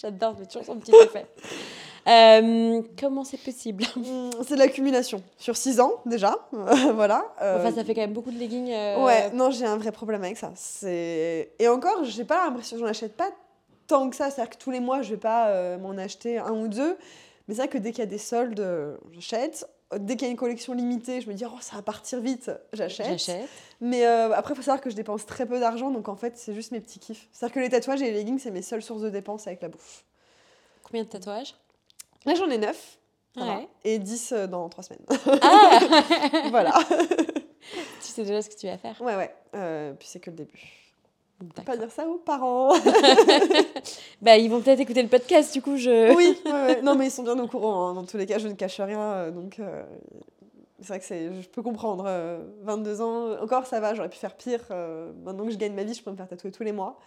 J'adore, 0.00 0.36
j'ai 0.38 0.46
toujours 0.46 0.64
son 0.64 0.76
petit 0.76 0.92
effet. 0.94 1.26
Euh, 2.08 2.82
comment 2.98 3.24
c'est 3.24 3.38
possible? 3.38 3.84
Hmm, 3.96 4.30
C'est 4.46 4.54
de 4.54 4.58
l'accumulation. 4.58 5.22
Sur 5.38 5.56
6 5.56 5.80
ans, 5.80 5.92
déjà. 6.06 6.36
voilà. 6.94 7.24
Euh, 7.40 7.58
enfin, 7.60 7.74
ça 7.74 7.84
fait 7.84 7.94
quand 7.94 8.00
même 8.00 8.12
beaucoup 8.12 8.32
de 8.32 8.38
leggings. 8.38 8.72
Euh, 8.72 9.04
ouais, 9.04 9.30
non, 9.30 9.50
j'ai 9.50 9.64
un 9.64 9.76
vrai 9.76 9.92
problème 9.92 10.24
avec 10.24 10.36
ça. 10.36 10.52
Et 10.84 11.68
encore, 11.68 12.04
j'ai 12.04 12.24
pas 12.24 12.44
l'impression, 12.44 12.78
j'en 12.78 12.86
achète 12.86 13.16
pas 13.16 13.30
tant 13.86 14.10
que 14.10 14.16
ça. 14.16 14.30
C'est-à-dire 14.30 14.56
que 14.56 14.62
tous 14.62 14.70
les 14.70 14.80
mois, 14.80 15.02
je 15.02 15.10
vais 15.10 15.20
pas 15.20 15.76
m'en 15.78 15.96
acheter 15.98 16.38
un 16.38 16.52
ou 16.52 16.68
deux. 16.68 16.96
Mais 17.48 17.54
c'est 17.54 17.62
vrai 17.62 17.68
que 17.68 17.78
dès 17.78 17.90
qu'il 17.90 18.00
y 18.00 18.06
a 18.06 18.10
des 18.10 18.18
soldes, 18.18 18.98
j'achète. 19.12 19.68
Dès 19.98 20.16
qu'il 20.16 20.26
y 20.26 20.28
a 20.28 20.30
une 20.30 20.36
collection 20.36 20.72
limitée, 20.72 21.20
je 21.20 21.28
me 21.28 21.34
dis, 21.34 21.44
oh, 21.44 21.58
ça 21.60 21.76
va 21.76 21.82
partir 21.82 22.20
vite, 22.20 22.50
j'achète. 22.72 23.06
J'achète. 23.06 23.48
Mais 23.80 24.04
après, 24.04 24.54
il 24.54 24.56
faut 24.56 24.62
savoir 24.62 24.80
que 24.80 24.90
je 24.90 24.96
dépense 24.96 25.26
très 25.26 25.46
peu 25.46 25.60
d'argent, 25.60 25.90
donc 25.90 26.08
en 26.08 26.16
fait, 26.16 26.38
c'est 26.38 26.54
juste 26.54 26.72
mes 26.72 26.80
petits 26.80 26.98
kiffs. 26.98 27.28
C'est-à-dire 27.32 27.54
que 27.54 27.60
les 27.60 27.68
tatouages 27.68 28.02
et 28.02 28.10
les 28.10 28.12
leggings, 28.12 28.38
c'est 28.38 28.50
mes 28.50 28.62
seules 28.62 28.82
sources 28.82 29.02
de 29.02 29.10
dépenses 29.10 29.46
avec 29.46 29.62
la 29.62 29.68
bouffe. 29.68 30.04
Combien 30.82 31.04
de 31.04 31.08
tatouages? 31.08 31.54
Là, 32.24 32.34
j'en 32.34 32.48
ai 32.50 32.58
9. 32.58 32.98
Et 33.84 33.98
10 33.98 34.32
euh, 34.32 34.46
dans 34.46 34.68
3 34.68 34.84
semaines. 34.84 35.04
Ah 35.42 35.80
Voilà. 36.50 36.72
tu 36.88 38.08
sais 38.08 38.22
déjà 38.24 38.42
ce 38.42 38.50
que 38.50 38.56
tu 38.56 38.66
vas 38.66 38.78
faire 38.78 39.00
Ouais, 39.00 39.16
ouais. 39.16 39.34
Euh, 39.54 39.92
puis 39.94 40.08
c'est 40.08 40.20
que 40.20 40.30
le 40.30 40.36
début. 40.36 40.81
Pas 41.64 41.76
dire 41.76 41.90
ça 41.90 42.06
aux 42.06 42.18
parents. 42.18 42.72
bah, 44.22 44.36
ils 44.36 44.50
vont 44.50 44.60
peut-être 44.60 44.80
écouter 44.80 45.02
le 45.02 45.08
podcast, 45.08 45.52
du 45.52 45.62
coup, 45.62 45.76
je... 45.76 46.14
oui, 46.14 46.38
non, 46.82 46.94
mais 46.94 47.06
ils 47.06 47.10
sont 47.10 47.22
bien 47.22 47.38
au 47.38 47.46
courant. 47.46 47.88
Hein. 47.88 47.94
Dans 47.94 48.04
tous 48.04 48.16
les 48.16 48.26
cas, 48.26 48.38
je 48.38 48.48
ne 48.48 48.54
cache 48.54 48.80
rien. 48.80 49.00
Euh, 49.00 49.30
donc, 49.30 49.60
c'est 50.80 50.88
vrai 50.88 51.00
que 51.00 51.06
je 51.06 51.48
peux 51.48 51.62
comprendre. 51.62 52.08
22 52.62 53.00
ans, 53.00 53.42
encore, 53.42 53.66
ça 53.66 53.80
va, 53.80 53.94
j'aurais 53.94 54.10
pu 54.10 54.18
faire 54.18 54.36
pire. 54.36 54.60
maintenant 55.24 55.44
que 55.44 55.52
je 55.52 55.58
gagne 55.58 55.74
ma 55.74 55.84
vie, 55.84 55.94
je 55.94 56.02
peux 56.02 56.10
me 56.10 56.16
faire 56.16 56.28
tatouer 56.28 56.50
tous 56.50 56.64
les 56.64 56.72
mois. 56.72 56.98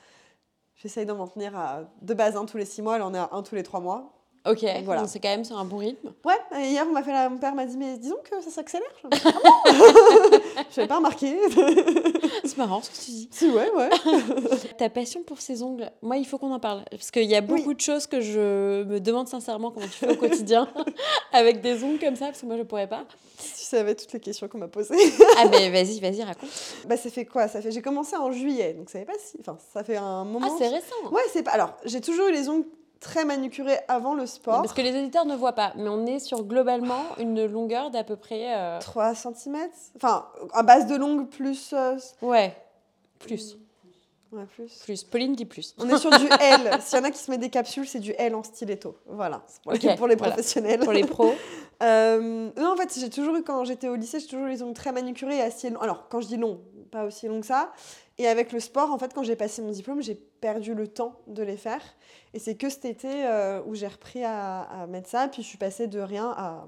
J'essaye 0.75 1.05
d'en 1.05 1.27
tenir 1.27 1.57
à 1.57 1.83
de 2.01 2.13
base 2.13 2.35
un 2.35 2.45
tous 2.45 2.57
les 2.57 2.65
6 2.65 2.81
mois. 2.81 2.97
Là, 2.97 3.07
on 3.07 3.13
est 3.13 3.17
à 3.17 3.29
un 3.31 3.43
tous 3.43 3.55
les 3.55 3.63
3 3.63 3.79
mois. 3.79 4.13
Ok, 4.45 4.63
voilà. 4.83 5.01
donc 5.01 5.09
c'est 5.09 5.19
quand 5.19 5.29
même 5.29 5.43
sur 5.43 5.57
un 5.57 5.65
bon 5.65 5.77
rythme. 5.77 6.13
Ouais, 6.23 6.37
hier, 6.63 6.85
on 6.87 6.91
m'a 6.91 7.01
fait 7.01 7.29
mon 7.29 7.37
père 7.37 7.55
m'a 7.55 7.65
dit, 7.65 7.77
mais 7.77 7.97
disons 7.97 8.17
que 8.23 8.41
ça 8.41 8.51
s'accélère. 8.51 8.87
Je 9.03 10.77
n'avais 10.77 10.87
pas 10.87 10.97
remarqué. 10.97 11.35
c'est 12.43 12.57
marrant 12.57 12.81
ce 12.81 12.91
que 12.91 12.95
tu 12.95 13.11
dis. 13.11 13.29
Si, 13.31 13.49
ouais, 13.49 13.71
ouais. 13.71 13.89
Ta 14.77 14.89
passion 14.89 15.23
pour 15.23 15.41
ces 15.41 15.63
ongles, 15.63 15.89
moi, 16.03 16.17
il 16.17 16.25
faut 16.25 16.37
qu'on 16.37 16.53
en 16.53 16.59
parle. 16.59 16.83
Parce 16.91 17.09
qu'il 17.09 17.23
y 17.23 17.35
a 17.35 17.41
beaucoup 17.41 17.73
de 17.73 17.81
choses 17.81 18.05
que 18.05 18.21
je 18.21 18.83
me 18.83 18.99
demande 18.99 19.27
sincèrement 19.27 19.71
comment 19.71 19.87
tu 19.87 19.93
fais 19.93 20.11
au 20.11 20.15
quotidien 20.15 20.67
avec 21.33 21.61
des 21.61 21.83
ongles 21.83 21.99
comme 21.99 22.15
ça, 22.15 22.25
parce 22.27 22.41
que 22.41 22.45
moi, 22.45 22.55
je 22.55 22.61
ne 22.61 22.67
pourrais 22.67 22.87
pas. 22.87 23.05
Si 23.39 23.61
tu 23.61 23.63
savais 23.63 23.95
toutes 23.95 24.13
les 24.13 24.19
questions 24.19 24.47
qu'on 24.47 24.59
m'a 24.59 24.67
posées. 24.67 24.95
ah, 25.37 25.47
ben 25.47 25.71
vas-y, 25.71 25.99
vas-y, 25.99 26.23
raconte. 26.23 26.49
Bah, 26.87 26.97
ça 26.97 27.09
fait 27.09 27.25
quoi? 27.25 27.47
Ça 27.47 27.61
fait... 27.61 27.71
J'ai 27.71 27.81
commencé 27.81 28.15
en 28.15 28.31
juillet, 28.31 28.73
donc 28.73 28.91
ça 28.91 28.99
fait 28.99 29.05
pas 29.05 29.17
si. 29.17 29.37
Enfin, 29.39 29.57
ça 29.73 29.83
fait 29.83 29.97
un 29.97 30.23
moment. 30.23 30.47
Ah, 30.49 30.55
c'est 30.57 30.67
récent. 30.67 31.11
Ouais, 31.11 31.23
c'est 31.33 31.43
pas. 31.43 31.51
Alors, 31.51 31.73
j'ai 31.83 31.99
toujours 31.99 32.27
eu 32.27 32.31
les 32.31 32.47
ongles 32.47 32.65
très 33.05 33.23
manucuré 33.23 33.77
avant 33.87 34.15
le 34.15 34.25
sport. 34.25 34.61
Parce 34.61 34.73
que 34.73 34.81
les 34.81 34.97
auditeurs 34.97 35.25
ne 35.25 35.35
voient 35.35 35.53
pas, 35.53 35.73
mais 35.75 35.89
on 35.89 36.07
est 36.07 36.17
sur 36.17 36.43
globalement 36.43 37.03
une 37.19 37.45
longueur 37.45 37.91
d'à 37.91 38.03
peu 38.03 38.15
près... 38.15 38.79
3 38.79 39.11
euh, 39.11 39.13
cm 39.13 39.57
Enfin, 39.95 40.25
à 40.53 40.63
base 40.63 40.87
de 40.87 40.95
longue 40.95 41.29
plus... 41.29 41.71
Euh, 41.73 41.97
ouais, 42.23 42.57
plus. 43.19 43.57
Ouais, 44.31 44.45
plus. 44.45 44.81
Plus. 44.83 45.03
Pauline 45.03 45.35
dit 45.35 45.45
plus. 45.45 45.75
On 45.77 45.87
est 45.87 45.99
sur 45.99 46.09
du 46.09 46.25
L. 46.41 46.79
S'il 46.81 46.97
y 46.97 47.01
en 47.01 47.03
a 47.05 47.11
qui 47.11 47.19
se 47.19 47.29
mettent 47.29 47.41
des 47.41 47.51
capsules, 47.51 47.87
c'est 47.87 47.99
du 47.99 48.13
L 48.17 48.33
en 48.33 48.41
stiletto. 48.41 48.97
Voilà. 49.05 49.43
Pour 49.63 49.73
les, 49.73 49.95
pour 49.95 50.07
les 50.07 50.15
professionnels. 50.15 50.79
Pour 50.79 50.93
les 50.93 51.05
pros. 51.05 51.33
Euh, 51.83 52.49
non, 52.55 52.71
en 52.71 52.77
fait, 52.77 52.97
j'ai 52.97 53.09
toujours 53.09 53.35
eu, 53.35 53.43
quand 53.43 53.65
j'étais 53.65 53.89
au 53.89 53.95
lycée, 53.95 54.21
j'ai 54.21 54.27
toujours 54.27 54.45
eu 54.45 54.49
les 54.49 54.63
ongles 54.63 54.73
très 54.73 54.93
manucurés 54.93 55.39
et 55.39 55.41
assez 55.41 55.69
longs. 55.69 55.81
Alors, 55.81 56.07
quand 56.07 56.21
je 56.21 56.27
dis 56.27 56.37
long, 56.37 56.61
pas 56.95 57.05
aussi 57.05 57.27
long 57.27 57.41
que 57.41 57.47
ça. 57.47 57.73
Et 58.17 58.27
avec 58.27 58.53
le 58.53 58.59
sport, 58.61 58.91
en 58.91 58.97
fait, 58.97 59.13
quand 59.13 59.23
j'ai 59.23 59.35
passé 59.35 59.61
mon 59.61 59.71
diplôme, 59.71 60.01
j'ai 60.01 60.15
perdu 60.15 60.73
le 60.73 60.87
temps 60.87 61.19
de 61.27 61.43
les 61.43 61.57
faire. 61.57 61.81
Et 62.33 62.39
c'est 62.39 62.55
que 62.55 62.69
cet 62.69 62.85
été 62.85 63.25
euh, 63.25 63.61
où 63.65 63.75
j'ai 63.75 63.87
repris 63.87 64.23
à, 64.23 64.87
mettre 64.87 65.09
ça. 65.09 65.27
Puis 65.27 65.43
je 65.43 65.47
suis 65.47 65.57
passée 65.57 65.87
de 65.87 65.99
rien 65.99 66.33
à, 66.37 66.65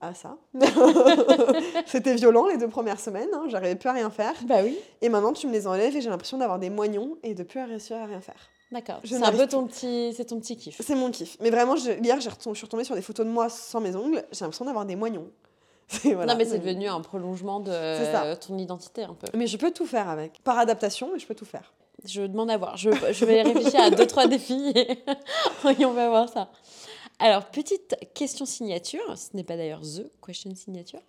à 0.00 0.14
ça. 0.14 0.38
C'était 1.86 2.14
violent 2.14 2.46
les 2.46 2.56
deux 2.56 2.68
premières 2.68 3.00
semaines. 3.00 3.28
Hein, 3.34 3.44
J'arrivais 3.48 3.76
plus 3.76 3.90
à 3.90 3.92
rien 3.92 4.10
faire. 4.10 4.32
Bah 4.46 4.62
oui. 4.62 4.78
Et 5.02 5.10
maintenant, 5.10 5.34
tu 5.34 5.46
me 5.46 5.52
les 5.52 5.66
enlèves 5.66 5.94
et 5.94 6.00
j'ai 6.00 6.08
l'impression 6.08 6.38
d'avoir 6.38 6.58
des 6.58 6.70
moignons 6.70 7.18
et 7.22 7.34
de 7.34 7.42
plus 7.42 7.62
réussir 7.62 7.98
à 7.98 8.06
rien 8.06 8.22
faire. 8.22 8.48
D'accord. 8.72 9.00
C'est 9.04 9.22
un 9.22 9.32
peu 9.32 9.46
ton 9.46 9.66
petit, 9.66 10.14
c'est 10.16 10.26
ton 10.26 10.38
petit 10.38 10.56
kiff. 10.56 10.80
C'est 10.80 10.94
mon 10.94 11.10
kiff. 11.10 11.36
Mais 11.40 11.50
vraiment, 11.50 11.76
je... 11.76 11.90
hier, 12.02 12.18
je 12.20 12.30
suis 12.30 12.64
retombée 12.64 12.84
sur 12.84 12.94
des 12.94 13.02
photos 13.02 13.26
de 13.26 13.30
moi 13.30 13.50
sans 13.50 13.80
mes 13.80 13.94
ongles. 13.94 14.24
J'ai 14.32 14.44
l'impression 14.44 14.64
d'avoir 14.64 14.86
des 14.86 14.96
moignons. 14.96 15.28
Non, 16.04 16.36
mais 16.36 16.44
c'est 16.44 16.58
devenu 16.58 16.88
un 16.88 17.00
prolongement 17.00 17.60
de 17.60 18.34
ton 18.34 18.58
identité 18.58 19.04
un 19.04 19.14
peu. 19.14 19.26
Mais 19.36 19.46
je 19.46 19.56
peux 19.56 19.70
tout 19.70 19.86
faire 19.86 20.08
avec. 20.08 20.42
Par 20.42 20.58
adaptation, 20.58 21.10
mais 21.12 21.18
je 21.18 21.26
peux 21.26 21.34
tout 21.34 21.44
faire. 21.44 21.72
Je 22.04 22.22
demande 22.22 22.50
à 22.50 22.56
voir. 22.56 22.76
Je, 22.76 22.90
je 23.12 23.24
vais 23.24 23.42
réfléchir 23.42 23.80
à 23.80 23.90
deux, 23.90 24.06
trois 24.06 24.26
défis 24.26 24.72
et... 24.74 25.04
on 25.84 25.92
va 25.92 26.08
voir 26.08 26.28
ça. 26.28 26.50
Alors, 27.18 27.44
petite 27.46 27.96
question 28.14 28.46
signature, 28.46 29.02
ce 29.18 29.36
n'est 29.36 29.44
pas 29.44 29.56
d'ailleurs 29.56 29.82
The 29.82 30.10
Question 30.24 30.54
Signature. 30.54 31.00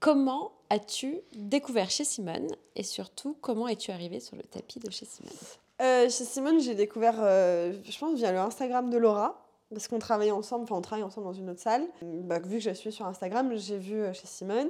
comment 0.00 0.52
as-tu 0.68 1.20
découvert 1.34 1.88
chez 1.88 2.04
Simone 2.04 2.48
et 2.74 2.82
surtout 2.82 3.38
comment 3.40 3.66
es-tu 3.66 3.90
arrivée 3.90 4.20
sur 4.20 4.36
le 4.36 4.42
tapis 4.42 4.80
de 4.80 4.90
chez 4.90 5.06
Simone? 5.06 5.32
Euh, 5.80 6.04
chez 6.10 6.24
Simone, 6.24 6.60
j'ai 6.60 6.74
découvert, 6.74 7.16
euh, 7.20 7.72
je 7.88 7.98
pense, 7.98 8.16
via 8.16 8.32
le 8.32 8.38
Instagram 8.38 8.90
de 8.90 8.98
Laura. 8.98 9.45
Parce 9.72 9.88
qu'on 9.88 9.98
travaillait 9.98 10.30
ensemble, 10.32 10.64
enfin 10.64 10.76
on 10.76 10.80
travaille 10.80 11.02
ensemble 11.04 11.26
dans 11.26 11.32
une 11.32 11.50
autre 11.50 11.60
salle. 11.60 11.84
Bah, 12.02 12.38
vu 12.38 12.58
que 12.58 12.62
je 12.64 12.70
suis 12.70 12.92
sur 12.92 13.06
Instagram, 13.06 13.52
j'ai 13.56 13.78
vu 13.78 13.96
euh, 14.00 14.12
chez 14.12 14.26
Simone. 14.26 14.68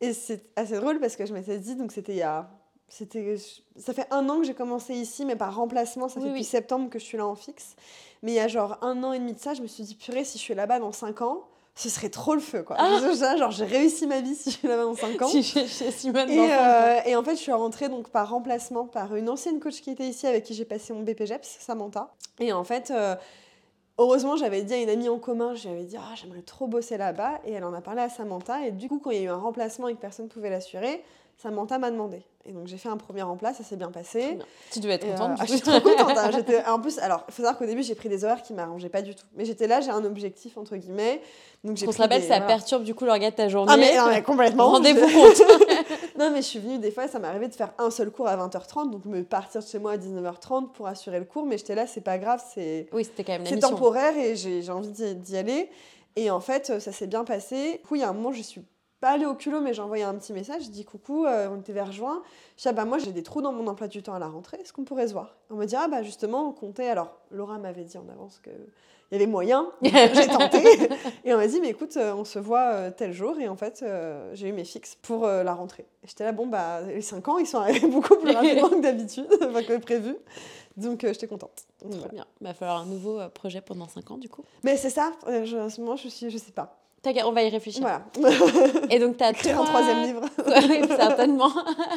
Et 0.00 0.12
c'est 0.14 0.42
assez 0.56 0.76
drôle 0.76 0.98
parce 1.00 1.16
que 1.16 1.26
je 1.26 1.32
m'étais 1.34 1.58
dit, 1.58 1.76
donc 1.76 1.92
c'était 1.92 2.12
il 2.12 2.18
y 2.18 2.22
a. 2.22 2.48
C'était, 2.88 3.36
ça 3.78 3.94
fait 3.94 4.06
un 4.10 4.28
an 4.28 4.38
que 4.38 4.44
j'ai 4.44 4.52
commencé 4.54 4.94
ici, 4.94 5.24
mais 5.24 5.36
par 5.36 5.54
remplacement, 5.56 6.08
ça 6.08 6.16
Oui, 6.16 6.22
fait 6.24 6.28
oui. 6.28 6.38
depuis 6.40 6.44
septembre 6.44 6.90
que 6.90 6.98
je 6.98 7.04
suis 7.04 7.16
là 7.16 7.26
en 7.26 7.34
fixe. 7.34 7.74
Mais 8.22 8.32
il 8.32 8.34
y 8.34 8.40
a 8.40 8.48
genre 8.48 8.76
un 8.82 9.02
an 9.02 9.12
et 9.14 9.18
demi 9.18 9.32
de 9.32 9.38
ça, 9.38 9.54
je 9.54 9.62
me 9.62 9.66
suis 9.66 9.82
dit, 9.82 9.94
purée, 9.94 10.24
si 10.24 10.36
je 10.36 10.42
suis 10.42 10.54
là-bas 10.54 10.78
dans 10.78 10.92
5 10.92 11.22
ans, 11.22 11.40
ce 11.74 11.88
serait 11.88 12.10
trop 12.10 12.34
le 12.34 12.40
feu, 12.40 12.62
quoi. 12.62 12.76
Ah. 12.78 12.98
Je- 13.00 13.14
je- 13.14 13.38
genre, 13.38 13.50
j'ai 13.50 13.64
réussi 13.64 14.06
ma 14.06 14.20
vie 14.20 14.34
si 14.34 14.50
je 14.50 14.58
suis 14.58 14.68
là-bas 14.68 14.82
dans 14.84 14.94
5 14.94 15.22
ans. 15.22 15.28
Si 15.30 15.42
chez, 15.42 15.66
chez 15.66 15.90
Simone 15.90 16.28
Et, 16.28 16.36
cinq 16.36 16.50
euh, 16.50 17.00
et 17.06 17.16
en 17.16 17.24
fait, 17.24 17.32
je 17.36 17.40
suis 17.40 17.52
rentrée 17.52 17.88
donc 17.88 18.10
par 18.10 18.28
remplacement 18.28 18.84
par 18.86 19.14
une 19.16 19.30
ancienne 19.30 19.58
coach 19.58 19.80
qui 19.80 19.90
était 19.90 20.06
ici 20.06 20.26
avec 20.26 20.44
qui 20.44 20.52
j'ai 20.52 20.66
passé 20.66 20.92
mon 20.92 21.00
BPGEPS, 21.02 21.48
Samantha. 21.60 22.12
Et 22.40 22.52
en 22.52 22.64
fait, 22.64 22.90
euh, 22.90 23.16
heureusement, 23.98 24.36
j'avais 24.36 24.62
dit 24.62 24.74
à 24.74 24.82
une 24.82 24.88
amie 24.88 25.08
en 25.08 25.18
commun, 25.18 25.54
j'avais 25.54 25.84
dit 25.84 25.96
ah 25.96 26.14
j'aimerais 26.14 26.42
trop 26.42 26.66
bosser 26.66 26.96
là-bas 26.96 27.40
et 27.44 27.52
elle 27.52 27.64
en 27.64 27.74
a 27.74 27.80
parlé 27.80 28.00
à 28.00 28.08
Samantha 28.08 28.66
et 28.66 28.72
du 28.72 28.88
coup 28.88 28.98
quand 28.98 29.10
il 29.10 29.18
y 29.18 29.20
a 29.20 29.24
eu 29.24 29.28
un 29.28 29.36
remplacement 29.36 29.88
et 29.88 29.94
que 29.94 30.00
personne 30.00 30.26
ne 30.26 30.30
pouvait 30.30 30.50
l'assurer, 30.50 31.02
Samantha 31.38 31.78
m'a 31.78 31.90
demandé. 31.90 32.22
Et 32.44 32.52
donc 32.52 32.66
j'ai 32.66 32.76
fait 32.76 32.88
un 32.88 32.96
premier 32.96 33.22
remplace, 33.22 33.58
ça 33.58 33.64
s'est 33.64 33.76
bien 33.76 33.90
passé. 33.92 34.32
Bien. 34.34 34.44
Tu 34.72 34.80
devais 34.80 34.94
être 34.94 35.06
euh, 35.06 35.12
contente. 35.12 35.38
ah, 35.40 35.44
du 35.44 35.52
je 35.52 35.56
suis 35.58 35.62
trop 35.62 35.80
contente. 35.80 36.16
hein. 36.16 36.30
J'étais- 36.34 36.64
En 36.66 36.80
plus, 36.80 36.98
alors, 36.98 37.22
il 37.28 37.32
faut 37.34 37.42
savoir 37.42 37.56
qu'au 37.56 37.66
début, 37.66 37.82
j'ai 37.84 37.94
pris 37.94 38.08
des 38.08 38.24
horaires 38.24 38.42
qui 38.42 38.52
m'arrangeaient 38.52 38.88
pas 38.88 39.02
du 39.02 39.14
tout. 39.14 39.24
Mais 39.36 39.44
j'étais 39.44 39.68
là, 39.68 39.80
j'ai 39.80 39.90
un 39.90 40.04
objectif, 40.04 40.56
entre 40.58 40.76
guillemets. 40.76 41.20
Donc 41.62 41.76
j'ai 41.76 41.86
On 41.86 41.92
se 41.92 41.98
rappelle, 41.98 42.20
des- 42.20 42.26
ça 42.26 42.34
voilà. 42.38 42.46
perturbe 42.48 42.82
du 42.82 42.94
coup 42.96 43.04
le 43.04 43.12
regard 43.12 43.30
de 43.30 43.36
ta 43.36 43.48
journée. 43.48 43.70
Ah, 43.72 43.76
mais, 43.76 43.96
non, 43.96 44.08
mais 44.08 44.22
complètement. 44.22 44.70
Rendez-vous 44.70 45.00
compte. 45.12 45.40
non, 46.18 46.30
mais 46.32 46.38
je 46.42 46.46
suis 46.46 46.58
venue 46.58 46.78
des 46.78 46.90
fois, 46.90 47.06
ça 47.06 47.20
m'est 47.20 47.28
arrivé 47.28 47.46
de 47.46 47.54
faire 47.54 47.72
un 47.78 47.90
seul 47.90 48.10
cours 48.10 48.26
à 48.26 48.36
20h30, 48.36 48.90
donc 48.90 49.04
me 49.04 49.22
partir 49.22 49.60
de 49.62 49.66
chez 49.66 49.78
moi 49.78 49.92
à 49.92 49.96
19h30 49.96 50.72
pour 50.72 50.88
assurer 50.88 51.20
le 51.20 51.24
cours, 51.24 51.46
mais 51.46 51.58
j'étais 51.58 51.76
là, 51.76 51.86
c'est 51.86 52.00
pas 52.00 52.18
grave, 52.18 52.42
c'est 52.54 52.88
Oui, 52.92 53.04
c'était 53.04 53.22
quand 53.22 53.32
même 53.32 53.42
la 53.44 53.48
c'est 53.50 53.54
mission. 53.56 53.70
temporaire 53.70 54.16
et 54.16 54.34
j'ai 54.36 54.62
j'ai 54.62 54.72
envie 54.72 54.90
d'y 54.90 55.14
d'y 55.14 55.36
aller. 55.36 55.70
Et 56.16 56.30
en 56.30 56.40
fait, 56.40 56.78
ça 56.80 56.92
s'est 56.92 57.06
bien 57.06 57.24
passé. 57.24 57.78
Du 57.82 57.88
coup, 57.88 57.94
il 57.94 58.00
y 58.00 58.04
a 58.04 58.08
un 58.08 58.12
moment, 58.12 58.32
je 58.32 58.42
suis 58.42 58.62
pas 59.02 59.10
allée 59.10 59.26
au 59.26 59.34
culot, 59.34 59.60
mais 59.60 59.74
j'ai 59.74 59.82
envoyé 59.82 60.04
un 60.04 60.14
petit 60.14 60.32
message, 60.32 60.62
j'ai 60.62 60.70
dit 60.70 60.84
coucou, 60.84 61.26
euh, 61.26 61.48
on 61.50 61.58
était 61.58 61.72
vers 61.72 61.90
juin. 61.90 62.22
Je 62.56 62.62
dis, 62.62 62.68
ah 62.68 62.72
bah 62.72 62.84
moi 62.84 62.98
j'ai 62.98 63.10
des 63.10 63.24
trous 63.24 63.42
dans 63.42 63.52
mon 63.52 63.66
emploi 63.66 63.88
du 63.88 64.00
temps 64.00 64.14
à 64.14 64.20
la 64.20 64.28
rentrée, 64.28 64.58
est-ce 64.60 64.72
qu'on 64.72 64.84
pourrait 64.84 65.08
se 65.08 65.12
voir? 65.12 65.36
On 65.50 65.56
me 65.56 65.66
dit, 65.66 65.74
ah 65.76 65.88
bah 65.88 66.04
justement, 66.04 66.48
on 66.48 66.52
comptait. 66.52 66.88
Alors, 66.88 67.18
Laura 67.32 67.58
m'avait 67.58 67.82
dit 67.82 67.98
en 67.98 68.08
avance 68.08 68.38
que 68.38 68.50
il 69.10 69.16
y 69.16 69.22
avait 69.22 69.30
moyen, 69.30 69.66
j'ai 69.82 70.26
tenté. 70.26 70.62
Et 71.24 71.34
on 71.34 71.36
m'a 71.36 71.46
dit, 71.46 71.60
mais 71.60 71.68
écoute, 71.68 71.98
euh, 71.98 72.14
on 72.14 72.24
se 72.24 72.38
voit 72.38 72.72
euh, 72.72 72.90
tel 72.90 73.12
jour. 73.12 73.38
Et 73.38 73.46
en 73.46 73.56
fait, 73.56 73.82
euh, 73.82 74.30
j'ai 74.32 74.48
eu 74.48 74.52
mes 74.52 74.64
fixes 74.64 74.96
pour 75.02 75.26
euh, 75.26 75.42
la 75.42 75.52
rentrée. 75.52 75.84
J'étais 76.04 76.24
là, 76.24 76.32
bon, 76.32 76.46
bah, 76.46 76.80
les 76.80 77.02
5 77.02 77.28
ans, 77.28 77.36
ils 77.36 77.46
sont 77.46 77.58
arrivés 77.58 77.86
beaucoup 77.88 78.16
plus 78.16 78.32
rapidement 78.32 78.70
que 78.70 78.80
d'habitude, 78.80 79.26
enfin 79.46 79.62
que 79.64 79.76
prévu. 79.76 80.16
Donc, 80.76 81.04
euh, 81.04 81.12
j'étais 81.12 81.26
contente. 81.26 81.66
Trop 81.78 81.90
voilà. 81.90 82.08
bien. 82.08 82.26
Il 82.40 82.46
va 82.46 82.54
falloir 82.54 82.78
un 82.78 82.86
nouveau 82.86 83.20
euh, 83.20 83.28
projet 83.28 83.60
pendant 83.60 83.88
5 83.88 84.10
ans 84.12 84.18
du 84.18 84.28
coup? 84.28 84.44
Mais 84.64 84.76
c'est 84.76 84.90
ça, 84.90 85.12
euh, 85.26 85.44
je, 85.44 85.56
en 85.56 85.68
ce 85.68 85.80
moment, 85.80 85.96
je 85.96 86.08
suis, 86.08 86.30
je 86.30 86.38
sais 86.38 86.52
pas. 86.52 86.81
On 87.24 87.32
va 87.32 87.42
y 87.42 87.48
réfléchir. 87.48 87.80
Voilà. 87.82 88.04
Et 88.90 88.98
donc, 88.98 89.16
tu 89.16 89.24
as 89.24 89.32
trois... 89.32 89.52
un 89.52 89.64
troisième 89.64 90.02
livre. 90.04 90.20
Oui, 90.68 90.86
certainement. 90.88 91.50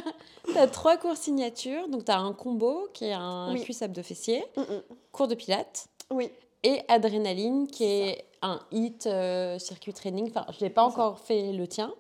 tu 0.52 0.58
as 0.58 0.68
trois 0.68 0.98
cours 0.98 1.16
signatures. 1.16 1.88
Donc, 1.90 2.06
tu 2.06 2.12
as 2.12 2.18
un 2.20 2.34
combo 2.34 2.88
qui 2.94 3.06
est 3.06 3.14
un 3.14 3.54
Oui. 3.54 3.62
cuisse 3.62 3.82
abdos 3.82 4.02
fessier, 4.04 4.44
Mm, 4.58 4.62
mm. 4.62 4.82
cours 5.12 5.28
de 5.28 5.36
pilates 5.36 5.88
Oui. 6.12 6.32
et 6.64 6.82
adrénaline 6.88 7.68
qui 7.68 7.84
est 7.84 8.26
un 8.42 8.60
hit 8.72 9.06
euh, 9.06 9.60
circuit 9.60 9.94
training. 9.94 10.30
Enfin, 10.30 10.46
je 10.58 10.64
n'ai 10.64 10.70
pas 10.72 10.82
ça. 10.82 10.88
encore 10.88 11.20
fait 11.20 11.52
le 11.52 11.68
tien. 11.68 11.94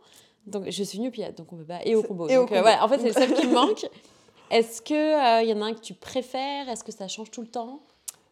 Donc, 0.47 0.65
je 0.69 0.83
suis 0.83 0.97
venue 0.97 1.09
au 1.09 1.11
pilates, 1.11 1.37
donc 1.37 1.51
on 1.53 1.57
peut 1.57 1.63
pas. 1.63 1.79
Et 1.85 1.95
au 1.95 2.01
combo. 2.03 2.27
et 2.27 2.37
au 2.37 2.43
euh, 2.43 2.45
combo. 2.47 2.61
voilà, 2.61 2.83
en 2.83 2.87
fait, 2.87 2.97
c'est 2.99 3.07
le 3.07 3.13
seul 3.13 3.33
qui 3.33 3.47
me 3.47 3.53
manque. 3.53 3.85
Est-ce 4.51 4.81
qu'il 4.81 4.95
y 5.49 5.53
en 5.53 5.61
a 5.61 5.65
un 5.65 5.73
que 5.73 5.79
tu 5.79 5.93
préfères? 5.95 6.69
Est-ce 6.69 6.83
que 6.83 6.91
ça 6.91 7.07
change 7.07 7.29
tout 7.31 7.41
le 7.41 7.47
temps? 7.47 7.79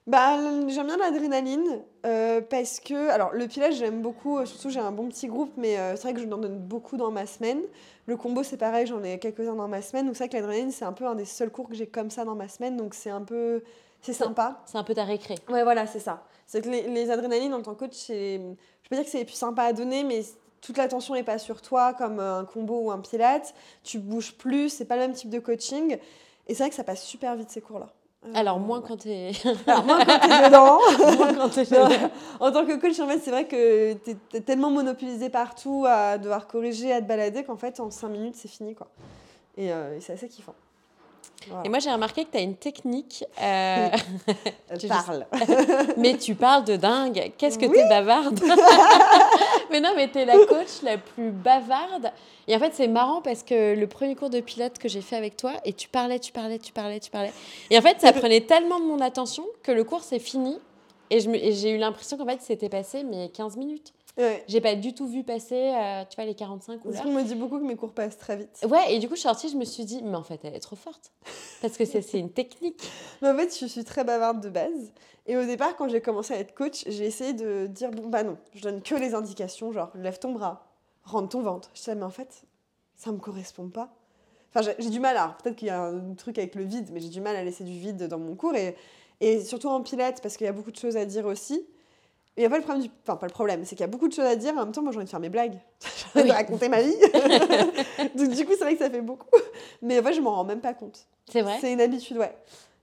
Bah, 0.06 0.38
j'aime 0.68 0.88
bien 0.88 0.98
l'adrénaline 0.98 1.82
euh, 2.06 2.42
parce 2.42 2.82
que, 2.82 3.10
alors 3.10 3.32
le 3.32 3.48
pilates 3.48 3.72
j'aime 3.72 4.02
beaucoup, 4.02 4.38
euh, 4.38 4.46
surtout 4.46 4.70
j'ai 4.70 4.82
un 4.82 4.92
bon 4.92 5.08
petit 5.08 5.28
groupe, 5.28 5.52
mais 5.56 5.80
euh, 5.80 5.96
c'est 5.96 6.02
vrai 6.02 6.14
que 6.14 6.20
je 6.20 6.26
en 6.26 6.38
donne 6.38 6.58
beaucoup 6.58 6.98
dans 6.98 7.10
ma 7.10 7.26
semaine. 7.26 7.62
Le 8.06 8.18
combo 8.18 8.44
c'est 8.44 8.58
pareil, 8.58 8.86
j'en 8.86 9.02
ai 9.02 9.18
quelques-uns 9.18 9.56
dans 9.56 9.70
ma 9.70 9.82
semaine, 9.82 10.06
donc 10.06 10.18
c'est 10.18 10.26
vrai 10.26 10.30
que 10.30 10.36
l'adrénaline 10.36 10.72
c'est 10.72 10.84
un 10.84 10.92
peu 10.92 11.06
un 11.06 11.16
des 11.16 11.24
seuls 11.24 11.52
cours 11.52 11.70
que 11.70 11.76
j'ai 11.76 11.88
comme 11.88 12.10
ça 12.10 12.26
dans 12.26 12.36
ma 12.36 12.50
semaine, 12.50 12.76
donc 12.76 12.96
c'est 12.96 13.12
un 13.12 13.22
peu, 13.22 13.64
c'est 14.02 14.12
sympa. 14.12 14.62
C'est 14.66 14.78
un 14.78 14.84
peu 14.84 14.94
ta 14.94 15.06
récré. 15.06 15.36
Ouais, 15.50 15.64
voilà, 15.64 15.88
c'est 15.88 16.00
ça. 16.00 16.24
C'est 16.48 16.62
que 16.62 16.70
les, 16.70 16.82
les 16.90 17.10
adrénalines 17.10 17.54
en 17.54 17.62
tant 17.62 17.74
que 17.74 17.86
coach, 17.86 17.94
c'est, 17.94 18.42
je 18.82 18.90
peux 18.90 18.98
dire 18.98 19.06
que 19.06 19.10
c'est 19.10 19.24
plus 19.24 19.36
sympa 19.36 19.64
à 19.64 19.72
donner, 19.72 20.04
mais 20.04 20.22
toute 20.60 20.76
l'attention 20.78 21.14
n'est 21.14 21.24
pas 21.24 21.38
sur 21.38 21.62
toi 21.62 21.94
comme 21.94 22.20
un 22.20 22.44
combo 22.44 22.78
ou 22.78 22.92
un 22.92 23.00
pilate. 23.00 23.56
Tu 23.86 24.00
bouges 24.00 24.34
plus, 24.34 24.68
c'est 24.68 24.86
pas 24.86 24.96
le 24.96 25.04
même 25.04 25.14
type 25.14 25.30
de 25.30 25.40
coaching, 25.40 25.98
et 26.48 26.54
c'est 26.54 26.64
vrai 26.64 26.70
que 26.72 26.76
ça 26.76 26.84
passe 26.84 27.04
super 27.04 27.38
vite 27.38 27.50
ces 27.52 27.62
cours-là. 27.62 27.88
Euh, 28.26 28.32
Alors, 28.36 28.60
moins 28.60 28.80
ouais. 28.80 28.86
quand 28.88 28.98
tu 28.98 29.10
es. 29.10 29.32
Alors, 29.68 29.84
moins 29.86 30.06
quand 30.06 30.20
t'es 30.20 30.28
dedans. 30.50 30.80
moins 31.18 31.34
quand 31.34 31.50
t'es 31.50 31.66
Non, 31.72 31.90
en 32.40 32.52
tant 32.52 32.66
que 32.66 32.76
coach, 32.80 33.00
en 33.00 33.08
fait, 33.08 33.20
c'est 33.20 33.32
vrai 33.32 33.46
que 33.48 33.94
t'es 33.94 34.16
es 34.34 34.42
tellement 34.42 34.70
monopolisé 34.72 35.30
partout 35.30 35.86
à 35.88 36.18
devoir 36.18 36.48
corriger, 36.48 36.94
à 36.94 37.02
te 37.02 37.08
balader, 37.08 37.44
qu'en 37.44 37.58
fait, 37.58 37.80
en 37.80 37.90
5 37.92 38.08
minutes, 38.10 38.36
c'est 38.38 38.48
fini, 38.48 38.76
quoi. 38.76 38.88
Et, 39.58 39.72
euh, 39.72 39.98
et 39.98 40.02
c'est 40.02 40.14
assez 40.14 40.28
kiffant. 40.30 40.56
Voilà. 41.48 41.66
Et 41.66 41.70
moi, 41.70 41.80
j'ai 41.80 41.92
remarqué 41.92 42.26
que 42.26 42.32
tu 42.32 42.38
as 42.38 42.42
une 42.42 42.56
technique. 42.56 43.24
euh, 43.42 43.90
Elle 44.70 44.78
tu- 44.78 44.88
parle. 44.88 45.26
mais 45.98 46.18
tu 46.18 46.36
parles 46.36 46.64
de 46.66 46.76
dingue. 46.76 47.32
Qu'est-ce 47.38 47.58
que 47.60 47.66
Oui. 47.66 47.78
t'es 47.78 47.88
bavarde? 47.90 48.40
Mais 49.72 49.80
non, 49.82 49.94
mais 49.96 50.08
t'es 50.08 50.26
la 50.26 50.38
coach 50.46 50.82
la 50.84 50.98
plus 51.00 51.32
bavarde. 51.32 52.12
Et 52.48 52.56
en 52.56 52.60
fait, 52.60 52.74
c'est 52.76 52.88
marrant 52.88 53.22
parce 53.22 53.42
que 53.42 53.76
le 53.76 53.88
premier 53.88 54.16
cours 54.16 54.30
de 54.30 54.40
pilote 54.40 54.78
que 54.78 54.88
j'ai 54.88 55.02
fait 55.02 55.16
avec 55.16 55.36
toi, 55.36 55.54
et 55.66 55.74
tu 55.74 55.88
parlais, 55.88 56.20
tu 56.20 56.32
parlais, 56.32 56.60
tu 56.60 56.72
parlais, 56.72 57.00
tu 57.00 57.10
parlais. 57.10 57.34
Et 57.72 57.78
en 57.78 57.82
fait, 57.82 58.00
ça 58.00 58.14
prenait 58.14 58.42
tellement 58.42 58.80
de 58.80 58.86
mon 58.86 59.00
attention 59.00 59.44
que 59.64 59.72
le 59.72 59.84
cours 59.84 60.04
s'est 60.04 60.20
fini. 60.20 60.60
Et 61.10 61.20
je 61.22 61.30
me- 61.30 61.36
et 61.36 61.54
j'ai 61.54 61.72
eu 61.72 61.78
l'impression 61.78 62.18
qu'en 62.18 62.26
fait, 62.26 62.40
c'était 62.42 62.70
passé, 62.70 63.04
mais 63.04 63.30
15 63.30 63.58
minutes. 63.58 63.94
Ouais. 64.18 64.44
J'ai 64.48 64.62
pas 64.62 64.76
du 64.76 64.94
tout 64.94 65.08
vu 65.08 65.24
passer, 65.24 65.74
euh, 65.76 66.04
tu 66.08 66.16
vois, 66.16 66.26
les 66.26 66.36
45 66.36 66.86
ou 66.86 66.92
Parce 66.92 67.02
qu'on 67.04 67.12
me 67.14 67.24
dit 67.24 67.34
beaucoup 67.34 67.58
que 67.60 67.64
mes 67.66 67.76
cours 67.76 67.94
passent 67.94 68.18
très 68.18 68.38
vite. 68.38 68.64
Ouais, 68.70 68.94
et 68.94 69.00
du 69.00 69.08
coup, 69.08 69.16
je 69.16 69.22
suis 69.22 69.28
sortie, 69.30 69.50
je 69.50 69.58
me 69.58 69.66
suis 69.66 69.86
dit, 69.86 70.02
mais 70.04 70.16
en 70.16 70.22
fait, 70.24 70.40
elle 70.44 70.54
est 70.54 70.60
trop 70.60 70.76
forte. 70.76 71.12
Parce 71.62 71.78
que 71.78 71.86
c'est 71.86 72.02
une 72.20 72.30
technique. 72.32 72.80
Mais 73.24 73.30
en 73.30 73.36
fait, 73.38 73.58
je 73.60 73.66
suis 73.66 73.84
très 73.84 74.04
bavarde 74.04 74.40
de 74.42 74.50
base. 74.50 74.92
Et 75.26 75.36
au 75.38 75.46
départ, 75.46 75.76
quand 75.78 75.88
j'ai 75.90 76.02
commencé 76.02 76.34
à 76.34 76.38
être 76.40 76.54
coach, 76.54 76.84
j'ai 76.88 77.06
essayé 77.06 77.34
de 77.34 77.66
dire 77.68 77.90
bon, 77.90 78.08
bah 78.10 78.24
non, 78.24 78.38
je 78.54 78.62
donne 78.62 78.82
que 78.82 78.94
les 78.96 79.16
indications, 79.16 79.72
genre 79.72 79.90
lève 79.96 80.20
ton 80.20 80.34
bras, 80.34 80.68
rentre 81.06 81.30
ton 81.30 81.42
ventre. 81.42 81.70
Je 81.74 81.80
disais, 81.80 81.96
mais 81.96 82.04
en 82.04 82.10
fait, 82.10 82.44
ça 82.98 83.12
me 83.12 83.18
correspond 83.18 83.70
pas. 83.70 83.94
Enfin, 84.50 84.62
j'ai- 84.62 84.76
j'ai 84.84 84.90
du 84.92 85.00
mal 85.00 85.16
à. 85.18 85.36
Peut-être 85.42 85.56
qu'il 85.56 85.70
y 85.70 85.72
a 85.72 85.82
un 85.82 86.14
truc 86.16 86.38
avec 86.38 86.54
le 86.56 86.64
vide, 86.66 86.90
mais 86.92 87.00
j'ai 87.00 87.10
du 87.10 87.22
mal 87.22 87.36
à 87.36 87.44
laisser 87.44 87.64
du 87.64 87.80
vide 87.80 88.08
dans 88.08 88.20
mon 88.20 88.36
cours. 88.36 88.54
Et, 88.56 88.76
et 89.22 89.42
surtout 89.44 89.70
en 89.70 89.82
pilates, 89.82 90.22
parce 90.22 90.36
qu'il 90.38 90.46
y 90.46 90.50
a 90.50 90.54
beaucoup 90.54 90.72
de 90.72 90.78
choses 90.78 90.98
à 90.98 91.06
dire 91.06 91.26
aussi. 91.26 91.66
Il 92.36 92.40
n'y 92.40 92.46
a 92.46 92.50
pas 92.50 92.58
le 92.58 92.64
problème 92.64 92.84
du... 92.84 92.90
Enfin, 93.04 93.16
pas 93.16 93.28
le 93.28 93.32
problème, 93.32 93.64
c'est 93.64 93.76
qu'il 93.76 93.82
y 93.82 93.84
a 93.84 93.88
beaucoup 93.88 94.08
de 94.08 94.14
choses 94.14 94.26
à 94.26 94.36
dire. 94.36 94.54
En 94.54 94.64
même 94.64 94.72
temps, 94.72 94.82
moi, 94.82 94.92
j'ai 94.92 94.98
envie 94.98 95.06
de 95.06 95.10
faire 95.10 95.20
mes 95.20 95.30
blagues. 95.30 95.58
J'ai 96.16 96.22
envie 96.22 96.30
de 96.30 96.34
raconter 96.36 96.68
ma 96.70 96.82
vie. 96.82 96.96
Donc, 98.16 98.30
du 98.30 98.46
coup, 98.46 98.54
c'est 98.58 98.64
vrai 98.64 98.74
que 98.74 98.84
ça 98.84 98.90
fait 98.90 99.02
beaucoup. 99.02 99.28
Mais 99.82 100.00
en 100.00 100.04
fait, 100.04 100.14
je 100.14 100.22
m'en 100.22 100.36
rends 100.36 100.44
même 100.44 100.62
pas 100.62 100.74
compte. 100.74 101.06
C'est 101.32 101.42
vrai 101.42 101.58
C'est 101.62 101.72
une 101.74 101.82
habitude, 101.82 102.18
ouais. 102.18 102.36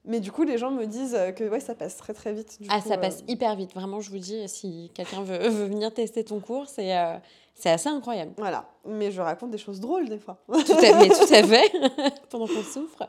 Mais 0.04 0.20
du 0.20 0.32
coup, 0.32 0.44
les 0.44 0.56
gens 0.56 0.70
me 0.70 0.86
disent 0.86 1.14
euh, 1.14 1.30
que 1.32 1.44
ouais, 1.44 1.60
ça 1.60 1.74
passe 1.74 1.96
très 1.96 2.14
très 2.14 2.32
vite. 2.32 2.56
du 2.60 2.68
Ah, 2.70 2.80
coup, 2.80 2.88
ça 2.88 2.94
euh, 2.94 2.98
passe 2.98 3.22
hyper 3.28 3.54
vite. 3.56 3.74
Vraiment, 3.74 4.00
je 4.00 4.10
vous 4.10 4.18
dis, 4.18 4.48
si 4.48 4.90
quelqu'un 4.94 5.22
veut, 5.22 5.36
veut 5.48 5.66
venir 5.66 5.92
tester 5.92 6.24
ton 6.24 6.40
cours, 6.40 6.66
c'est 6.68 6.96
euh, 6.96 7.16
c'est 7.54 7.68
assez 7.70 7.88
incroyable. 7.90 8.32
Voilà. 8.38 8.66
Mais 8.86 9.10
je 9.10 9.20
raconte 9.20 9.50
des 9.50 9.58
choses 9.58 9.78
drôles 9.80 10.08
des 10.08 10.18
fois. 10.18 10.38
Tout 10.48 10.72
à, 10.72 10.98
mais 10.98 11.08
tout 11.08 11.34
à 11.34 11.42
fait, 11.42 11.70
pendant 12.30 12.46
qu'on 12.46 12.62
souffre. 12.62 13.06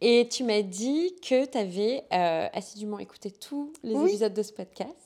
Et 0.00 0.26
tu 0.30 0.44
m'as 0.44 0.62
dit 0.62 1.14
que 1.20 1.44
tu 1.44 1.58
avais 1.58 2.04
assidûment 2.54 2.98
écouté 2.98 3.30
tous 3.30 3.70
les 3.82 3.94
Oui. 3.94 4.08
épisodes 4.10 4.32
de 4.32 4.42
ce 4.42 4.52
podcast. 4.54 4.96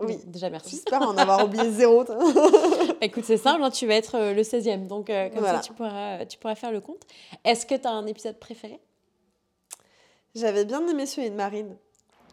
Oui. 0.00 0.18
Déjà, 0.26 0.50
merci. 0.50 0.70
J'espère 0.72 1.02
en 1.02 1.16
avoir 1.16 1.44
oublié 1.44 1.70
zéro. 1.70 2.04
Écoute, 3.00 3.24
c'est 3.24 3.36
simple, 3.36 3.62
hein, 3.62 3.70
tu 3.70 3.86
vas 3.86 3.94
être 3.94 4.16
euh, 4.16 4.34
le 4.34 4.42
16e, 4.42 4.86
donc 4.86 5.08
euh, 5.08 5.28
comme 5.30 5.38
Voilà. 5.40 5.58
ça, 5.62 5.68
tu 5.68 5.72
pourras, 5.72 6.26
tu 6.26 6.36
pourras 6.38 6.54
faire 6.56 6.72
le 6.72 6.80
compte. 6.80 7.02
Est-ce 7.44 7.64
que 7.64 7.74
tu 7.74 7.86
as 7.86 7.90
un 7.92 8.06
épisode 8.06 8.38
préféré? 8.38 8.80
J'avais 10.34 10.64
bien 10.64 10.86
aimé 10.88 11.06
celui 11.06 11.30
de 11.30 11.36
Marine. 11.36 11.76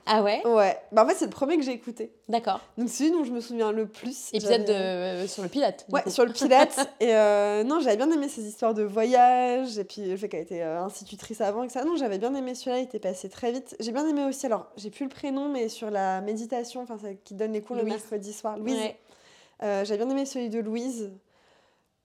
Ah 0.06 0.24
ouais 0.24 0.46
Ouais. 0.46 0.78
Bah, 0.92 1.04
en 1.04 1.08
fait, 1.08 1.16
c'est 1.16 1.26
le 1.26 1.32
premier 1.32 1.58
que 1.58 1.64
j'ai 1.64 1.74
écouté. 1.74 2.12
D'accord. 2.28 2.60
Donc, 2.78 2.90
celui 2.90 3.12
dont 3.12 3.24
je 3.24 3.32
me 3.32 3.40
souviens 3.40 3.72
le 3.72 3.86
plus. 3.86 4.30
Épisode 4.34 4.66
de, 4.66 4.72
euh, 4.74 5.28
sur 5.28 5.44
le 5.44 5.50
pilote. 5.50 5.86
du 5.88 5.94
Ouais, 5.96 6.02
coup. 6.04 6.10
sur 6.10 6.26
le 6.26 6.32
pilote. 6.34 6.76
et 7.00 7.16
euh, 7.16 7.64
non, 7.64 7.80
j'avais 7.80 7.98
bien 7.98 8.10
aimé 8.12 8.28
ces 8.28 8.44
histoires 8.48 8.74
de 8.74 8.84
voyage, 8.84 9.78
et 9.78 9.84
puis 9.84 10.08
le 10.10 10.18
fait 10.18 10.28
qu'elle 10.30 10.42
était 10.42 10.62
euh, 10.64 10.82
institutrice 10.82 11.42
avant, 11.42 11.64
et 11.64 11.68
que 11.68 11.74
ça. 11.74 11.84
Non, 11.84 11.96
j'avais 11.96 12.18
bien 12.18 12.34
aimé 12.36 12.56
celui-là, 12.56 12.80
il 12.80 12.84
était 12.84 13.00
passé 13.00 13.30
très 13.30 13.52
vite. 13.52 13.76
J'ai 13.80 13.92
bien 13.92 14.08
aimé 14.08 14.24
aussi, 14.26 14.46
alors, 14.46 14.68
j'ai 14.78 14.90
plus 14.90 15.06
le 15.06 15.10
prénom, 15.10 15.50
mais 15.50 15.70
sur 15.70 15.90
la 15.92 16.22
méditation, 16.22 16.82
enfin, 16.82 16.98
qui 17.24 17.34
donne 17.34 17.54
les 17.54 17.62
cours 17.62 17.76
le 17.76 17.84
mercredi 17.84 18.34
soir. 18.34 18.58
Louise. 18.58 18.78
Ouais. 18.80 18.98
J'avais 19.62 19.98
bien 19.98 20.10
aimé 20.10 20.26
celui 20.26 20.50
de 20.50 20.60
Louise. 20.60 21.12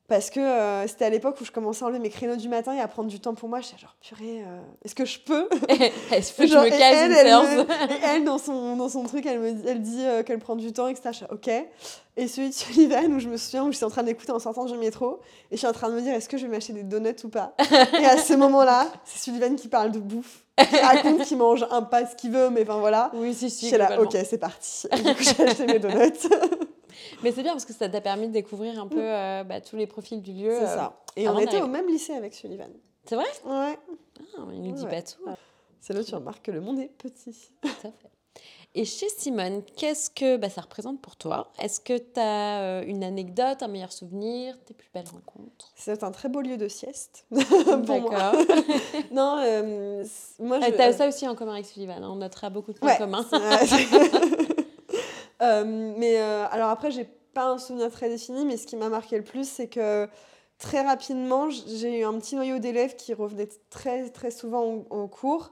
Parce 0.09 0.31
que 0.31 0.39
euh, 0.39 0.87
c'était 0.87 1.05
à 1.05 1.11
l'époque 1.11 1.37
où 1.41 1.45
je 1.45 1.51
commençais 1.51 1.83
à 1.83 1.87
enlever 1.89 1.99
mes 1.99 2.11
créneaux 2.11 2.37
du 2.37 2.49
matin 2.49 2.73
et 2.73 2.81
à 2.81 2.87
prendre 2.87 3.09
du 3.09 3.19
temps 3.19 3.35
pour 3.35 3.49
moi. 3.49 3.61
J'étais 3.61 3.79
genre, 3.79 3.97
purée, 4.01 4.43
euh, 4.47 4.61
est-ce 4.85 4.95
que 4.95 5.05
je 5.05 5.19
peux 5.19 5.49
Est-ce 6.13 6.33
que 6.33 6.47
je 6.47 6.55
me 6.57 6.67
et 6.67 6.71
case 6.71 6.81
elle, 6.81 7.11
une 7.11 7.17
elle 7.17 7.27
séance 7.27 7.47
me- 7.49 7.61
et 7.63 7.99
elle, 8.05 8.25
dans 8.25 8.39
son, 8.39 8.77
dans 8.77 8.89
son 8.89 9.03
truc, 9.03 9.27
elle, 9.27 9.41
me, 9.41 9.53
dit- 9.53 9.65
elle 9.67 9.83
dit 9.83 10.05
euh, 10.05 10.23
qu'elle 10.23 10.39
prend 10.39 10.55
du 10.55 10.73
temps, 10.73 10.87
etc. 10.87 11.09
Je 11.11 11.17
suis 11.17 11.27
ok. 11.31 11.51
Et 12.19 12.29
celui 12.29 12.49
de 12.51 12.55
Sullivan, 12.55 13.13
où 13.15 13.19
je 13.19 13.29
me 13.29 13.37
souviens, 13.37 13.65
où 13.65 13.73
je 13.73 13.77
suis 13.77 13.85
en 13.85 13.91
train 13.91 14.03
d'écouter 14.05 14.33
en 14.33 14.39
sortant 14.39 14.65
du 14.65 14.79
métro, 14.79 15.21
et 15.51 15.57
je 15.57 15.59
suis 15.59 15.67
en 15.67 15.73
train 15.73 15.89
de 15.91 15.95
me 15.95 16.01
dire, 16.01 16.15
est-ce 16.15 16.29
que 16.31 16.39
je 16.39 16.47
vais 16.47 16.53
m'acheter 16.53 16.73
des 16.73 16.83
donuts 16.85 17.15
ou 17.25 17.29
pas? 17.29 17.55
Et 18.01 18.07
à 18.07 18.17
ce 18.17 18.33
moment-là, 18.35 18.87
c'est 19.05 19.19
Sullivan 19.19 19.55
qui 19.57 19.69
parle 19.69 19.91
de 19.91 19.99
bouffe, 19.99 20.45
qui 20.57 20.77
raconte 20.79 21.23
qu'il 21.25 21.37
mange 21.37 21.67
un 21.71 21.83
pas 21.83 22.07
ce 22.07 22.15
qu'il 22.17 22.31
veut, 22.31 22.49
mais 22.49 22.63
enfin 22.63 22.79
voilà. 22.79 23.11
Oui, 23.13 23.35
si, 23.35 23.51
si. 23.51 23.67
J'étais 23.67 23.79
là, 23.79 24.01
ok, 24.01 24.17
c'est 24.25 24.39
parti. 24.39 24.87
Et 24.93 25.03
du 25.03 25.15
coup, 25.15 25.23
j'ai 25.23 25.43
acheté 25.47 25.67
mes 25.67 25.79
donuts. 25.79 25.97
Mais 27.23 27.33
c'est 27.33 27.43
bien 27.43 27.53
parce 27.53 27.65
que 27.65 27.73
ça 27.73 27.89
t'a 27.89 28.01
permis 28.01 28.29
de 28.29 28.33
découvrir 28.33 28.81
un 28.81 28.87
peu 28.87 29.01
euh, 29.03 29.43
bah, 29.45 29.61
tous 29.61 29.77
les 29.77 29.87
profils 29.87 30.23
du 30.23 30.33
lieu. 30.33 30.51
c'est 30.51 30.65
euh, 30.65 30.77
ça. 30.77 31.01
Et 31.17 31.29
on 31.29 31.39
était 31.39 31.63
au 31.63 31.67
même 31.69 31.89
lycée 31.89 32.13
avec 32.15 32.35
Sullivan. 32.35 32.71
C'est 33.05 33.15
vrai? 33.17 33.25
Ouais. 33.45 33.79
Ah, 34.39 34.43
Il 34.53 34.63
nous 34.63 34.73
dit 34.73 34.85
Ouais. 34.85 34.91
pas 34.91 35.03
tout. 35.03 35.25
C'est 35.81 35.93
là 35.93 36.01
où 36.01 36.05
tu 36.05 36.15
remarques 36.15 36.43
que 36.45 36.51
le 36.51 36.61
monde 36.61 36.79
est 36.81 36.91
petit. 36.99 37.51
Tout 37.63 37.69
à 37.69 37.91
fait. 37.93 38.11
Et 38.75 38.85
chez 38.85 39.09
Simone, 39.09 39.63
qu'est-ce 39.77 40.11
que 40.11 40.37
bah, 40.37 40.51
ça 40.51 40.61
représente 40.61 41.01
pour 41.01 41.17
toi? 41.17 41.51
Est-ce 41.59 41.81
que 41.81 41.97
tu 41.97 42.21
as 42.21 42.83
une 42.83 43.03
anecdote, 43.05 43.63
un 43.63 43.69
meilleur 43.69 43.91
souvenir, 43.93 44.55
tes 44.67 44.75
plus 44.75 44.91
belles 44.93 45.07
rencontres? 45.11 45.73
C'est 45.77 46.03
un 46.03 46.11
très 46.11 46.29
beau 46.29 46.43
lieu 46.43 46.59
de 46.59 46.69
sieste. 46.69 47.25
D'accord. 47.31 48.35
Non, 49.13 49.37
euh, 49.41 50.05
moi 50.41 50.61
je. 50.61 50.67
tu 50.67 50.81
as 50.81 50.93
ça 50.93 51.09
aussi 51.09 51.27
en 51.27 51.35
commun 51.35 51.55
avec 51.55 51.65
Sullivan. 51.67 52.03
hein, 52.03 52.09
On 52.11 52.17
notera 52.17 52.51
beaucoup 52.51 52.73
de 52.75 52.79
points 52.79 52.91
Ouais. 52.91 52.99
communs. 52.99 53.25
Euh, 55.43 55.95
mais 55.99 56.21
euh, 56.21 56.47
alors 56.51 56.71
après, 56.71 56.91
j'ai 56.91 57.05
pas 57.05 57.47
un 57.51 57.59
souvenir 57.59 57.91
très 57.91 58.09
défini, 58.09 58.45
mais 58.47 58.57
ce 58.57 58.67
qui 58.67 58.77
m'a 58.77 58.89
marqué 58.89 59.17
le 59.19 59.25
plus, 59.25 59.49
c'est 59.49 59.69
que 59.69 60.09
très 60.59 60.83
rapidement, 60.83 61.51
j'ai 61.51 62.01
eu 62.01 62.05
un 62.05 62.15
petit 62.19 62.37
noyau 62.37 62.59
d'élèves 62.59 62.97
qui 62.97 63.13
revenaient 63.15 63.49
très 63.71 64.09
très 64.11 64.31
souvent 64.31 64.65
au, 64.65 65.09
cours. 65.09 65.51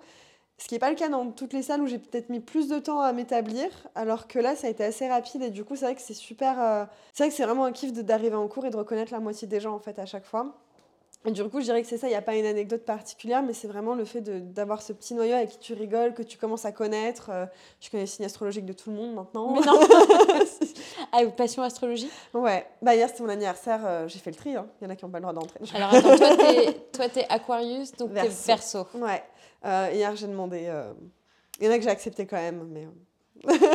Ce 0.58 0.68
qui 0.68 0.74
n'est 0.74 0.78
pas 0.80 0.90
le 0.90 0.96
cas 0.96 1.08
dans 1.08 1.30
toutes 1.32 1.52
les 1.52 1.62
salles 1.62 1.82
où 1.82 1.86
j'ai 1.86 1.98
peut-être 1.98 2.30
mis 2.30 2.40
plus 2.40 2.68
de 2.68 2.78
temps 2.78 3.00
à 3.00 3.12
m'établir, 3.12 3.68
alors 3.94 4.28
que 4.28 4.38
là, 4.38 4.56
ça 4.56 4.68
a 4.68 4.70
été 4.70 4.84
assez 4.84 5.08
rapide 5.08 5.42
et 5.42 5.50
du 5.50 5.64
coup, 5.64 5.76
c'est 5.76 5.84
vrai 5.86 5.94
que 5.96 6.00
c'est 6.02 6.14
super. 6.14 6.60
euh, 6.60 6.84
C'est 7.12 7.24
vrai 7.24 7.30
que 7.30 7.36
c'est 7.36 7.44
vraiment 7.44 7.64
un 7.64 7.72
kiff 7.72 7.92
d'arriver 7.92 8.36
en 8.36 8.48
cours 8.48 8.64
et 8.66 8.70
de 8.70 8.76
reconnaître 8.76 9.12
la 9.12 9.20
moitié 9.20 9.48
des 9.48 9.60
gens 9.60 9.74
en 9.74 9.80
fait 9.80 9.98
à 9.98 10.06
chaque 10.06 10.24
fois. 10.24 10.63
Et 11.26 11.30
du 11.30 11.42
coup, 11.44 11.60
je 11.60 11.64
dirais 11.64 11.80
que 11.80 11.88
c'est 11.88 11.96
ça, 11.96 12.06
il 12.06 12.10
n'y 12.10 12.16
a 12.16 12.22
pas 12.22 12.34
une 12.36 12.44
anecdote 12.44 12.84
particulière, 12.84 13.42
mais 13.42 13.54
c'est 13.54 13.66
vraiment 13.66 13.94
le 13.94 14.04
fait 14.04 14.20
d'avoir 14.52 14.82
ce 14.82 14.92
petit 14.92 15.14
noyau 15.14 15.34
avec 15.34 15.48
qui 15.50 15.58
tu 15.58 15.72
rigoles, 15.72 16.12
que 16.12 16.22
tu 16.22 16.36
commences 16.36 16.66
à 16.66 16.72
connaître. 16.72 17.30
euh, 17.32 17.46
je 17.80 17.88
connais 17.90 18.02
les 18.02 18.06
signes 18.06 18.26
astrologiques 18.26 18.66
de 18.66 18.74
tout 18.74 18.90
le 18.90 18.96
monde 18.96 19.14
maintenant. 19.14 19.52
Mais 19.54 19.60
non 19.64 19.80
Ah, 21.12 21.24
passion 21.34 21.62
astrologie 21.62 22.10
ouais, 22.34 22.66
bah 22.82 22.94
hier 22.94 23.08
c'était 23.08 23.22
mon 23.22 23.28
anniversaire, 23.30 23.80
euh, 23.86 24.06
j'ai 24.08 24.18
fait 24.18 24.30
le 24.32 24.36
tri, 24.36 24.54
hein. 24.56 24.66
il 24.80 24.84
y 24.84 24.86
en 24.86 24.90
a 24.90 24.96
qui 24.96 25.04
n'ont 25.04 25.10
pas 25.10 25.18
le 25.18 25.22
droit 25.22 25.32
d'entrer. 25.32 25.60
Alors 25.74 25.94
attends, 25.94 26.16
toi 26.92 27.08
t'es, 27.08 27.24
Aquarius, 27.30 27.92
donc 27.92 28.12
t'es. 28.12 28.28
Verseau. 28.28 28.86
Ouais, 28.94 29.22
euh, 29.64 29.88
hier 29.94 30.14
j'ai 30.16 30.26
demandé. 30.26 30.70
Il 31.60 31.66
y 31.66 31.68
en 31.68 31.72
a 31.72 31.78
que 31.78 31.84
j'ai 31.84 31.90
accepté 31.90 32.26
quand 32.26 32.36
même, 32.36 32.68
mais. 32.70 32.86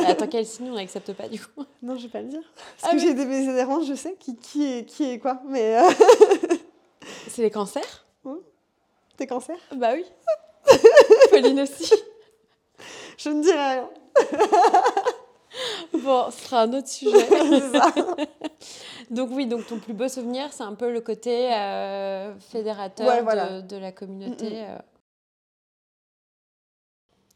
Attends, 0.06 0.26
quel 0.26 0.44
signe 0.46 0.70
on 0.70 0.74
n'accepte 0.74 1.12
pas 1.14 1.28
du 1.28 1.40
coup? 1.40 1.64
Non, 1.82 1.96
je 1.96 2.04
vais 2.04 2.08
pas 2.10 2.20
le 2.22 2.28
dire. 2.28 2.42
Parce 2.80 2.92
Ah 2.92 2.96
que 2.96 3.00
oui. 3.00 3.06
j'ai 3.08 3.14
des 3.14 3.48
adhérentes, 3.48 3.86
je 3.86 3.94
sais 3.94 4.16
qui, 4.20 4.36
qui, 4.36 4.64
est, 4.78 4.84
qui 4.84 5.10
est 5.12 5.18
quoi, 5.18 5.40
mais. 5.48 5.78
C'est 7.30 7.42
les 7.42 7.50
cancers 7.50 8.04
T'es 9.16 9.26
cancer 9.26 9.56
Bah 9.76 9.90
oui. 9.94 10.04
Pauline 11.30 11.60
aussi. 11.60 11.92
Je 13.18 13.28
ne 13.28 13.42
dirai 13.42 13.58
rien. 13.58 13.90
Bon, 15.92 16.30
ce 16.30 16.44
sera 16.44 16.62
un 16.62 16.72
autre 16.72 16.88
sujet. 16.88 17.26
Ça. 17.72 17.92
Donc 19.10 19.30
oui, 19.32 19.46
donc 19.46 19.66
ton 19.66 19.78
plus 19.78 19.92
beau 19.92 20.08
souvenir, 20.08 20.52
c'est 20.52 20.62
un 20.62 20.74
peu 20.74 20.92
le 20.92 21.00
côté 21.00 21.52
euh, 21.52 22.38
fédérateur 22.38 23.06
Ouais, 23.08 23.20
voilà. 23.22 23.60
de, 23.60 23.66
de 23.66 23.76
la 23.76 23.92
communauté. 23.92 24.50
Mm, 24.50 24.52
mm. 24.54 24.66
euh. 24.68 24.78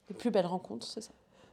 Les 0.09 0.15
plus 0.15 0.31
belles 0.31 0.47
rencontres, 0.47 0.87
c'est 0.87 1.01
ça? 1.03 1.11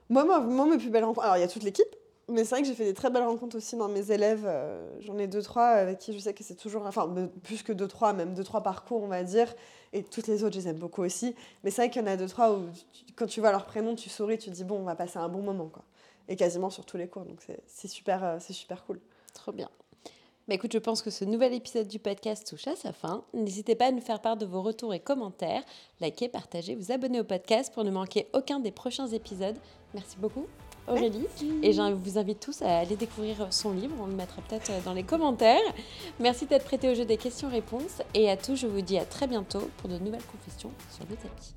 Moi, 0.10 0.24
moi, 0.24 0.40
moi, 0.40 0.66
mes 0.66 0.78
plus 0.78 0.90
belles 0.90 1.04
rencontres. 1.04 1.26
Alors, 1.26 1.38
il 1.38 1.42
y 1.42 1.44
a 1.44 1.48
toute 1.48 1.64
l'équipe, 1.64 1.96
mais 2.30 2.44
c'est 2.44 2.52
vrai 2.56 2.62
que 2.62 2.68
j'ai 2.68 2.74
fait 2.76 2.86
des 2.86 2.94
très 2.94 3.10
belles 3.10 3.24
rencontres 3.24 3.58
aussi 3.58 3.76
dans 3.76 3.88
mes 3.90 4.12
élèves. 4.12 4.44
euh, 4.46 4.90
J'en 5.02 5.18
ai 5.18 5.28
deux, 5.28 5.42
trois 5.42 5.66
avec 5.68 6.00
qui 6.00 6.14
je 6.14 6.20
sais 6.20 6.34
que 6.34 6.44
c'est 6.44 6.56
toujours. 6.56 6.86
Enfin, 6.86 7.12
plus 7.44 7.62
que 7.64 7.74
deux, 7.74 7.88
trois, 7.88 8.14
même 8.14 8.34
deux, 8.34 8.44
trois 8.44 8.62
parcours, 8.62 9.02
on 9.04 9.08
va 9.08 9.24
dire. 9.24 9.54
Et 9.94 10.04
toutes 10.04 10.28
les 10.28 10.44
autres, 10.44 10.56
je 10.56 10.60
les 10.62 10.68
aime 10.70 10.78
beaucoup 10.78 11.02
aussi. 11.04 11.36
Mais 11.64 11.72
c'est 11.72 11.82
vrai 11.82 11.90
qu'il 11.90 12.02
y 12.02 12.06
en 12.06 12.08
a 12.08 12.16
deux, 12.18 12.28
trois 12.28 12.54
où 12.54 12.64
quand 13.16 13.28
tu 13.28 13.40
vois 13.42 13.52
leur 13.52 13.66
prénom, 13.66 13.96
tu 13.96 14.10
souris, 14.10 14.38
tu 14.38 14.50
dis, 14.50 14.64
bon, 14.64 14.78
on 14.80 14.84
va 14.84 14.96
passer 14.96 15.18
un 15.20 15.28
bon 15.30 15.42
moment, 15.42 15.68
quoi. 15.68 15.84
Et 16.30 16.36
quasiment 16.38 16.70
sur 16.70 16.86
tous 16.86 16.96
les 16.98 17.08
cours. 17.10 17.26
Donc, 17.26 17.42
c'est- 17.68 17.88
super, 17.88 18.24
euh, 18.24 18.40
super 18.40 18.86
cool. 18.86 19.00
Trop 19.34 19.52
bien. 19.52 19.70
Bah 20.48 20.56
écoute, 20.56 20.74
je 20.74 20.80
pense 20.80 21.02
que 21.02 21.10
ce 21.12 21.24
nouvel 21.24 21.54
épisode 21.54 21.88
du 21.88 22.00
podcast 22.00 22.48
touche 22.50 22.68
à 22.68 22.76
sa 22.76 22.94
fin. 22.94 23.24
N'hésitez 23.34 23.76
pas 23.76 23.88
à 23.88 23.92
nous 23.92 24.02
faire 24.02 24.22
part 24.22 24.38
de 24.38 24.46
vos 24.46 24.62
retours 24.62 24.94
et 24.94 25.00
commentaires. 25.00 25.64
Likez, 26.00 26.30
partagez, 26.30 26.76
vous 26.76 26.92
abonnez 26.92 27.20
au 27.20 27.24
podcast 27.24 27.72
pour 27.74 27.84
ne 27.84 27.92
manquer 27.92 28.28
aucun 28.34 28.60
des 28.60 28.72
prochains 28.72 29.08
épisodes. 29.08 29.56
Merci 29.94 30.18
beaucoup, 30.18 30.48
Aurélie. 30.92 31.26
Et 31.64 31.74
je 31.74 31.82
vous 31.82 32.18
invite 32.18 32.40
tous 32.40 32.62
à 32.62 32.80
aller 32.80 32.96
découvrir 32.96 33.48
son 33.50 33.72
livre. 33.72 33.96
On 34.02 34.08
le 34.08 34.14
mettra 34.14 34.42
peut-être 34.42 34.72
dans 34.84 34.94
les 34.94 35.04
commentaires. 35.04 35.60
Merci 36.20 36.46
d'être 36.46 36.66
prêté 36.66 36.90
au 36.90 36.96
jeu 36.96 37.06
des 37.06 37.18
questions-réponses. 37.18 38.02
Et 38.14 38.30
à 38.30 38.38
tous, 38.38 38.56
je 38.56 38.68
vous 38.68 38.82
dis 38.82 38.98
à 38.98 39.06
très 39.06 39.28
bientôt 39.28 39.70
pour 39.78 39.90
de 39.90 39.98
nouvelles 39.98 40.22
confessions 40.24 40.72
sur 40.92 41.06
le 41.10 41.16
tapis. 41.16 41.54